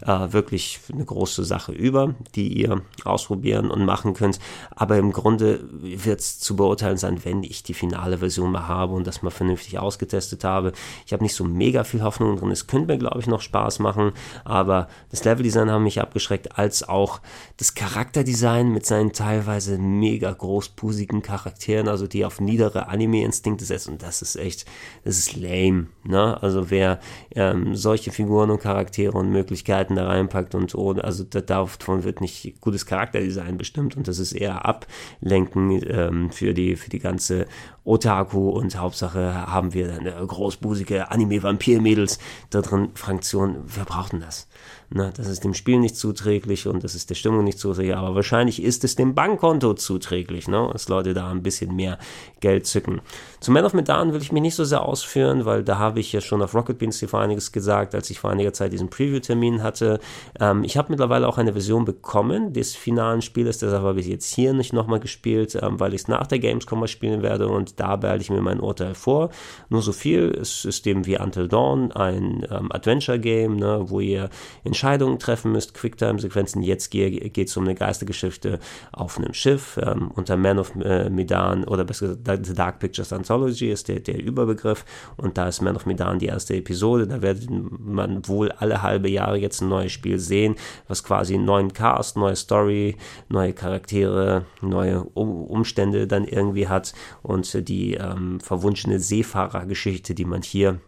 äh, 0.03 0.33
wirklich 0.33 0.81
eine 0.93 1.05
große 1.05 1.45
Sache 1.45 1.73
über, 1.73 2.15
die 2.35 2.49
ihr 2.49 2.83
ausprobieren 3.05 3.71
und 3.71 3.85
machen 3.85 4.13
könnt. 4.13 4.39
Aber 4.77 4.99
im 4.99 5.13
Grunde 5.13 5.61
wird 5.71 6.21
es 6.21 6.39
zu 6.39 6.57
beurteilen 6.57 6.99
sein, 6.99 7.25
wenn 7.25 7.43
ich 7.43 7.63
die 7.63 7.75
finale 7.75 8.19
Version 8.19 8.53
mal 8.53 8.69
habe 8.69 8.95
und 8.95 9.07
das 9.07 9.23
mal 9.23 9.31
vernünftig 9.31 9.79
ausgetestet 9.79 10.45
habe. 10.45 10.73
Ich 11.07 11.15
habe 11.15 11.23
nicht 11.23 11.35
so 11.35 11.45
mega 11.45 11.85
viel 11.85 12.03
Hoffnung 12.03 12.37
drin. 12.37 12.51
Es 12.51 12.67
könnte 12.67 12.93
mir, 12.93 12.99
glaube 12.99 13.21
ich, 13.21 13.27
noch 13.27 13.41
Spaß 13.41 13.79
machen, 13.79 14.13
aber 14.45 14.89
das 15.11 15.25
Level-Design 15.25 15.71
haben 15.71 15.85
mich 15.85 16.01
abgeschreckt, 16.01 16.59
als 16.59 16.87
auch 16.87 17.21
das 17.57 17.75
Charakterdesign 17.75 18.71
mit 18.71 18.85
seinen 18.85 19.13
Teilen 19.13 19.30
teilweise 19.31 19.79
mega 19.79 20.33
großpusigen 20.33 21.23
Charakteren, 21.23 21.87
also 21.87 22.09
die 22.09 22.25
auf 22.25 22.41
niedere 22.41 22.89
Anime-Instinkte 22.89 23.65
setzen. 23.65 23.93
Und 23.93 24.03
das 24.03 24.23
ist 24.23 24.35
echt, 24.35 24.67
das 25.05 25.19
ist 25.19 25.37
lame. 25.37 25.87
Ne? 26.03 26.43
Also 26.43 26.69
wer 26.71 26.99
ähm, 27.37 27.77
solche 27.77 28.11
Figuren 28.11 28.51
und 28.51 28.61
Charaktere 28.61 29.17
und 29.17 29.31
Möglichkeiten 29.31 29.95
da 29.95 30.09
reinpackt 30.09 30.57
und 30.57 30.75
ohne, 30.75 31.05
also 31.05 31.23
davon 31.23 32.03
wird 32.03 32.21
nicht 32.21 32.61
gutes 32.61 32.87
Charakterdesign 32.87 33.57
bestimmt 33.57 33.97
und 33.97 34.09
das 34.09 34.19
ist 34.19 34.33
eher 34.33 34.65
Ablenken 34.65 35.81
ähm, 35.89 36.33
für 36.33 36.53
die 36.53 36.75
für 36.75 36.91
die 36.91 36.99
ganze 36.99 37.47
Otaku 37.85 38.51
und 38.51 38.77
Hauptsache 38.77 39.47
haben 39.47 39.75
wir 39.75 39.95
eine 39.95 40.13
großbusige 40.27 41.11
Anime-Vampir-Mädels 41.11 42.19
da 42.51 42.63
drin 42.63 42.91
Fraktion. 42.95 43.63
Wer 43.67 43.85
braucht 43.85 44.13
denn 44.13 44.21
das? 44.21 44.49
Na, 44.93 45.13
das 45.17 45.29
ist 45.29 45.45
dem 45.45 45.55
Spiel 45.55 45.79
nicht 45.79 45.95
zuträglich 45.95 46.67
und 46.67 46.83
das 46.83 46.97
ist 46.97 47.11
der 47.11 47.15
Stimmung 47.15 47.45
nicht 47.45 47.61
zuträglich, 47.61 47.95
aber 47.95 48.17
wahrscheinlich 48.17 48.61
ist 48.61 48.83
es 48.83 48.97
dem 48.97 49.15
Bankkonto 49.15 49.75
zuträglich, 49.75 50.49
ne? 50.49 50.69
dass 50.73 50.89
Leute 50.89 51.15
da 51.15 51.31
ein 51.31 51.45
bisschen 51.45 51.77
mehr 51.77 51.97
Geld 52.41 52.67
zücken. 52.67 53.01
Zu 53.39 53.53
Man 53.53 53.65
of 53.65 53.73
Medan 53.73 54.13
will 54.13 54.21
ich 54.21 54.33
mich 54.33 54.43
nicht 54.43 54.57
so 54.57 54.65
sehr 54.65 54.83
ausführen, 54.83 55.45
weil 55.45 55.63
da 55.63 55.79
habe 55.79 56.01
ich 56.01 56.13
ja 56.13 56.21
schon 56.21 56.43
auf 56.43 56.57
Rocket 56.57 56.77
Beans 56.77 56.99
TV 56.99 57.17
einiges 57.19 57.53
gesagt, 57.53 57.95
als 57.95 58.11
ich 58.11 58.19
vor 58.19 58.31
einiger 58.31 58.53
Zeit 58.53 58.73
diesen 58.73 58.91
Preview-Termin 58.91 59.63
hatte. 59.63 60.01
Ähm, 60.41 60.65
ich 60.65 60.77
habe 60.77 60.91
mittlerweile 60.91 61.29
auch 61.29 61.39
eine 61.39 61.53
Version 61.53 61.85
bekommen 61.85 62.53
des 62.53 62.75
finalen 62.75 63.23
Spieles, 63.23 63.59
deshalb 63.59 63.85
habe 63.85 64.01
ich 64.01 64.09
jetzt 64.09 64.35
hier 64.35 64.55
nicht 64.55 64.73
nochmal 64.73 64.99
gespielt, 64.99 65.57
ähm, 65.63 65.79
weil 65.79 65.95
ich 65.95 66.01
es 66.01 66.09
nach 66.09 66.27
der 66.27 66.41
Gamescom 66.41 66.81
mal 66.81 66.89
spielen 66.89 67.23
werde 67.23 67.47
und 67.47 67.79
da 67.79 67.95
behalte 67.95 68.23
ich 68.23 68.31
mir 68.31 68.43
mein 68.43 68.59
Urteil 68.59 68.95
vor. 68.95 69.31
Nur 69.69 69.83
so 69.83 69.93
viel, 69.93 70.37
es 70.37 70.65
ist 70.65 70.85
eben 70.89 71.07
wie 71.07 71.17
Until 71.17 71.47
Dawn 71.47 71.93
ein 71.93 72.45
ähm, 72.51 72.73
Adventure-Game, 72.73 73.55
ne, 73.55 73.85
wo 73.89 74.01
ihr 74.01 74.31
in 74.65 74.75
Entscheidungen 74.81 75.19
treffen 75.19 75.53
müsst, 75.53 75.75
Quicktime-Sequenzen. 75.75 76.63
Jetzt 76.63 76.91
geht 76.91 77.37
es 77.37 77.55
um 77.59 77.65
eine 77.65 77.75
Geistergeschichte 77.75 78.59
auf 78.93 79.19
einem 79.19 79.35
Schiff. 79.35 79.79
Ähm, 79.83 80.11
unter 80.15 80.39
Man 80.39 80.59
of 80.59 80.75
äh, 80.77 81.11
Medan 81.11 81.65
oder 81.65 81.85
besser 81.85 82.17
gesagt 82.17 82.47
The 82.47 82.55
Dark 82.55 82.79
Pictures 82.79 83.13
Anthology 83.13 83.71
ist 83.71 83.89
der, 83.89 84.01
der 84.01 84.19
Überbegriff. 84.19 84.87
Und 85.19 85.37
da 85.37 85.49
ist 85.49 85.61
Man 85.61 85.77
of 85.77 85.85
Medan 85.85 86.19
die 86.19 86.27
erste 86.29 86.57
Episode. 86.57 87.07
Da 87.07 87.21
wird 87.21 87.47
man 87.51 88.27
wohl 88.27 88.53
alle 88.53 88.81
halbe 88.81 89.11
Jahre 89.11 89.37
jetzt 89.37 89.61
ein 89.61 89.69
neues 89.69 89.93
Spiel 89.93 90.19
sehen, 90.19 90.55
was 90.89 91.05
quasi 91.05 91.35
einen 91.35 91.45
neuen 91.45 91.75
Cast, 91.75 92.17
neue 92.17 92.37
Story, 92.37 92.97
neue 93.29 93.53
Charaktere, 93.53 94.47
neue 94.63 95.03
Umstände 95.03 96.07
dann 96.07 96.25
irgendwie 96.25 96.69
hat. 96.69 96.95
Und 97.23 97.69
die 97.69 97.97
ähm, 97.97 98.41
verwunschene 98.41 98.99
Seefahrergeschichte, 98.99 100.15
die 100.15 100.25
man 100.25 100.41
hier 100.41 100.81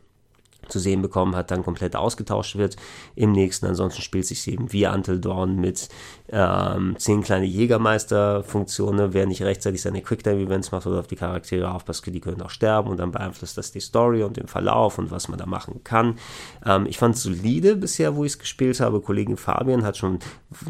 zu 0.72 0.78
sehen 0.78 1.02
bekommen 1.02 1.37
hat, 1.37 1.50
dann 1.50 1.62
komplett 1.62 1.94
ausgetauscht 1.94 2.56
wird 2.56 2.76
im 3.14 3.32
nächsten. 3.32 3.66
Ansonsten 3.66 4.02
spielt 4.02 4.26
sich 4.26 4.46
eben 4.48 4.72
wie 4.72 4.87
Until 4.87 5.20
Dawn 5.20 5.56
mit 5.56 5.88
ähm, 6.30 6.94
zehn 6.98 7.22
kleine 7.22 7.46
Jägermeister-Funktionen. 7.46 9.12
Wer 9.12 9.26
nicht 9.26 9.42
rechtzeitig 9.42 9.82
seine 9.82 10.02
Quicktime-Events 10.02 10.72
macht 10.72 10.87
oder 10.87 11.00
auf 11.00 11.06
die 11.06 11.16
Charaktere 11.16 11.72
aufpasst, 11.72 12.06
die 12.06 12.20
können 12.20 12.42
auch 12.42 12.50
sterben 12.50 12.88
und 12.90 12.98
dann 12.98 13.12
beeinflusst 13.12 13.58
das 13.58 13.70
die 13.70 13.80
Story 13.80 14.22
und 14.22 14.37
den 14.37 14.48
Verlauf 14.48 14.98
und 14.98 15.11
was 15.11 15.28
man 15.28 15.38
da 15.38 15.46
machen 15.46 15.82
kann. 15.85 16.18
Ähm, 16.64 16.87
ich 16.87 16.98
fand 16.98 17.14
es 17.14 17.22
solide 17.22 17.76
bisher, 17.76 18.16
wo 18.16 18.24
ich 18.24 18.32
es 18.32 18.38
gespielt 18.38 18.80
habe. 18.80 19.00
Kollegen 19.00 19.37
Fabian 19.37 19.85
hat 19.85 19.96
schon 19.96 20.18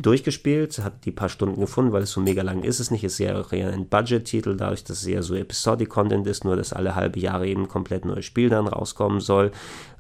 durchgespielt, 0.01 0.79
hat 0.79 1.05
die 1.05 1.13
paar 1.13 1.29
Stunden 1.29 1.61
gefunden, 1.61 1.93
weil 1.93 2.03
es 2.03 2.11
so 2.11 2.21
mega 2.21 2.43
lang 2.43 2.63
ist 2.63 2.81
es 2.81 2.91
nicht. 2.91 3.05
Es 3.05 3.15
ist 3.15 3.19
ja 3.19 3.41
auch 3.41 3.53
eher 3.53 3.73
ein 3.73 3.89
Budget-Titel, 3.89 4.57
dadurch, 4.57 4.85
dass 4.85 4.99
es 4.99 5.07
eher 5.07 5.23
so 5.23 5.35
Episodic-Content 5.35 6.27
ist, 6.27 6.45
nur 6.45 6.57
dass 6.57 6.73
alle 6.73 6.95
halbe 6.95 7.21
Jahre 7.21 7.47
eben 7.47 7.69
komplett 7.69 8.05
neues 8.05 8.25
Spiel 8.25 8.49
dann 8.49 8.67
rauskommen 8.67 9.21
soll. 9.21 9.53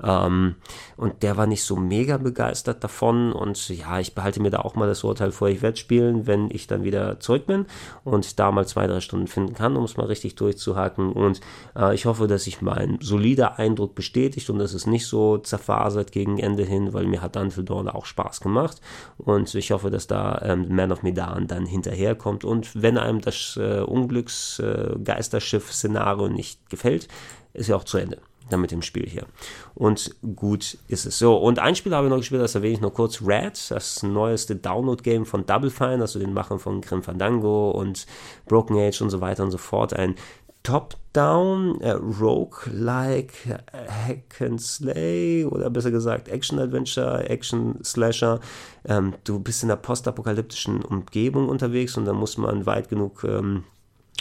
Ähm, 0.02 0.56
und 0.96 1.22
der 1.22 1.36
war 1.36 1.46
nicht 1.46 1.62
so 1.64 1.76
mega 1.76 2.16
begeistert 2.16 2.82
davon. 2.84 3.32
Und 3.32 3.68
ja, 3.68 4.00
ich 4.00 4.14
behalte 4.14 4.40
mir 4.40 4.50
da 4.50 4.60
auch 4.60 4.74
mal 4.74 4.88
das 4.88 5.04
Urteil 5.04 5.32
vor, 5.32 5.48
ich 5.48 5.60
werde 5.62 5.76
spielen, 5.76 6.26
wenn 6.26 6.50
ich 6.50 6.66
dann 6.66 6.84
wieder 6.84 7.20
zurück 7.20 7.46
bin 7.46 7.66
und 8.04 8.38
da 8.38 8.52
mal 8.52 8.66
zwei, 8.66 8.86
drei 8.86 9.00
Stunden 9.00 9.26
finden 9.26 9.54
kann, 9.54 9.76
um 9.76 9.84
es 9.84 9.96
mal 9.96 10.06
richtig 10.06 10.34
durchzuhaken. 10.34 11.12
Und 11.12 11.40
äh, 11.76 11.94
ich 11.94 12.04
hoffe, 12.06 12.26
dass 12.26 12.44
sich 12.44 12.62
mein 12.62 12.98
solider 13.00 13.58
Eindruck 13.58 13.94
bestätigt 13.94 14.48
und 14.50 14.58
dass 14.58 14.74
es 14.74 14.86
nicht 14.86 15.06
so 15.06 15.38
zerfasert 15.38 16.12
gegen 16.12 16.38
Ende 16.38 16.64
hin, 16.64 16.92
weil 16.92 17.06
mir 17.06 17.22
hat 17.22 17.36
Until 17.36 17.64
Dawn 17.64 17.88
auch 17.88 18.06
Spaß 18.06 18.40
gemacht. 18.40 18.80
Und 19.18 19.54
ich 19.54 19.72
hoffe, 19.72 19.90
dass 19.90 20.06
da 20.06 20.40
ähm, 20.42 20.74
Man 20.74 20.92
of 20.92 21.02
Medan 21.02 21.46
dann 21.46 21.66
hinterherkommt. 21.66 22.44
Und 22.44 22.70
wenn 22.80 22.96
einem 22.98 23.20
das 23.20 23.58
äh, 23.60 23.80
Unglücksgeisterschiff-Szenario 23.80 26.26
äh, 26.26 26.30
nicht 26.30 26.70
gefällt, 26.70 27.08
ist 27.52 27.68
ja 27.68 27.76
auch 27.76 27.84
zu 27.84 27.98
Ende 27.98 28.18
mit 28.50 28.70
dem 28.70 28.82
Spiel 28.82 29.08
hier. 29.08 29.26
Und 29.74 30.14
gut 30.36 30.78
ist 30.88 31.06
es. 31.06 31.18
So, 31.18 31.36
und 31.36 31.58
ein 31.58 31.76
Spiel 31.76 31.94
habe 31.94 32.06
ich 32.06 32.10
noch 32.10 32.18
gespielt, 32.18 32.42
das 32.42 32.54
erwähne 32.54 32.74
ich 32.74 32.80
noch 32.80 32.94
kurz, 32.94 33.22
Red, 33.22 33.70
das 33.70 34.02
neueste 34.02 34.56
Download-Game 34.56 35.26
von 35.26 35.46
Double 35.46 35.70
Fine, 35.70 36.00
also 36.00 36.18
den 36.18 36.32
Machern 36.32 36.58
von 36.58 36.80
Grim 36.80 37.02
Fandango 37.02 37.70
und 37.70 38.06
Broken 38.46 38.76
Age 38.76 39.00
und 39.02 39.10
so 39.10 39.20
weiter 39.20 39.44
und 39.44 39.50
so 39.50 39.58
fort. 39.58 39.94
Ein 39.94 40.16
Top-Down, 40.62 41.80
äh, 41.80 41.90
Rogue-like, 41.90 43.46
äh, 43.46 43.88
Hack 43.88 44.40
and 44.40 44.60
Slay 44.60 45.44
oder 45.44 45.70
besser 45.70 45.90
gesagt 45.90 46.28
Action-Adventure, 46.28 47.28
Action-Slasher. 47.28 48.40
Ähm, 48.84 49.14
du 49.24 49.40
bist 49.40 49.64
in 49.64 49.70
einer 49.70 49.80
postapokalyptischen 49.80 50.84
Umgebung 50.84 51.48
unterwegs 51.48 51.96
und 51.96 52.04
da 52.04 52.12
muss 52.12 52.38
man 52.38 52.64
weit 52.64 52.88
genug 52.88 53.24
ähm, 53.24 53.64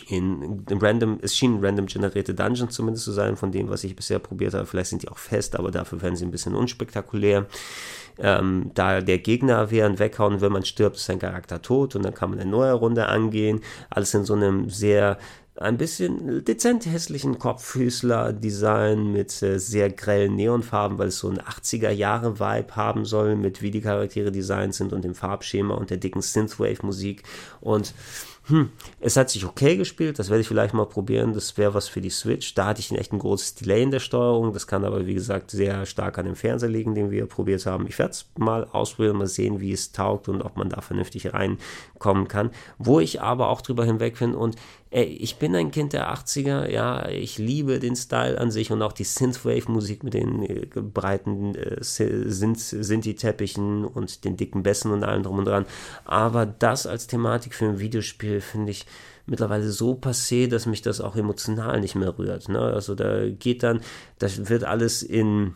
in, 0.10 0.66
in 0.70 0.78
random, 0.80 1.20
es 1.22 1.36
schienen 1.36 1.64
random 1.64 1.86
generierte 1.86 2.34
Dungeons 2.34 2.74
zumindest 2.74 3.06
zu 3.06 3.12
sein, 3.12 3.38
von 3.38 3.52
dem, 3.52 3.70
was 3.70 3.84
ich 3.84 3.96
bisher 3.96 4.20
probiert 4.20 4.54
habe. 4.54 4.66
Vielleicht 4.66 4.90
sind 4.90 5.04
die 5.04 5.10
auch 5.10 5.18
fest, 5.18 5.58
aber 5.58 5.72
dafür 5.72 6.02
werden 6.02 6.16
sie 6.16 6.26
ein 6.26 6.32
bisschen 6.32 6.56
unspektakulär. 6.56 7.48
Ähm, 8.18 8.72
da 8.74 9.02
der 9.02 9.20
Gegner 9.20 9.72
während 9.72 10.00
weghauen, 10.00 10.42
wenn 10.42 10.52
man 10.52 10.66
stirbt, 10.66 10.98
ist 10.98 11.06
sein 11.06 11.20
Charakter 11.20 11.62
tot 11.62 11.96
und 11.96 12.04
dann 12.04 12.14
kann 12.14 12.30
man 12.30 12.40
eine 12.40 12.50
neue 12.50 12.74
Runde 12.74 13.08
angehen. 13.08 13.62
Alles 13.90 14.14
in 14.14 14.26
so 14.26 14.34
einem 14.34 14.70
sehr 14.70 15.18
ein 15.62 15.78
bisschen 15.78 16.44
dezent 16.44 16.86
hässlichen 16.86 17.38
Kopffüßler-Design 17.38 19.12
mit 19.12 19.42
äh, 19.44 19.60
sehr 19.60 19.90
grellen 19.90 20.36
Neonfarben, 20.36 20.98
weil 20.98 21.10
es 21.10 21.20
so 21.20 21.30
ein 21.30 21.40
80er-Jahre-Vibe 21.40 22.76
haben 22.76 23.06
soll, 23.06 23.36
mit 23.36 23.62
wie 23.62 23.70
die 23.70 23.82
Charaktere 23.82 24.32
designt 24.32 24.74
sind 24.74 24.94
und 24.94 25.04
dem 25.04 25.14
Farbschema 25.14 25.76
und 25.76 25.90
der 25.90 25.98
dicken 25.98 26.22
Synthwave-Musik. 26.22 27.24
Und 27.60 27.94
hm, 28.52 28.70
es 29.00 29.16
hat 29.16 29.30
sich 29.30 29.46
okay 29.46 29.78
gespielt, 29.78 30.20
das 30.20 30.30
werde 30.30 30.42
ich 30.42 30.48
vielleicht 30.48 30.74
mal 30.74 30.86
probieren, 30.86 31.32
das 31.32 31.58
wäre 31.58 31.74
was 31.74 31.88
für 31.88 32.02
die 32.02 32.10
Switch. 32.10 32.54
Da 32.54 32.66
hatte 32.66 32.82
ich 32.82 32.92
echt 32.92 33.14
ein 33.14 33.20
großes 33.20 33.56
Delay 33.56 33.82
in 33.82 33.92
der 33.92 34.02
Steuerung, 34.02 34.52
das 34.52 34.68
kann 34.68 34.84
aber 34.84 35.06
wie 35.06 35.14
gesagt 35.14 35.52
sehr 35.52 35.86
stark 35.86 36.18
an 36.18 36.26
dem 36.26 36.36
Fernseher 36.36 36.68
liegen, 36.68 36.94
den 36.94 37.12
wir 37.12 37.26
probiert 37.28 37.66
haben. 37.66 37.88
Ich 37.88 37.98
werde 37.98 38.12
es 38.12 38.30
mal 38.38 38.68
ausprobieren, 38.74 39.16
mal 39.18 39.28
sehen, 39.28 39.62
wie 39.62 39.72
es 39.72 39.94
taugt 39.94 40.28
und 40.28 40.42
ob 40.42 40.58
man 40.58 40.68
da 40.68 40.82
vernünftig 40.82 41.34
reinkommen 41.34 42.28
kann. 42.28 42.52
Wo 42.78 43.00
ich 43.00 43.22
aber 43.22 43.48
auch 43.48 43.62
drüber 43.62 43.86
hinweg 43.86 44.20
bin 44.20 44.36
und 44.36 44.58
ey, 44.92 45.06
ich 45.06 45.38
bin 45.38 45.56
ein 45.56 45.72
Kind 45.72 45.94
der 45.94 46.14
80er, 46.14 46.70
ja, 46.70 47.08
ich 47.08 47.38
liebe 47.38 47.80
den 47.80 47.96
Style 47.96 48.38
an 48.38 48.52
sich 48.52 48.72
und 48.72 48.82
auch 48.82 48.92
die 48.92 49.06
Synthwave-Musik 49.06 50.04
mit 50.04 50.14
den 50.14 50.44
äh, 50.44 50.66
breiten 50.66 51.56
äh, 51.56 51.82
Synthi-Teppichen 51.82 53.86
und 53.86 54.26
den 54.26 54.38
dicken 54.38 54.64
Bässen 54.64 54.92
und 54.92 55.04
allem 55.04 55.24
drum 55.24 55.40
und 55.40 55.46
dran. 55.46 55.66
Aber 56.04 56.46
das 56.46 56.86
als 56.86 57.08
Thematik 57.08 57.56
für 57.56 57.66
ein 57.66 57.80
Videospiel 57.80 58.42
finde 58.42 58.72
ich 58.72 58.86
mittlerweile 59.26 59.72
so 59.72 59.94
passé, 59.94 60.50
dass 60.50 60.66
mich 60.66 60.82
das 60.82 61.00
auch 61.00 61.16
emotional 61.16 61.80
nicht 61.80 61.96
mehr 61.96 62.18
rührt. 62.18 62.50
Ne? 62.50 62.60
Also 62.60 62.94
da 62.94 63.30
geht 63.30 63.64
dann, 63.64 63.82
das 64.20 64.50
wird 64.50 64.66
alles 64.66 65.04
in 65.04 65.56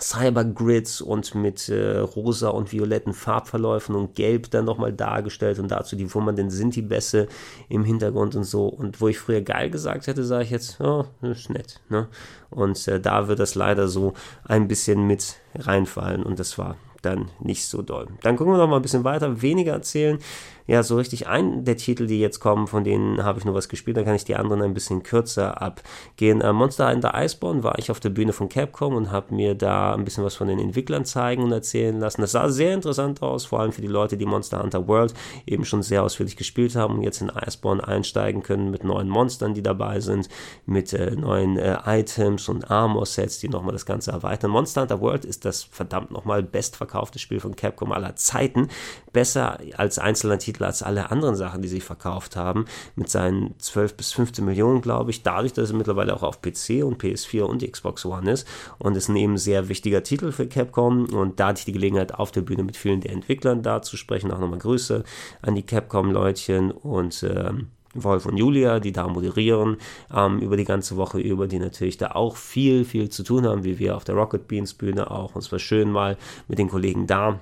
Cybergrids 0.00 1.00
und 1.02 1.34
mit 1.34 1.68
äh, 1.68 1.98
rosa 1.98 2.48
und 2.48 2.72
violetten 2.72 3.12
Farbverläufen 3.12 3.94
und 3.94 4.14
gelb 4.14 4.50
dann 4.50 4.64
nochmal 4.64 4.92
dargestellt 4.92 5.58
und 5.58 5.70
dazu 5.70 5.96
die 5.96 6.12
wummernden 6.12 6.50
Sinti-Bässe 6.50 7.28
im 7.68 7.84
Hintergrund 7.84 8.34
und 8.34 8.44
so. 8.44 8.66
Und 8.66 9.00
wo 9.00 9.08
ich 9.08 9.18
früher 9.18 9.42
geil 9.42 9.70
gesagt 9.70 10.06
hätte, 10.06 10.24
sage 10.24 10.44
ich 10.44 10.50
jetzt, 10.50 10.80
oh, 10.80 11.04
ist 11.20 11.50
nett. 11.50 11.80
Ne? 11.90 12.08
Und 12.50 12.88
äh, 12.88 13.00
da 13.00 13.28
wird 13.28 13.38
das 13.38 13.54
leider 13.54 13.86
so 13.88 14.14
ein 14.44 14.66
bisschen 14.66 15.06
mit 15.06 15.36
reinfallen 15.54 16.22
und 16.22 16.38
das 16.38 16.56
war 16.56 16.76
dann 17.02 17.30
nicht 17.40 17.66
so 17.66 17.82
doll. 17.82 18.08
Dann 18.22 18.36
gucken 18.36 18.54
wir 18.54 18.58
noch 18.58 18.68
mal 18.68 18.76
ein 18.76 18.82
bisschen 18.82 19.04
weiter, 19.04 19.42
weniger 19.42 19.72
erzählen 19.72 20.18
ja, 20.66 20.82
so 20.82 20.96
richtig 20.96 21.26
ein 21.26 21.64
der 21.64 21.76
Titel, 21.76 22.06
die 22.06 22.20
jetzt 22.20 22.40
kommen, 22.40 22.66
von 22.66 22.84
denen 22.84 23.24
habe 23.24 23.38
ich 23.38 23.44
nur 23.44 23.54
was 23.54 23.68
gespielt, 23.68 23.96
da 23.96 24.02
kann 24.02 24.14
ich 24.14 24.24
die 24.24 24.36
anderen 24.36 24.62
ein 24.62 24.74
bisschen 24.74 25.02
kürzer 25.02 25.60
abgehen. 25.60 26.40
Äh, 26.40 26.52
Monster 26.52 26.90
Hunter 26.90 27.12
Iceborne 27.14 27.62
war 27.62 27.78
ich 27.78 27.90
auf 27.90 28.00
der 28.00 28.10
Bühne 28.10 28.32
von 28.32 28.48
Capcom 28.48 28.94
und 28.94 29.10
habe 29.10 29.34
mir 29.34 29.54
da 29.54 29.94
ein 29.94 30.04
bisschen 30.04 30.24
was 30.24 30.36
von 30.36 30.48
den 30.48 30.58
Entwicklern 30.58 31.04
zeigen 31.04 31.42
und 31.42 31.52
erzählen 31.52 31.98
lassen. 31.98 32.20
Das 32.20 32.32
sah 32.32 32.48
sehr 32.48 32.74
interessant 32.74 33.22
aus, 33.22 33.44
vor 33.44 33.60
allem 33.60 33.72
für 33.72 33.82
die 33.82 33.88
Leute, 33.88 34.16
die 34.16 34.26
Monster 34.26 34.62
Hunter 34.62 34.86
World 34.86 35.14
eben 35.46 35.64
schon 35.64 35.82
sehr 35.82 36.02
ausführlich 36.02 36.36
gespielt 36.36 36.76
haben 36.76 36.94
und 36.96 37.02
jetzt 37.02 37.20
in 37.20 37.30
Iceborne 37.30 37.86
einsteigen 37.86 38.42
können 38.42 38.70
mit 38.70 38.84
neuen 38.84 39.08
Monstern, 39.08 39.54
die 39.54 39.62
dabei 39.62 40.00
sind, 40.00 40.28
mit 40.66 40.92
äh, 40.92 41.12
neuen 41.12 41.58
äh, 41.58 41.78
Items 41.84 42.48
und 42.48 42.70
Armor-Sets, 42.70 43.40
die 43.40 43.48
nochmal 43.48 43.72
das 43.72 43.86
Ganze 43.86 44.12
erweitern. 44.12 44.50
Monster 44.50 44.82
Hunter 44.82 45.00
World 45.00 45.24
ist 45.24 45.44
das 45.44 45.62
verdammt 45.64 46.10
nochmal 46.10 46.42
bestverkaufte 46.42 47.18
Spiel 47.18 47.40
von 47.40 47.56
Capcom 47.56 47.92
aller 47.92 48.16
Zeiten. 48.16 48.68
Besser 49.12 49.58
als 49.76 49.98
einzelner 49.98 50.38
Titel 50.38 50.51
Titel 50.52 50.64
als 50.64 50.82
alle 50.82 51.10
anderen 51.10 51.34
Sachen, 51.34 51.62
die 51.62 51.68
sie 51.68 51.80
verkauft 51.80 52.36
haben, 52.36 52.66
mit 52.94 53.08
seinen 53.08 53.58
12 53.58 53.96
bis 53.96 54.12
15 54.12 54.44
Millionen, 54.44 54.82
glaube 54.82 55.10
ich, 55.10 55.22
dadurch, 55.22 55.54
dass 55.54 55.70
er 55.70 55.76
mittlerweile 55.76 56.14
auch 56.14 56.22
auf 56.22 56.42
PC 56.42 56.84
und 56.84 57.02
PS4 57.02 57.42
und 57.42 57.70
Xbox 57.70 58.04
One 58.04 58.30
ist. 58.30 58.46
Und 58.78 58.96
ist 58.96 59.08
ein 59.08 59.16
eben 59.16 59.38
sehr 59.38 59.68
wichtiger 59.68 60.02
Titel 60.02 60.30
für 60.30 60.46
Capcom. 60.46 61.06
Und 61.06 61.40
da 61.40 61.48
hatte 61.48 61.60
ich 61.60 61.64
die 61.64 61.72
Gelegenheit, 61.72 62.14
auf 62.14 62.32
der 62.32 62.42
Bühne 62.42 62.64
mit 62.64 62.76
vielen 62.76 63.00
der 63.00 63.12
Entwicklern 63.12 63.62
da 63.62 63.80
zu 63.80 63.96
sprechen, 63.96 64.30
auch 64.30 64.38
nochmal 64.38 64.58
Grüße 64.58 65.04
an 65.40 65.54
die 65.54 65.62
Capcom-Leutchen 65.62 66.70
und 66.70 67.22
ähm, 67.22 67.68
Wolf 67.94 68.26
und 68.26 68.36
Julia, 68.36 68.80
die 68.80 68.92
da 68.92 69.06
moderieren 69.08 69.76
ähm, 70.14 70.38
über 70.38 70.56
die 70.56 70.64
ganze 70.64 70.96
Woche 70.96 71.18
über, 71.18 71.46
die 71.46 71.58
natürlich 71.58 71.98
da 71.98 72.12
auch 72.12 72.36
viel, 72.36 72.84
viel 72.84 73.08
zu 73.10 73.22
tun 73.22 73.46
haben, 73.46 73.64
wie 73.64 73.78
wir 73.78 73.96
auf 73.96 74.04
der 74.04 74.14
Rocket 74.14 74.48
Beans 74.48 74.74
Bühne 74.74 75.10
auch. 75.10 75.34
Und 75.34 75.42
es 75.42 75.52
war 75.52 75.58
schön 75.58 75.90
mal 75.90 76.16
mit 76.48 76.58
den 76.58 76.68
Kollegen 76.68 77.06
da 77.06 77.38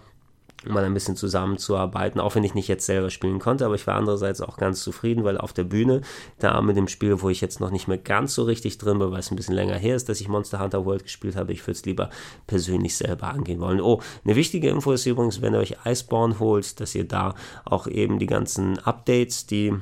mal 0.66 0.85
ein 0.85 0.94
bisschen 0.94 1.16
zusammenzuarbeiten, 1.16 2.20
auch 2.20 2.35
wenn 2.35 2.44
ich 2.44 2.55
nicht 2.55 2.68
jetzt 2.68 2.87
selber 2.87 3.11
spielen 3.11 3.38
konnte, 3.38 3.64
aber 3.64 3.75
ich 3.75 3.87
war 3.87 3.94
andererseits 3.94 4.40
auch 4.40 4.57
ganz 4.57 4.83
zufrieden, 4.83 5.25
weil 5.25 5.38
auf 5.38 5.53
der 5.53 5.64
Bühne, 5.64 6.03
da 6.38 6.61
mit 6.61 6.77
dem 6.77 6.88
Spiel, 6.88 7.23
wo 7.23 7.31
ich 7.31 7.40
jetzt 7.40 7.61
noch 7.61 7.70
nicht 7.70 7.88
mehr 7.88 7.99
ganz 7.99 8.35
so 8.35 8.44
richtig 8.44 8.79
drin 8.79 8.99
bin, 8.99 9.11
weil 9.11 9.20
es 9.20 9.31
ein 9.31 9.37
bisschen 9.37 9.55
länger 9.55 9.77
her 9.77 9.96
ist, 9.96 10.09
dass 10.09 10.20
ich 10.20 10.29
Monster 10.29 10.61
Hunter 10.61 10.85
World 10.85 11.05
gespielt 11.05 11.37
habe, 11.37 11.53
ich 11.53 11.62
würde 11.62 11.73
es 11.73 11.85
lieber 11.85 12.11
persönlich 12.46 12.96
selber 12.96 13.29
angehen 13.29 13.61
wollen. 13.61 13.81
Oh, 13.81 14.01
eine 14.25 14.37
wichtige 14.37 14.68
Info 14.68 14.92
ist 14.92 15.07
übrigens, 15.07 15.40
wenn 15.40 15.55
ihr 15.55 15.61
euch 15.61 15.77
Iceborne 15.85 16.38
holt, 16.38 16.81
dass 16.81 16.94
ihr 16.94 17.05
da 17.05 17.35
auch 17.64 17.87
eben 17.87 18.18
die 18.18 18.27
ganzen 18.27 18.79
Updates, 18.79 19.46
die 19.46 19.75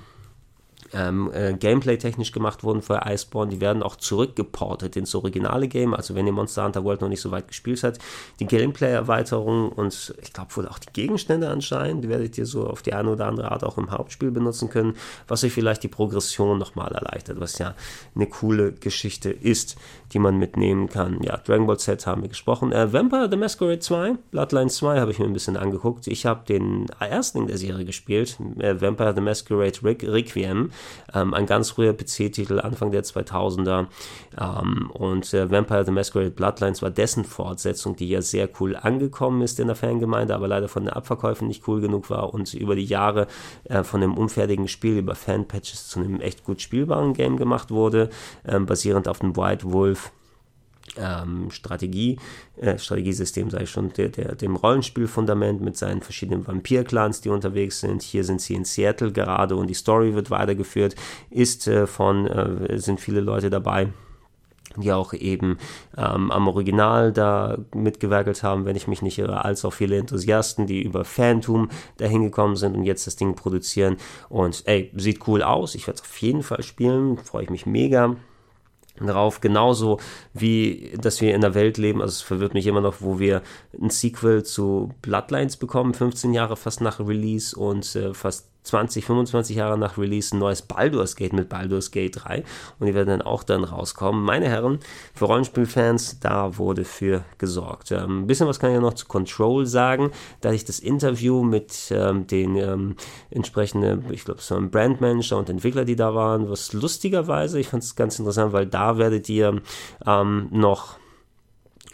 ähm, 0.93 1.31
äh, 1.33 1.55
Gameplay-technisch 1.55 2.33
gemacht 2.33 2.63
wurden 2.65 2.83
für 2.83 3.03
Iceborne, 3.07 3.51
die 3.51 3.61
werden 3.61 3.83
auch 3.83 3.97
zurückgeportet 3.97 4.97
ins 4.97 5.15
originale 5.15 5.69
Game. 5.69 5.95
Also 5.95 6.15
wenn 6.15 6.27
ihr 6.27 6.33
Monster 6.33 6.65
Hunter 6.65 6.85
World 6.85 7.01
noch 7.01 7.09
nicht 7.09 7.21
so 7.21 7.31
weit 7.31 7.49
gespielt 7.49 7.83
habt, 7.83 7.99
die 8.41 8.47
Gameplay-Erweiterung 8.47 9.71
und 9.71 10.15
ich 10.23 10.33
glaube 10.33 10.55
wohl 10.57 10.69
auch 10.69 10.79
die 10.79 10.93
Gegenstände 10.93 11.49
anscheinend, 11.49 12.05
die 12.05 12.09
werdet 12.09 12.39
ihr 12.39 12.47
so 12.47 12.67
auf 12.67 12.83
die 12.83 12.93
eine 12.93 13.11
oder 13.11 13.27
andere 13.27 13.51
Art 13.51 13.65
auch 13.65 13.79
im 13.79 13.91
Hauptspiel 13.91 14.31
benutzen 14.31 14.71
können, 14.71 14.95
was 15.27 15.45
euch 15.45 15.53
vielleicht 15.53 15.83
die 15.83 15.89
Progression 15.89 16.59
nochmal 16.59 16.93
erleichtert, 16.93 17.41
was 17.41 17.59
ja 17.59 17.75
eine 18.15 18.27
coole 18.27 18.73
Geschichte 18.73 19.31
ist, 19.31 19.77
die 20.13 20.19
man 20.19 20.39
mitnehmen 20.39 20.89
kann. 20.89 21.23
Ja, 21.23 21.37
Dragon 21.37 21.67
Ball 21.67 21.79
Z 21.79 22.07
haben 22.07 22.23
wir 22.23 22.29
gesprochen. 22.29 22.73
Äh, 22.73 22.93
Vampire 22.93 23.29
the 23.31 23.37
Masquerade 23.37 23.81
2, 23.81 24.15
Bloodline 24.31 24.71
2 24.71 25.01
habe 25.01 25.11
ich 25.11 25.19
mir 25.19 25.27
ein 25.27 25.33
bisschen 25.33 25.57
angeguckt. 25.57 26.07
Ich 26.07 26.27
habe 26.27 26.45
den 26.47 26.87
ersten 26.99 27.39
in 27.39 27.47
der 27.47 27.59
Serie 27.59 27.85
gespielt, 27.85 28.39
äh, 28.59 28.81
Vampire 28.81 29.15
the 29.15 29.21
Masquerade 29.21 29.79
Requiem 29.83 30.71
ähm, 31.15 31.35
ein 31.35 31.47
ganz 31.47 31.71
früher 31.71 31.93
PC-Titel, 31.93 32.61
Anfang 32.61 32.91
der 32.91 33.05
2000er. 33.05 33.87
Ähm, 34.41 34.91
und 34.93 35.33
äh, 35.35 35.51
Vampire 35.51 35.85
the 35.85 35.91
Masquerade 35.91 36.31
Bloodlines 36.31 36.83
war 36.83 36.91
dessen 36.91 37.25
Fortsetzung, 37.25 37.97
die 37.97 38.09
ja 38.09 38.23
sehr 38.23 38.49
cool 38.61 38.77
angekommen 38.77 39.43
ist 39.43 39.61
in 39.61 39.67
der 39.67 39.77
Fangemeinde, 39.77 40.35
aber 40.35 40.49
leider 40.49 40.69
von 40.69 40.85
den 40.85 40.93
Abverkäufen 40.93 41.49
nicht 41.49 41.67
cool 41.69 41.81
genug 41.81 42.11
war 42.11 42.35
und 42.35 42.53
über 42.55 42.77
die 42.77 42.85
Jahre 42.85 43.27
äh, 43.65 43.83
von 43.83 44.01
dem 44.01 44.17
unfertigen 44.17 44.69
Spiel 44.69 44.99
über 44.99 45.15
Fanpatches 45.15 45.89
zu 45.89 46.01
einem 46.01 46.21
echt 46.21 46.45
gut 46.45 46.61
spielbaren 46.61 47.15
Game 47.15 47.37
gemacht 47.37 47.71
wurde, 47.71 48.11
ähm, 48.47 48.67
basierend 48.67 49.09
auf 49.09 49.21
dem 49.21 49.37
White 49.37 49.73
Wolf 49.73 50.13
ähm, 50.99 51.51
Strategie, 51.51 52.19
äh, 52.57 52.79
Strategiesystem, 52.79 53.51
sage 53.51 53.65
ich 53.65 53.71
schon, 53.71 53.93
der, 53.93 54.09
der, 54.09 54.35
dem 54.35 54.57
Rollenspielfundament 54.57 55.61
mit 55.61 55.77
seinen 55.77 56.03
verschiedenen 56.03 56.47
Vampir-Clans, 56.47 57.21
die 57.21 57.29
unterwegs 57.29 57.81
sind. 57.81 58.03
Hier 58.03 58.25
sind 58.25 58.41
sie 58.41 58.55
in 58.55 58.65
Seattle 58.65 59.13
gerade 59.13 59.57
und 59.57 59.69
die 59.69 59.75
Story 59.75 60.15
wird 60.15 60.31
weitergeführt. 60.31 60.95
Ist 61.31 61.67
äh, 61.69 61.87
von, 61.87 62.27
äh, 62.27 62.79
sind 62.79 63.01
viele 63.01 63.21
Leute 63.21 63.51
dabei 63.51 63.89
die 64.77 64.93
auch 64.93 65.13
eben 65.13 65.59
ähm, 65.97 66.31
am 66.31 66.47
Original 66.47 67.13
da 67.13 67.59
mitgewerkelt 67.75 68.43
haben, 68.43 68.65
wenn 68.65 68.77
ich 68.77 68.87
mich 68.87 69.03
nicht 69.03 69.19
irre, 69.19 69.45
als 69.45 69.65
auch 69.65 69.73
viele 69.73 69.97
Enthusiasten, 69.97 70.67
die 70.67 70.83
über 70.83 71.05
Phantom 71.05 71.69
dahin 71.97 72.23
gekommen 72.23 72.57
sind 72.57 72.77
und 72.77 72.85
jetzt 72.85 73.07
das 73.07 73.17
Ding 73.17 73.35
produzieren. 73.35 73.97
Und 74.29 74.63
ey, 74.67 74.91
sieht 74.95 75.27
cool 75.27 75.43
aus. 75.43 75.75
Ich 75.75 75.87
werde 75.87 75.99
es 75.99 76.03
auf 76.03 76.17
jeden 76.19 76.43
Fall 76.43 76.63
spielen. 76.63 77.19
Freue 77.19 77.45
ich 77.45 77.51
mich 77.51 77.67
mega 77.67 78.17
drauf, 79.07 79.41
genauso 79.41 79.99
wie, 80.35 80.93
dass 81.01 81.21
wir 81.21 81.35
in 81.35 81.45
einer 81.45 81.55
Welt 81.55 81.79
leben, 81.79 82.03
also 82.03 82.13
es 82.13 82.23
verwirrt 82.23 82.55
mich 82.55 82.67
immer 82.67 82.81
noch, 82.81 82.97
wo 83.01 83.19
wir 83.19 83.43
ein 83.81 83.91
Sequel 83.91 84.43
zu 84.43 84.91
Bloodlines 85.03 85.57
bekommen, 85.57 85.95
15 85.95 86.35
Jahre 86.35 86.57
fast 86.57 86.81
nach 86.81 87.01
Release 87.01 87.57
und 87.57 87.95
äh, 87.97 88.13
fast 88.15 88.49
20, 88.63 89.05
25 89.05 89.57
Jahre 89.57 89.79
nach 89.79 89.97
Release 89.97 90.37
ein 90.37 90.39
neues 90.39 90.63
Baldur's 90.63 91.17
Gate 91.17 91.33
mit 91.33 91.49
Baldur's 91.49 91.91
Gate 91.91 92.17
3 92.17 92.45
und 92.79 92.87
die 92.87 92.95
werden 92.95 93.09
dann 93.09 93.23
auch 93.23 93.43
dann 93.43 93.65
rauskommen. 93.65 94.23
Meine 94.23 94.49
Herren, 94.49 94.79
für 95.15 95.25
Rollenspielfans, 95.25 96.21
da 96.21 96.59
wurde 96.59 96.85
für 96.85 97.25
gesorgt. 97.39 97.93
Ähm, 97.93 98.23
ein 98.23 98.27
bisschen 98.27 98.47
was 98.47 98.61
kann 98.61 98.75
ich 98.75 98.81
noch 98.81 98.95
zu 98.95 99.07
Control 99.07 99.67
sagen, 99.67 100.11
da 100.41 100.53
ich 100.53 100.65
das 100.65 100.81
Interview 100.81 101.43
mit 101.43 101.91
ähm, 101.91 102.27
den 102.27 102.57
ähm, 102.57 102.97
entsprechenden, 103.31 104.05
ich 104.13 104.25
glaube, 104.25 104.43
so 104.43 104.57
ein 104.57 104.71
Brandmanager 104.71 105.39
und 105.39 105.49
Entwickler, 105.49 105.85
die 105.85 105.97
da 105.97 106.15
waren, 106.15 106.51
was 106.51 106.73
lustigerweise, 106.73 107.59
ich 107.59 107.69
fand 107.69 107.83
es 107.83 107.97
ganz 107.97 108.19
interessant, 108.19 108.53
weil 108.53 108.67
da 108.67 108.99
werdet 108.99 109.29
ihr 109.29 109.61
ähm, 110.07 110.49
noch 110.51 110.99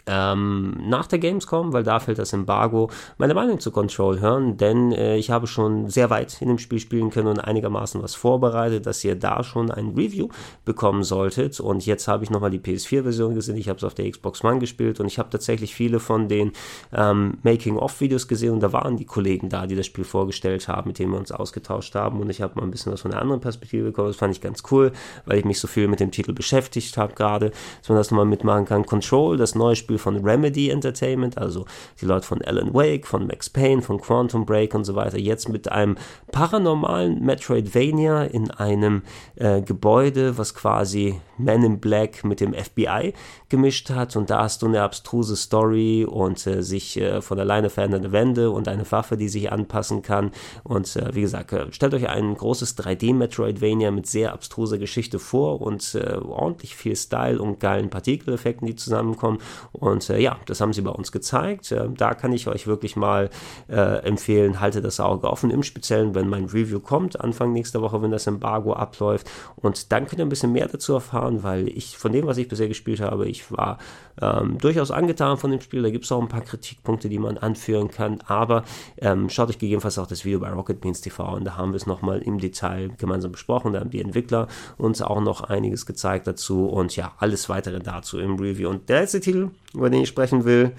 ähm, 0.07 0.77
nach 0.87 1.07
der 1.07 1.19
Gamescom, 1.19 1.73
weil 1.73 1.83
da 1.83 1.99
fällt 1.99 2.19
das 2.19 2.33
Embargo, 2.33 2.89
meine 3.17 3.33
Meinung 3.33 3.59
zu 3.59 3.71
Control 3.71 4.19
hören, 4.19 4.57
denn 4.57 4.91
äh, 4.91 5.17
ich 5.17 5.31
habe 5.31 5.47
schon 5.47 5.89
sehr 5.89 6.09
weit 6.09 6.41
in 6.41 6.47
dem 6.47 6.57
Spiel 6.57 6.79
spielen 6.79 7.09
können 7.09 7.27
und 7.27 7.39
einigermaßen 7.39 8.01
was 8.01 8.15
vorbereitet, 8.15 8.85
dass 8.85 9.03
ihr 9.03 9.15
da 9.15 9.43
schon 9.43 9.71
ein 9.71 9.89
Review 9.89 10.29
bekommen 10.63 11.03
solltet. 11.03 11.59
Und 11.59 11.85
jetzt 11.85 12.07
habe 12.07 12.23
ich 12.23 12.29
nochmal 12.29 12.51
die 12.51 12.59
PS4-Version 12.59 13.35
gesehen, 13.35 13.57
ich 13.57 13.69
habe 13.69 13.77
es 13.77 13.83
auf 13.83 13.93
der 13.93 14.09
Xbox 14.09 14.43
One 14.43 14.59
gespielt 14.59 14.99
und 14.99 15.07
ich 15.07 15.19
habe 15.19 15.29
tatsächlich 15.29 15.73
viele 15.73 15.99
von 15.99 16.27
den 16.27 16.51
ähm, 16.93 17.37
Making-of-Videos 17.43 18.27
gesehen 18.27 18.53
und 18.53 18.59
da 18.61 18.73
waren 18.73 18.97
die 18.97 19.05
Kollegen 19.05 19.49
da, 19.49 19.65
die 19.65 19.75
das 19.75 19.85
Spiel 19.85 20.03
vorgestellt 20.03 20.67
haben, 20.67 20.89
mit 20.89 20.99
denen 20.99 21.11
wir 21.11 21.19
uns 21.19 21.31
ausgetauscht 21.31 21.95
haben 21.95 22.19
und 22.19 22.29
ich 22.29 22.41
habe 22.41 22.55
mal 22.55 22.63
ein 22.63 22.71
bisschen 22.71 22.91
was 22.91 23.01
von 23.01 23.11
einer 23.11 23.21
anderen 23.21 23.41
Perspektive 23.41 23.85
bekommen. 23.85 24.09
Das 24.09 24.17
fand 24.17 24.33
ich 24.33 24.41
ganz 24.41 24.63
cool, 24.71 24.91
weil 25.25 25.39
ich 25.39 25.45
mich 25.45 25.59
so 25.59 25.67
viel 25.67 25.87
mit 25.87 25.99
dem 25.99 26.11
Titel 26.11 26.33
beschäftigt 26.33 26.97
habe 26.97 27.13
gerade, 27.15 27.51
dass 27.79 27.89
man 27.89 27.97
das 27.97 28.11
nochmal 28.11 28.25
mitmachen 28.25 28.65
kann. 28.65 28.85
Control, 28.85 29.37
das 29.37 29.55
neue 29.55 29.75
Spiel 29.75 29.94
Beispiel 29.95 29.99
von 29.99 30.23
Remedy 30.23 30.69
Entertainment, 30.69 31.37
also 31.37 31.65
die 32.01 32.05
Leute 32.05 32.25
von 32.25 32.41
Alan 32.41 32.73
Wake, 32.73 33.07
von 33.07 33.27
Max 33.27 33.49
Payne, 33.49 33.81
von 33.81 33.99
Quantum 33.99 34.45
Break 34.45 34.73
und 34.73 34.83
so 34.83 34.95
weiter, 34.95 35.17
jetzt 35.17 35.49
mit 35.49 35.71
einem 35.71 35.97
paranormalen 36.31 37.23
Metroidvania 37.23 38.23
in 38.23 38.51
einem 38.51 39.03
äh, 39.35 39.61
Gebäude, 39.61 40.37
was 40.37 40.53
quasi 40.53 41.19
Man 41.37 41.63
in 41.63 41.79
Black 41.79 42.23
mit 42.23 42.39
dem 42.39 42.53
FBI 42.53 43.13
gemischt 43.49 43.89
hat. 43.89 44.15
Und 44.15 44.29
da 44.29 44.43
hast 44.43 44.61
du 44.61 44.67
eine 44.67 44.81
abstruse 44.81 45.35
Story 45.35 46.05
und 46.05 46.45
äh, 46.47 46.61
sich 46.61 46.97
äh, 46.97 47.21
von 47.21 47.39
alleine 47.39 47.69
verändernde 47.69 48.11
Wände 48.11 48.51
und 48.51 48.67
eine 48.67 48.89
Waffe, 48.91 49.17
die 49.17 49.27
sich 49.27 49.51
anpassen 49.51 50.01
kann. 50.01 50.31
Und 50.63 50.95
äh, 50.95 51.13
wie 51.13 51.21
gesagt, 51.21 51.51
äh, 51.53 51.71
stellt 51.71 51.93
euch 51.93 52.07
ein 52.07 52.35
großes 52.35 52.77
3D 52.77 53.13
Metroidvania 53.13 53.91
mit 53.91 54.07
sehr 54.07 54.33
abstruser 54.33 54.77
Geschichte 54.77 55.19
vor 55.19 55.61
und 55.61 55.95
äh, 55.95 56.15
ordentlich 56.15 56.75
viel 56.75 56.95
Style 56.95 57.41
und 57.41 57.59
geilen 57.59 57.89
Partikeleffekten, 57.89 58.67
die 58.67 58.75
zusammenkommen 58.75 59.39
äh, 59.85 60.19
ja, 60.19 60.37
das 60.45 60.61
haben 60.61 60.73
sie 60.73 60.81
bei 60.81 60.91
uns 60.91 61.11
gezeigt. 61.11 61.71
Äh, 61.71 61.89
da 61.95 62.13
kann 62.13 62.33
ich 62.33 62.47
euch 62.47 62.67
wirklich 62.67 62.95
mal 62.95 63.29
äh, 63.67 63.99
empfehlen, 64.03 64.59
haltet 64.59 64.85
das 64.85 64.99
Auge 64.99 65.29
offen, 65.29 65.51
im 65.51 65.63
Speziellen, 65.63 66.15
wenn 66.15 66.27
mein 66.27 66.45
Review 66.45 66.79
kommt, 66.79 67.19
Anfang 67.21 67.53
nächster 67.53 67.81
Woche, 67.81 68.01
wenn 68.01 68.11
das 68.11 68.27
Embargo 68.27 68.73
abläuft. 68.73 69.29
Und 69.55 69.91
dann 69.91 70.07
könnt 70.07 70.19
ihr 70.19 70.25
ein 70.25 70.29
bisschen 70.29 70.51
mehr 70.51 70.67
dazu 70.67 70.93
erfahren, 70.93 71.43
weil 71.43 71.67
ich 71.67 71.97
von 71.97 72.11
dem, 72.11 72.25
was 72.25 72.37
ich 72.37 72.47
bisher 72.47 72.67
gespielt 72.67 73.01
habe, 73.01 73.27
ich 73.27 73.51
war 73.51 73.77
ähm, 74.21 74.57
durchaus 74.57 74.91
angetan 74.91 75.37
von 75.37 75.51
dem 75.51 75.61
Spiel. 75.61 75.83
Da 75.83 75.89
gibt 75.89 76.05
es 76.05 76.11
auch 76.11 76.21
ein 76.21 76.27
paar 76.27 76.41
Kritikpunkte, 76.41 77.09
die 77.09 77.19
man 77.19 77.37
anführen 77.37 77.89
kann. 77.89 78.19
Aber 78.27 78.63
ähm, 78.97 79.29
schaut 79.29 79.49
euch 79.49 79.59
gegebenenfalls 79.59 79.99
auch 79.99 80.07
das 80.07 80.25
Video 80.25 80.39
bei 80.39 80.49
Rocket 80.49 80.81
Beans 80.81 81.01
TV 81.01 81.35
und 81.35 81.45
da 81.45 81.57
haben 81.57 81.71
wir 81.71 81.77
es 81.77 81.85
nochmal 81.85 82.19
im 82.19 82.39
Detail 82.39 82.89
gemeinsam 82.97 83.31
besprochen. 83.31 83.73
Da 83.73 83.79
haben 83.79 83.89
die 83.89 84.01
Entwickler 84.01 84.47
uns 84.77 85.01
auch 85.01 85.21
noch 85.21 85.41
einiges 85.41 85.85
gezeigt 85.85 86.27
dazu 86.27 86.67
und 86.67 86.95
ja, 86.95 87.13
alles 87.17 87.49
weitere 87.49 87.79
dazu 87.79 88.19
im 88.19 88.35
Review. 88.35 88.69
Und 88.69 88.89
der 88.89 89.01
letzte 89.01 89.19
Titel, 89.19 89.49
über 89.75 89.89
den 89.89 90.01
ich 90.01 90.09
sprechen 90.09 90.45
will 90.45 90.73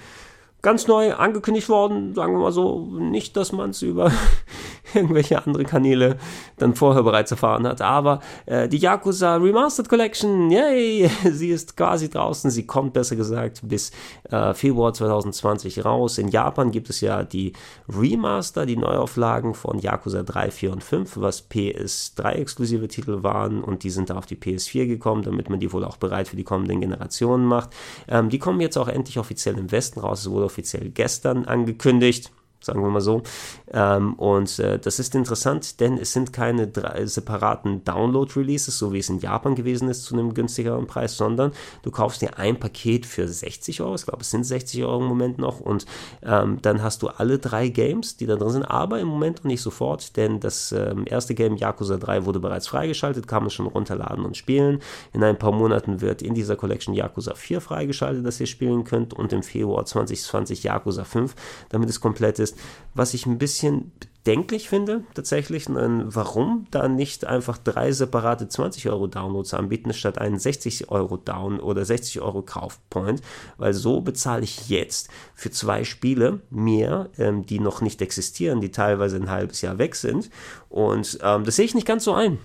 ganz 0.67 0.89
neu 0.89 1.15
angekündigt 1.15 1.69
worden, 1.69 2.15
sagen 2.15 2.33
wir 2.33 2.41
mal 2.41 2.51
so, 2.51 2.81
nicht, 2.99 3.37
dass 3.37 3.53
man 3.53 3.71
es 3.71 3.83
über 3.83 4.11
irgendwelche 4.94 5.44
andere 5.44 5.64
Kanäle 5.64 6.16
dann 6.57 6.75
vorher 6.75 7.03
bereits 7.03 7.31
erfahren 7.31 7.66
hat, 7.66 7.81
aber 7.81 8.20
äh, 8.46 8.68
die 8.68 8.79
Yakuza 8.79 9.37
Remastered 9.37 9.88
Collection, 9.88 10.51
yay, 10.51 11.11
sie 11.31 11.51
ist 11.51 11.77
quasi 11.77 12.09
draußen, 12.09 12.51
sie 12.51 12.66
kommt 12.66 12.92
besser 12.92 13.16
gesagt 13.16 13.61
bis 13.62 13.90
äh, 14.31 14.55
Februar 14.55 14.92
2020 14.92 15.85
raus. 15.85 16.18
In 16.18 16.29
Japan 16.29 16.70
gibt 16.70 16.90
es 16.90 17.01
ja 17.01 17.25
die 17.25 17.53
Remaster, 17.88 18.66
die 18.66 18.77
Neuauflagen 18.77 19.55
von 19.55 19.79
Yakuza 19.79 20.22
3, 20.22 20.51
4 20.51 20.72
und 20.72 20.85
5, 20.85 21.16
was 21.16 21.51
PS3-exklusive 21.51 22.88
Titel 22.88 23.22
waren. 23.22 23.62
Und 23.62 23.83
die 23.85 23.90
sind 23.90 24.11
da 24.11 24.16
auf 24.16 24.27
die 24.27 24.37
PS4 24.37 24.87
gekommen, 24.87 25.22
damit 25.22 25.51
man 25.51 25.61
die 25.61 25.72
wohl 25.72 25.85
auch 25.85 25.96
bereit 25.96 26.29
für 26.29 26.37
die 26.37 26.44
kommenden 26.44 26.81
Generationen 26.81 27.46
macht. 27.46 27.70
Ähm, 28.09 28.31
die 28.31 28.38
kommen 28.38 28.61
jetzt 28.61 28.77
auch 28.77 28.88
endlich 28.88 29.18
offiziell 29.18 29.59
im 29.59 29.70
Westen 29.70 30.01
raus, 30.01 30.21
es 30.21 30.31
wurde 30.31 30.46
offiziell 30.46 30.90
gestern 30.90 31.44
angekündigt 31.44 32.31
sagen 32.67 32.83
wir 32.83 32.90
mal 32.90 33.00
so. 33.00 33.23
Ähm, 33.73 34.14
und 34.14 34.58
äh, 34.58 34.79
das 34.79 34.98
ist 34.98 35.14
interessant, 35.14 35.81
denn 35.81 35.96
es 35.98 36.12
sind 36.12 36.33
keine 36.33 36.69
drei 36.69 37.06
separaten 37.06 37.85
Download-Releases, 37.85 38.79
so 38.79 38.92
wie 38.92 38.98
es 38.98 39.08
in 39.08 39.21
Japan 39.21 39.54
gewesen 39.54 39.88
ist, 39.88 40.04
zu 40.04 40.14
einem 40.14 40.35
günstigeren 40.35 40.87
Preis, 40.87 41.17
sondern 41.17 41.52
du 41.83 41.90
kaufst 41.90 42.23
dir 42.23 42.38
ein 42.38 42.58
Paket 42.58 43.06
für 43.06 43.27
60 43.27 43.81
Euro, 43.81 43.94
ich 43.94 44.04
glaube, 44.04 44.21
es 44.21 44.31
sind 44.31 44.44
60 44.44 44.85
Euro 44.85 45.00
im 45.00 45.08
Moment 45.08 45.38
noch, 45.38 45.60
und 45.60 45.87
ähm, 46.23 46.58
dann 46.62 46.83
hast 46.83 47.02
du 47.02 47.08
alle 47.08 47.38
drei 47.38 47.69
Games, 47.69 48.17
die 48.17 48.27
da 48.27 48.37
drin 48.37 48.50
sind, 48.50 48.64
aber 48.64 49.00
im 49.00 49.08
Moment 49.08 49.38
noch 49.38 49.44
nicht 49.44 49.62
sofort, 49.62 50.17
denn 50.17 50.40
das 50.40 50.73
ähm, 50.73 51.04
erste 51.06 51.35
Game, 51.35 51.56
Yakuza 51.56 51.96
3, 51.96 52.27
wurde 52.27 52.40
bereits 52.40 52.69
freigeschaltet, 52.69 53.27
kann 53.27 53.42
man 53.42 53.50
schon 53.50 53.67
runterladen 53.67 54.25
und 54.25 54.37
spielen. 54.37 54.81
In 55.12 55.23
ein 55.23 55.38
paar 55.38 55.52
Monaten 55.52 56.00
wird 56.00 56.23
in 56.23 56.35
dieser 56.35 56.56
Collection 56.56 56.94
Yakuza 56.94 57.35
4 57.35 57.60
freigeschaltet, 57.60 58.27
das 58.27 58.40
ihr 58.40 58.46
spielen 58.46 58.85
könnt, 58.85 59.14
und 59.14 59.33
im 59.33 59.42
Februar 59.42 59.85
2020 59.85 60.64
Yakuza 60.64 61.04
5, 61.04 61.35
damit 61.69 61.88
es 61.88 62.00
komplett 62.00 62.38
ist 62.38 62.56
was 62.94 63.15
ich 63.15 63.27
ein 63.27 63.38
bisschen 63.38 63.92
bedenklich 64.27 64.69
finde, 64.69 65.04
tatsächlich, 65.15 65.67
warum 65.69 66.67
da 66.73 66.88
nicht 66.88 67.25
einfach 67.25 67.59
drei 67.59 67.92
separate 67.92 68.48
20 68.48 68.88
Euro 68.88 69.07
Downloads 69.07 69.54
anbieten, 69.54 69.92
statt 69.92 70.19
einen 70.19 70.40
60 70.40 70.90
Euro 70.90 71.17
Down 71.17 71.61
oder 71.61 71.85
60 71.85 72.21
Euro 72.21 72.42
Kaufpoint, 72.42 73.23
weil 73.57 73.73
so 73.73 74.00
bezahle 74.00 74.42
ich 74.42 74.69
jetzt 74.69 75.11
für 75.37 75.52
zwei 75.52 75.85
Spiele 75.85 76.40
mehr, 76.50 77.09
ähm, 77.19 77.46
die 77.46 77.61
noch 77.61 77.83
nicht 77.83 78.02
existieren, 78.02 78.61
die 78.61 78.73
teilweise 78.73 79.15
ein 79.15 79.31
halbes 79.31 79.63
Jahr 79.63 79.79
weg 79.79 79.94
sind. 79.94 80.29
Und 80.71 81.21
ähm, 81.23 81.44
das 81.44 81.54
sehe 81.54 81.67
ich 81.67 81.77
nicht 81.77 81.87
ganz 81.87 82.02
so 82.02 82.13
ein 82.13 82.38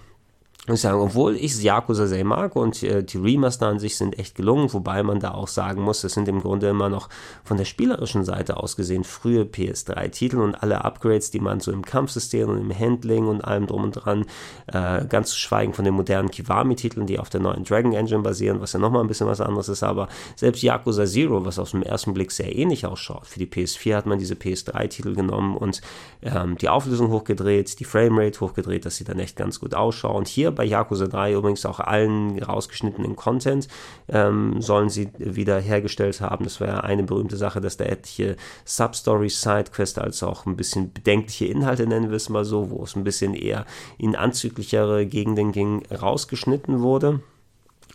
und 0.67 0.75
ich 0.75 0.81
sage, 0.81 0.99
obwohl 0.99 1.37
ich 1.37 1.59
Yakuza 1.59 2.05
sehr 2.05 2.23
mag 2.23 2.55
und 2.55 2.83
äh, 2.83 3.03
die 3.03 3.17
Remaster 3.17 3.65
an 3.65 3.79
sich 3.79 3.97
sind 3.97 4.19
echt 4.19 4.35
gelungen, 4.35 4.71
wobei 4.71 5.01
man 5.01 5.19
da 5.19 5.31
auch 5.31 5.47
sagen 5.47 5.81
muss, 5.81 6.03
es 6.03 6.13
sind 6.13 6.27
im 6.27 6.39
Grunde 6.39 6.69
immer 6.69 6.87
noch 6.87 7.09
von 7.43 7.57
der 7.57 7.65
spielerischen 7.65 8.25
Seite 8.25 8.57
aus 8.57 8.75
gesehen 8.75 9.03
frühe 9.03 9.41
PS3-Titel 9.41 10.37
und 10.37 10.53
alle 10.53 10.85
Upgrades, 10.85 11.31
die 11.31 11.39
man 11.39 11.61
so 11.61 11.71
im 11.71 11.83
Kampfsystem 11.83 12.47
und 12.47 12.59
im 12.59 12.77
Handling 12.77 13.25
und 13.27 13.43
allem 13.43 13.65
drum 13.65 13.85
und 13.85 13.93
dran, 13.93 14.25
äh, 14.67 15.03
ganz 15.05 15.31
zu 15.31 15.39
schweigen 15.39 15.73
von 15.73 15.83
den 15.83 15.95
modernen 15.95 16.29
Kiwami-Titeln, 16.29 17.07
die 17.07 17.17
auf 17.17 17.31
der 17.31 17.41
neuen 17.41 17.63
Dragon 17.63 17.93
Engine 17.93 18.21
basieren, 18.21 18.61
was 18.61 18.73
ja 18.73 18.79
nochmal 18.79 19.01
ein 19.01 19.07
bisschen 19.07 19.25
was 19.25 19.41
anderes 19.41 19.67
ist, 19.67 19.81
aber 19.81 20.09
selbst 20.35 20.61
Yakuza 20.61 21.07
Zero, 21.07 21.43
was 21.43 21.57
auf 21.57 21.71
den 21.71 21.81
ersten 21.81 22.13
Blick 22.13 22.31
sehr 22.31 22.55
ähnlich 22.55 22.85
ausschaut, 22.85 23.25
für 23.25 23.39
die 23.39 23.47
PS4 23.47 23.95
hat 23.95 24.05
man 24.05 24.19
diese 24.19 24.35
PS3-Titel 24.35 25.15
genommen 25.15 25.57
und 25.57 25.81
ähm, 26.21 26.55
die 26.59 26.69
Auflösung 26.69 27.09
hochgedreht, 27.09 27.79
die 27.79 27.85
Framerate 27.85 28.39
hochgedreht, 28.41 28.85
dass 28.85 28.97
sie 28.97 29.05
dann 29.05 29.17
echt 29.17 29.35
ganz 29.35 29.59
gut 29.59 29.73
ausschauen. 29.73 30.25
Hier 30.25 30.50
bei 30.51 30.63
Yakuza 30.63 31.07
3 31.07 31.33
übrigens 31.33 31.65
auch 31.65 31.79
allen 31.79 32.41
rausgeschnittenen 32.41 33.15
Content 33.15 33.67
ähm, 34.09 34.61
sollen 34.61 34.89
sie 34.89 35.09
wieder 35.17 35.59
hergestellt 35.59 36.21
haben. 36.21 36.43
Das 36.43 36.61
war 36.61 36.67
ja 36.67 36.79
eine 36.81 37.03
berühmte 37.03 37.37
Sache, 37.37 37.61
dass 37.61 37.77
da 37.77 37.85
etliche 37.85 38.35
Substories, 38.65 39.41
Sidequests, 39.41 39.97
als 39.97 40.23
auch 40.23 40.45
ein 40.45 40.55
bisschen 40.55 40.93
bedenkliche 40.93 41.45
Inhalte, 41.45 41.87
nennen 41.87 42.09
wir 42.09 42.17
es 42.17 42.29
mal 42.29 42.45
so, 42.45 42.69
wo 42.69 42.83
es 42.83 42.95
ein 42.95 43.03
bisschen 43.03 43.33
eher 43.33 43.65
in 43.97 44.15
anzüglichere 44.15 45.05
Gegenden 45.05 45.51
ging, 45.51 45.83
rausgeschnitten 45.91 46.81
wurde 46.81 47.21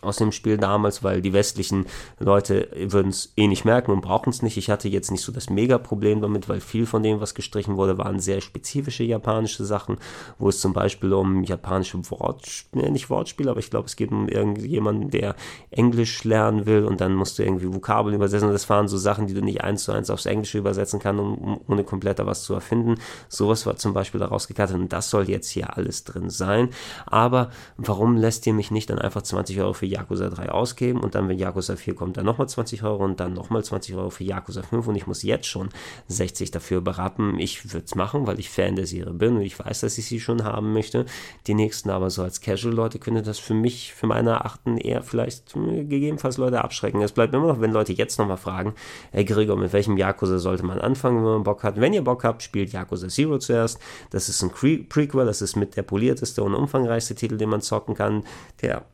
aus 0.07 0.17
dem 0.17 0.33
Spiel 0.33 0.57
damals, 0.57 1.03
weil 1.03 1.21
die 1.21 1.33
westlichen 1.33 1.87
Leute 2.19 2.69
würden 2.77 3.09
es 3.09 3.33
eh 3.37 3.47
nicht 3.47 3.65
merken 3.65 3.91
und 3.91 4.01
brauchen 4.01 4.31
es 4.31 4.43
nicht. 4.43 4.57
Ich 4.57 4.71
hatte 4.71 4.89
jetzt 4.89 5.11
nicht 5.11 5.23
so 5.23 5.33
das 5.33 5.51
Mega-Problem 5.51 6.21
damit, 6.21 6.49
weil 6.49 6.61
viel 6.61 6.87
von 6.87 7.03
dem, 7.03 7.21
was 7.21 7.35
gestrichen 7.35 7.77
wurde, 7.77 7.99
waren 7.99 8.21
sehr 8.21 8.41
spezifische 8.41 9.05
japanische 9.05 9.65
Sachen, 9.65 9.99
wo 10.39 10.49
es 10.49 10.61
zum 10.61 10.73
Beispiel 10.73 11.13
um 11.13 11.45
japanische 11.45 11.99
Wortspiele, 12.11 12.91
nicht 12.91 13.11
Wortspiele, 13.11 13.51
aber 13.51 13.61
ich 13.61 13.71
glaube, 13.71 13.87
es 13.87 13.97
geht 13.97 14.11
um 14.11 14.29
irgendjemanden, 14.29 15.11
der 15.11 15.37
Englisch 15.71 16.25
lernen 16.25 16.67
will 16.67 16.85
und 16.85 17.01
dann 17.01 17.15
musst 17.15 17.39
du 17.39 17.43
irgendwie 17.43 17.73
Vokabeln 17.73 18.15
übersetzen. 18.15 18.51
Das 18.51 18.69
waren 18.71 18.89
so 18.89 18.97
Sachen, 18.97 19.27
die 19.27 19.35
du 19.35 19.43
nicht 19.43 19.63
eins 19.63 19.85
zu 19.85 19.93
eins 19.93 20.11
aufs 20.11 20.27
Englische 20.27 20.59
übersetzen 20.59 21.01
kannst, 21.01 21.21
um, 21.21 21.61
ohne 21.67 21.85
komplett 21.85 22.17
was 22.19 22.45
zu 22.45 22.55
erfinden. 22.55 22.97
Sowas 23.29 23.67
war 23.67 23.77
zum 23.77 23.93
Beispiel 23.93 24.21
daraus 24.21 24.49
gekattet 24.49 24.77
und 24.77 24.93
das 24.93 25.11
soll 25.11 25.29
jetzt 25.29 25.51
hier 25.51 25.77
alles 25.77 26.05
drin 26.05 26.31
sein. 26.31 26.71
Aber 27.07 27.51
warum 27.77 28.17
lässt 28.17 28.47
ihr 28.47 28.55
mich 28.55 28.71
nicht 28.71 28.91
dann 28.91 28.99
einfach 28.99 29.23
20 29.23 29.61
Euro 29.61 29.73
für 29.73 29.87
Yakuza 29.97 30.29
3 30.29 30.51
ausgeben 30.51 31.01
und 31.01 31.15
dann, 31.15 31.29
wenn 31.29 31.39
Yakuza 31.39 31.77
4 31.77 31.95
kommt, 31.95 32.17
dann 32.17 32.27
nochmal 32.27 32.49
20 32.49 32.83
Euro 32.85 33.05
und 33.05 33.19
dann 33.19 33.33
nochmal 33.33 33.65
20 33.65 33.95
Euro 33.97 34.11
für 34.11 34.25
Yakuza 34.25 34.63
5 34.63 34.87
und 34.87 34.97
ich 34.97 35.07
muss 35.07 35.23
jetzt 35.23 35.47
schon 35.47 35.71
60 36.09 36.51
dafür 36.51 36.81
berappen. 36.81 37.39
Ich 37.39 37.73
würde 37.73 37.87
es 37.87 37.95
machen, 37.95 38.27
weil 38.27 38.39
ich 38.39 38.51
Fan 38.51 38.77
der 38.77 38.87
Serie 38.87 39.13
bin 39.13 39.37
und 39.37 39.43
ich 39.43 39.59
weiß, 39.59 39.81
dass 39.81 39.99
ich 39.99 40.07
sie 40.07 40.21
schon 40.21 40.45
haben 40.45 40.73
möchte. 40.73 41.07
Die 41.47 41.55
nächsten 41.55 41.91
aber 41.91 42.11
so 42.11 42.23
als 42.23 42.41
Casual-Leute 42.41 42.99
könnte 42.99 43.23
das 43.23 43.39
für 43.39 43.55
mich, 43.55 43.95
für 43.95 44.07
meine 44.07 44.31
Erachten 44.31 44.77
eher 44.77 45.03
vielleicht 45.03 45.57
äh, 45.57 45.85
gegebenenfalls 45.85 46.37
Leute 46.37 46.63
abschrecken. 46.63 47.01
Es 47.03 47.13
bleibt 47.13 47.35
immer 47.35 47.47
noch, 47.47 47.61
wenn 47.61 47.73
Leute 47.73 47.93
jetzt 47.93 48.19
nochmal 48.19 48.37
fragen, 48.37 48.75
hey 49.13 49.25
Gregor, 49.25 49.57
mit 49.57 49.73
welchem 49.73 49.97
Yakuza 49.97 50.39
sollte 50.39 50.65
man 50.65 50.81
anfangen, 50.81 51.19
wenn 51.19 51.33
man 51.33 51.43
Bock 51.43 51.63
hat? 51.63 51.81
Wenn 51.81 51.93
ihr 51.93 52.05
Bock 52.05 52.25
habt, 52.25 52.43
spielt 52.43 52.73
Yakuza 52.73 53.09
Zero 53.09 53.39
zuerst. 53.39 53.79
Das 54.11 54.29
ist 54.29 54.43
ein 54.43 54.51
Prequel, 54.51 55.27
das 55.27 55.43
ist 55.43 55.57
mit 55.57 55.77
der 55.77 55.83
polierteste 55.83 56.43
und 56.43 56.55
umfangreichste 56.55 57.15
Titel, 57.15 57.37
den 57.37 57.49
man 57.49 57.61
zocken 57.61 57.95
kann. 57.95 58.25
Der 58.63 58.85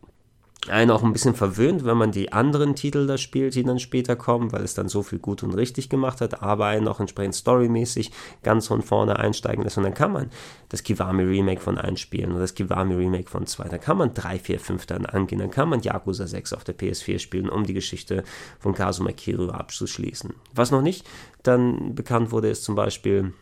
einen 0.69 0.93
auch 0.93 1.03
ein 1.03 1.13
bisschen 1.13 1.35
verwöhnt, 1.35 1.85
wenn 1.85 1.97
man 1.97 2.13
die 2.13 2.33
anderen 2.33 2.77
Titel 2.77 3.07
da 3.07 3.19
spielt, 3.19 3.55
die 3.57 3.65
dann 3.65 3.81
später 3.81 4.15
kommen, 4.15 4.53
weil 4.53 4.63
es 4.63 4.75
dann 4.75 4.89
so 4.89 5.03
viel 5.03 5.19
gut 5.19 5.43
und 5.43 5.55
richtig 5.55 5.89
gemacht 5.89 6.21
hat, 6.21 6.43
aber 6.43 6.67
einen 6.67 6.87
auch 6.87 7.01
entsprechend 7.01 7.35
storymäßig 7.35 8.13
ganz 8.45 8.69
von 8.69 8.83
vorne 8.83 9.19
einsteigen 9.19 9.65
lässt. 9.65 9.79
Und 9.79 9.85
dann 9.85 9.95
kann 9.95 10.13
man 10.13 10.31
das 10.69 10.85
Kiwami 10.85 11.25
Remake 11.25 11.61
von 11.61 11.79
1 11.79 11.99
spielen 11.99 12.31
oder 12.31 12.43
das 12.43 12.55
Kiwami 12.55 12.95
Remake 12.95 13.29
von 13.29 13.47
2. 13.47 13.69
Dann 13.69 13.81
kann 13.81 13.99
man 13.99 14.15
3, 14.15 14.39
4, 14.39 14.61
5 14.61 14.87
dann 14.87 15.07
angehen. 15.07 15.41
Dann 15.41 15.51
kann 15.51 15.69
man 15.69 15.83
Yakuza 15.83 16.27
6 16.27 16.53
auf 16.53 16.63
der 16.63 16.79
PS4 16.79 17.19
spielen, 17.19 17.49
um 17.49 17.65
die 17.65 17.75
Geschichte 17.75 18.23
von 18.61 18.75
Kazuma 18.75 19.11
Kiryu 19.11 19.51
abzuschließen. 19.51 20.33
Was 20.55 20.71
noch 20.71 20.83
nicht 20.83 21.05
dann 21.43 21.97
bekannt 21.97 22.31
wurde, 22.31 22.49
ist 22.49 22.63
zum 22.63 22.77
Beispiel 22.77 23.33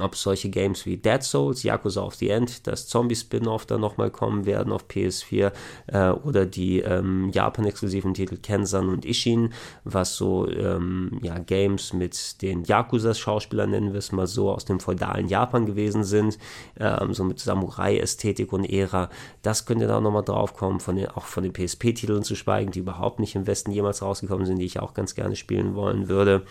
ob 0.00 0.16
solche 0.16 0.48
Games 0.50 0.86
wie 0.86 0.96
Dead 0.96 1.22
Souls, 1.22 1.62
Yakuza 1.62 2.02
of 2.02 2.14
the 2.14 2.30
End, 2.30 2.66
das 2.66 2.86
Zombie-Spin-Off 2.88 3.66
da 3.66 3.78
nochmal 3.78 4.10
kommen 4.10 4.46
werden 4.46 4.72
auf 4.72 4.86
PS4 4.88 5.52
äh, 5.86 6.10
oder 6.10 6.46
die 6.46 6.80
ähm, 6.80 7.30
Japan-exklusiven 7.32 8.14
Titel 8.14 8.36
Kensan 8.36 8.88
und 8.88 9.04
Ishin, 9.04 9.52
was 9.84 10.16
so 10.16 10.48
ähm, 10.48 11.18
ja, 11.22 11.38
Games 11.38 11.92
mit 11.92 12.42
den 12.42 12.64
Yakuza-Schauspielern, 12.64 13.70
nennen 13.70 13.92
wir 13.92 13.98
es 13.98 14.12
mal 14.12 14.26
so, 14.26 14.50
aus 14.50 14.64
dem 14.64 14.80
feudalen 14.80 15.28
Japan 15.28 15.66
gewesen 15.66 16.04
sind, 16.04 16.38
ähm, 16.78 17.14
so 17.14 17.24
mit 17.24 17.38
Samurai-Ästhetik 17.38 18.52
und 18.52 18.64
Ära. 18.64 19.10
Das 19.42 19.66
könnte 19.66 19.86
da 19.86 20.00
nochmal 20.00 20.24
drauf 20.24 20.54
kommen, 20.54 20.80
von 20.80 20.96
den, 20.96 21.08
auch 21.08 21.24
von 21.24 21.42
den 21.42 21.52
PSP-Titeln 21.52 22.22
zu 22.22 22.34
schweigen, 22.34 22.70
die 22.70 22.80
überhaupt 22.80 23.20
nicht 23.20 23.34
im 23.34 23.46
Westen 23.46 23.70
jemals 23.70 24.02
rausgekommen 24.02 24.46
sind, 24.46 24.58
die 24.58 24.66
ich 24.66 24.80
auch 24.80 24.94
ganz 24.94 25.14
gerne 25.14 25.36
spielen 25.36 25.74
wollen 25.74 26.08
würde. 26.08 26.42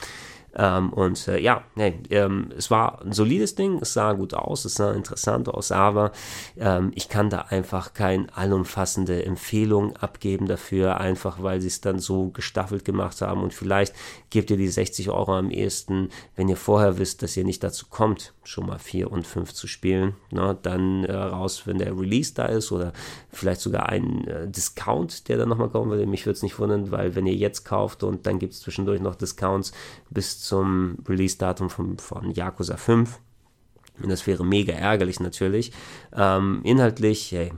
Ähm, 0.56 0.94
und 0.94 1.28
äh, 1.28 1.40
ja, 1.40 1.64
hey, 1.76 1.96
ähm, 2.10 2.50
es 2.58 2.70
war 2.70 3.02
ein 3.02 3.12
solides 3.12 3.56
Ding, 3.56 3.80
es 3.82 3.94
sah 3.94 4.14
gut 4.14 4.34
aus, 4.34 4.66
es 4.66 4.76
sah 4.76 4.92
interessant 4.92 5.50
aus, 5.50 5.72
aber 5.72 6.12
ähm, 6.58 6.92
ich 6.96 7.10
kann 7.10 7.30
da 7.30 7.42
einfach 7.42 7.94
keine 7.94 8.28
allumfassende 8.36 9.26
Empfehlung 9.26 9.96
abgeben 9.98 10.46
dafür, 10.46 11.00
einfach 11.00 11.42
weil 11.42 11.60
sie 11.60 11.68
es 11.68 11.82
dann 11.82 12.00
so 12.00 12.30
gestaffelt 12.30 12.86
gemacht 12.86 13.22
haben 13.22 13.42
und 13.42 13.54
vielleicht 13.54 13.96
gebt 14.30 14.52
ihr 14.52 14.58
die 14.58 14.68
60 14.68 15.10
Euro 15.10 15.36
am 15.36 15.50
ehesten, 15.50 16.10
wenn 16.36 16.50
ihr 16.50 16.58
vorher 16.58 17.00
wisst, 17.00 17.24
dass 17.24 17.36
ihr 17.36 17.44
nicht 17.44 17.64
dazu 17.64 17.88
kommt, 17.90 18.34
schon 18.44 18.68
mal 18.68 18.80
4 18.80 19.12
und 19.12 19.26
5 19.26 19.54
zu 19.54 19.68
spielen, 19.68 20.16
na, 20.30 20.54
dann 20.54 21.04
äh, 21.06 21.16
raus, 21.16 21.64
wenn 21.66 21.80
der 21.80 21.98
Release 21.98 22.34
da 22.34 22.46
ist 22.46 22.72
oder 22.72 22.94
vielleicht 23.32 23.62
sogar 23.62 23.90
ein 23.90 24.28
äh, 24.28 24.48
Discount, 24.48 25.28
der 25.30 25.38
dann 25.38 25.50
nochmal 25.50 25.70
kommen 25.70 25.90
würde. 25.90 26.06
Mich 26.06 26.26
würde 26.26 26.36
es 26.36 26.44
nicht 26.44 26.60
wundern, 26.60 26.92
weil 26.92 27.16
wenn 27.16 27.26
ihr 27.26 27.36
jetzt 27.36 27.64
kauft 27.66 28.04
und 28.04 28.26
dann 28.28 28.40
gibt 28.40 28.54
es 28.54 28.62
zwischendurch 28.62 29.02
noch 29.02 29.16
Discounts 29.16 29.72
bis 30.10 30.43
zum 30.44 30.98
Release-Datum 31.08 31.70
von, 31.70 31.98
von 31.98 32.32
Yakuza 32.32 32.76
5. 32.76 33.20
Und 34.02 34.10
das 34.10 34.28
wäre 34.28 34.46
mega 34.46 34.74
ärgerlich 34.74 35.20
natürlich. 35.20 35.72
Ähm, 36.14 36.60
inhaltlich, 36.64 37.32
hey, 37.32 37.54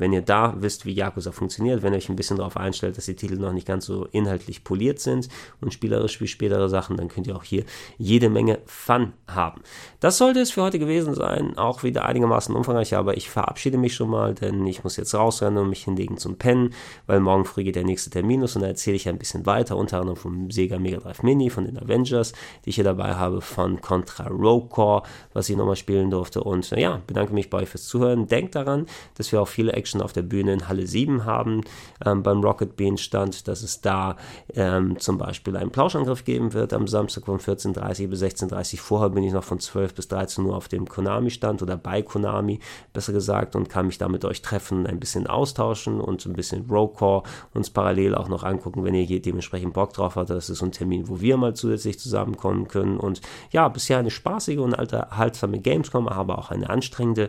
wenn 0.00 0.12
ihr 0.12 0.22
da 0.22 0.54
wisst, 0.58 0.86
wie 0.86 0.92
Yakuza 0.92 1.32
funktioniert, 1.32 1.82
wenn 1.82 1.92
ihr 1.92 1.98
euch 1.98 2.08
ein 2.08 2.16
bisschen 2.16 2.36
darauf 2.36 2.56
einstellt, 2.56 2.96
dass 2.96 3.06
die 3.06 3.16
Titel 3.16 3.36
noch 3.36 3.52
nicht 3.52 3.66
ganz 3.66 3.86
so 3.86 4.06
inhaltlich 4.12 4.64
poliert 4.64 5.00
sind 5.00 5.28
und 5.60 5.72
spielerisch 5.72 6.20
wie 6.20 6.28
spätere 6.28 6.68
Sachen, 6.68 6.96
dann 6.96 7.08
könnt 7.08 7.26
ihr 7.26 7.36
auch 7.36 7.44
hier 7.44 7.64
jede 7.96 8.28
Menge 8.28 8.58
Fun 8.66 9.12
haben. 9.26 9.62
Das 10.00 10.18
sollte 10.18 10.40
es 10.40 10.50
für 10.50 10.62
heute 10.62 10.78
gewesen 10.78 11.14
sein, 11.14 11.56
auch 11.56 11.82
wieder 11.82 12.04
einigermaßen 12.04 12.54
umfangreich, 12.54 12.94
aber 12.94 13.16
ich 13.16 13.30
verabschiede 13.30 13.78
mich 13.78 13.94
schon 13.94 14.10
mal, 14.10 14.34
denn 14.34 14.66
ich 14.66 14.84
muss 14.84 14.96
jetzt 14.96 15.14
rausrennen 15.14 15.58
und 15.58 15.70
mich 15.70 15.84
hinlegen 15.84 16.16
zum 16.16 16.36
Pennen, 16.36 16.74
weil 17.06 17.20
morgen 17.20 17.44
früh 17.44 17.64
geht 17.64 17.76
der 17.76 17.84
nächste 17.84 18.10
Termin 18.10 18.40
los 18.40 18.56
und 18.56 18.62
da 18.62 18.68
erzähle 18.68 18.96
ich 18.96 19.08
ein 19.08 19.18
bisschen 19.18 19.46
weiter, 19.46 19.76
unter 19.76 20.00
anderem 20.00 20.16
vom 20.16 20.50
Sega 20.50 20.78
Mega 20.78 20.98
Drive 20.98 21.22
Mini, 21.22 21.50
von 21.50 21.64
den 21.64 21.78
Avengers, 21.78 22.32
die 22.64 22.70
ich 22.70 22.76
hier 22.76 22.84
dabei 22.84 23.14
habe, 23.14 23.40
von 23.40 23.80
Contra 23.80 24.28
Rogue 24.28 24.68
Core, 24.68 25.02
was 25.32 25.48
ich 25.48 25.56
nochmal 25.56 25.76
spielen 25.76 26.10
durfte 26.10 26.42
und 26.42 26.70
ja, 26.70 27.00
bedanke 27.06 27.32
mich 27.32 27.50
bei 27.50 27.58
euch 27.58 27.68
fürs 27.68 27.86
Zuhören. 27.86 28.26
Denkt 28.26 28.54
daran, 28.54 28.86
dass 29.16 29.32
wir 29.32 29.40
auch 29.40 29.48
viele 29.48 29.72
Action 29.72 29.87
auf 29.96 30.12
der 30.12 30.22
Bühne 30.22 30.52
in 30.52 30.68
Halle 30.68 30.86
7 30.86 31.24
haben, 31.24 31.62
ähm, 32.04 32.22
beim 32.22 32.40
Rocket 32.40 32.76
Bean 32.76 32.96
stand, 32.98 33.48
dass 33.48 33.62
es 33.62 33.80
da 33.80 34.16
ähm, 34.54 34.98
zum 34.98 35.18
Beispiel 35.18 35.56
einen 35.56 35.70
Plauschangriff 35.70 36.24
geben 36.24 36.52
wird 36.52 36.72
am 36.72 36.86
Samstag 36.86 37.26
von 37.26 37.38
14.30 37.38 38.08
bis 38.08 38.22
16.30 38.22 38.78
Vorher 38.78 39.10
bin 39.10 39.24
ich 39.24 39.32
noch 39.32 39.44
von 39.44 39.60
12 39.60 39.94
bis 39.94 40.08
13 40.08 40.44
Uhr 40.44 40.56
auf 40.56 40.68
dem 40.68 40.88
Konami-Stand 40.88 41.62
oder 41.62 41.76
bei 41.76 42.02
Konami, 42.02 42.60
besser 42.92 43.12
gesagt, 43.12 43.56
und 43.56 43.68
kann 43.68 43.86
mich 43.86 43.98
da 43.98 44.08
mit 44.08 44.24
euch 44.24 44.42
treffen, 44.42 44.86
ein 44.86 45.00
bisschen 45.00 45.26
austauschen 45.26 46.00
und 46.00 46.24
ein 46.26 46.32
bisschen 46.32 46.66
Roadcore 46.70 47.22
uns 47.54 47.70
parallel 47.70 48.14
auch 48.14 48.28
noch 48.28 48.44
angucken, 48.44 48.84
wenn 48.84 48.94
ihr 48.94 49.04
hier 49.04 49.20
dementsprechend 49.20 49.74
Bock 49.74 49.92
drauf 49.92 50.16
habt. 50.16 50.30
Das 50.30 50.50
ist 50.50 50.62
ein 50.62 50.72
Termin, 50.72 51.08
wo 51.08 51.20
wir 51.20 51.36
mal 51.36 51.54
zusätzlich 51.54 51.98
zusammenkommen 51.98 52.68
können. 52.68 52.98
Und 52.98 53.20
ja, 53.50 53.68
bisher 53.68 53.98
eine 53.98 54.10
spaßige 54.10 54.58
und 54.58 54.74
unterhaltsame 54.74 55.58
Gamescom, 55.60 56.08
aber 56.08 56.38
auch 56.38 56.50
eine 56.50 56.70
anstrengende. 56.70 57.28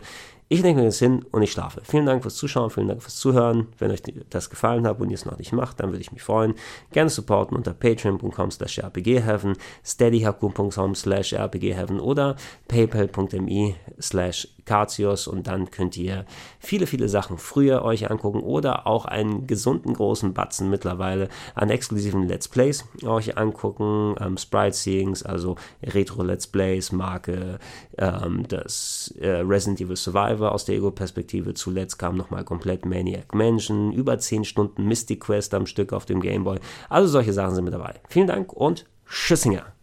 Ich 0.51 0.63
denke 0.63 0.81
mir 0.81 0.87
jetzt 0.87 0.97
hin 0.97 1.23
und 1.31 1.43
ich 1.43 1.51
schlafe. 1.51 1.81
Vielen 1.83 2.07
Dank 2.07 2.23
fürs 2.23 2.33
Zuschauen, 2.33 2.71
vielen 2.71 2.87
Dank 2.87 3.03
fürs 3.03 3.17
Zuhören. 3.17 3.67
Wenn 3.77 3.91
euch 3.91 4.01
das 4.31 4.49
gefallen 4.49 4.87
hat 4.87 4.99
und 4.99 5.11
ihr 5.11 5.15
es 5.15 5.25
noch 5.25 5.37
nicht 5.37 5.53
macht, 5.53 5.79
dann 5.79 5.91
würde 5.91 6.01
ich 6.01 6.11
mich 6.11 6.23
freuen. 6.23 6.55
Gerne 6.91 7.11
supporten 7.11 7.55
unter 7.55 7.75
patreon.com 7.75 8.49
slash 8.49 8.79
rpgheaven, 8.79 9.55
steadyhaku.com 9.85 10.95
slash 10.95 11.35
rpgheaven 11.35 11.99
oder 11.99 12.35
paypal.me 12.67 13.75
slash 14.01 14.47
Catius 14.69 15.27
und 15.27 15.47
dann 15.47 15.71
könnt 15.71 15.97
ihr 15.97 16.25
viele, 16.59 16.85
viele 16.85 17.09
Sachen 17.09 17.39
früher 17.39 17.83
euch 17.83 18.11
angucken 18.11 18.41
oder 18.41 18.85
auch 18.85 19.05
einen 19.05 19.47
gesunden 19.47 19.95
großen 19.95 20.35
Batzen 20.35 20.69
mittlerweile 20.69 21.27
an 21.55 21.71
exklusiven 21.71 22.27
Let's 22.27 22.47
Plays 22.47 22.85
euch 23.03 23.35
angucken. 23.35 24.13
Ähm, 24.19 24.37
Sprite 24.37 24.75
Seeings, 24.75 25.23
also 25.23 25.55
Retro 25.81 26.21
Let's 26.21 26.45
Plays, 26.45 26.91
Marke, 26.91 27.57
ähm, 27.97 28.47
das 28.47 29.11
äh, 29.19 29.39
Resident 29.39 29.81
Evil 29.81 29.95
Survivor 29.95 30.51
aus 30.51 30.65
der 30.65 30.75
Ego-Perspektive. 30.75 31.55
Zuletzt 31.55 31.97
kam 31.97 32.15
nochmal 32.15 32.43
komplett 32.43 32.85
Maniac 32.85 33.33
Mansion, 33.33 33.91
über 33.91 34.19
10 34.19 34.45
Stunden 34.45 34.83
Mystic 34.83 35.21
Quest 35.21 35.55
am 35.55 35.65
Stück 35.65 35.93
auf 35.93 36.05
dem 36.05 36.21
Gameboy. 36.21 36.59
Also 36.89 37.07
solche 37.09 37.33
Sachen 37.33 37.55
sind 37.55 37.65
mit 37.65 37.73
dabei. 37.73 37.95
Vielen 38.07 38.27
Dank 38.27 38.53
und 38.53 38.85
Tschüssinger. 39.09 39.78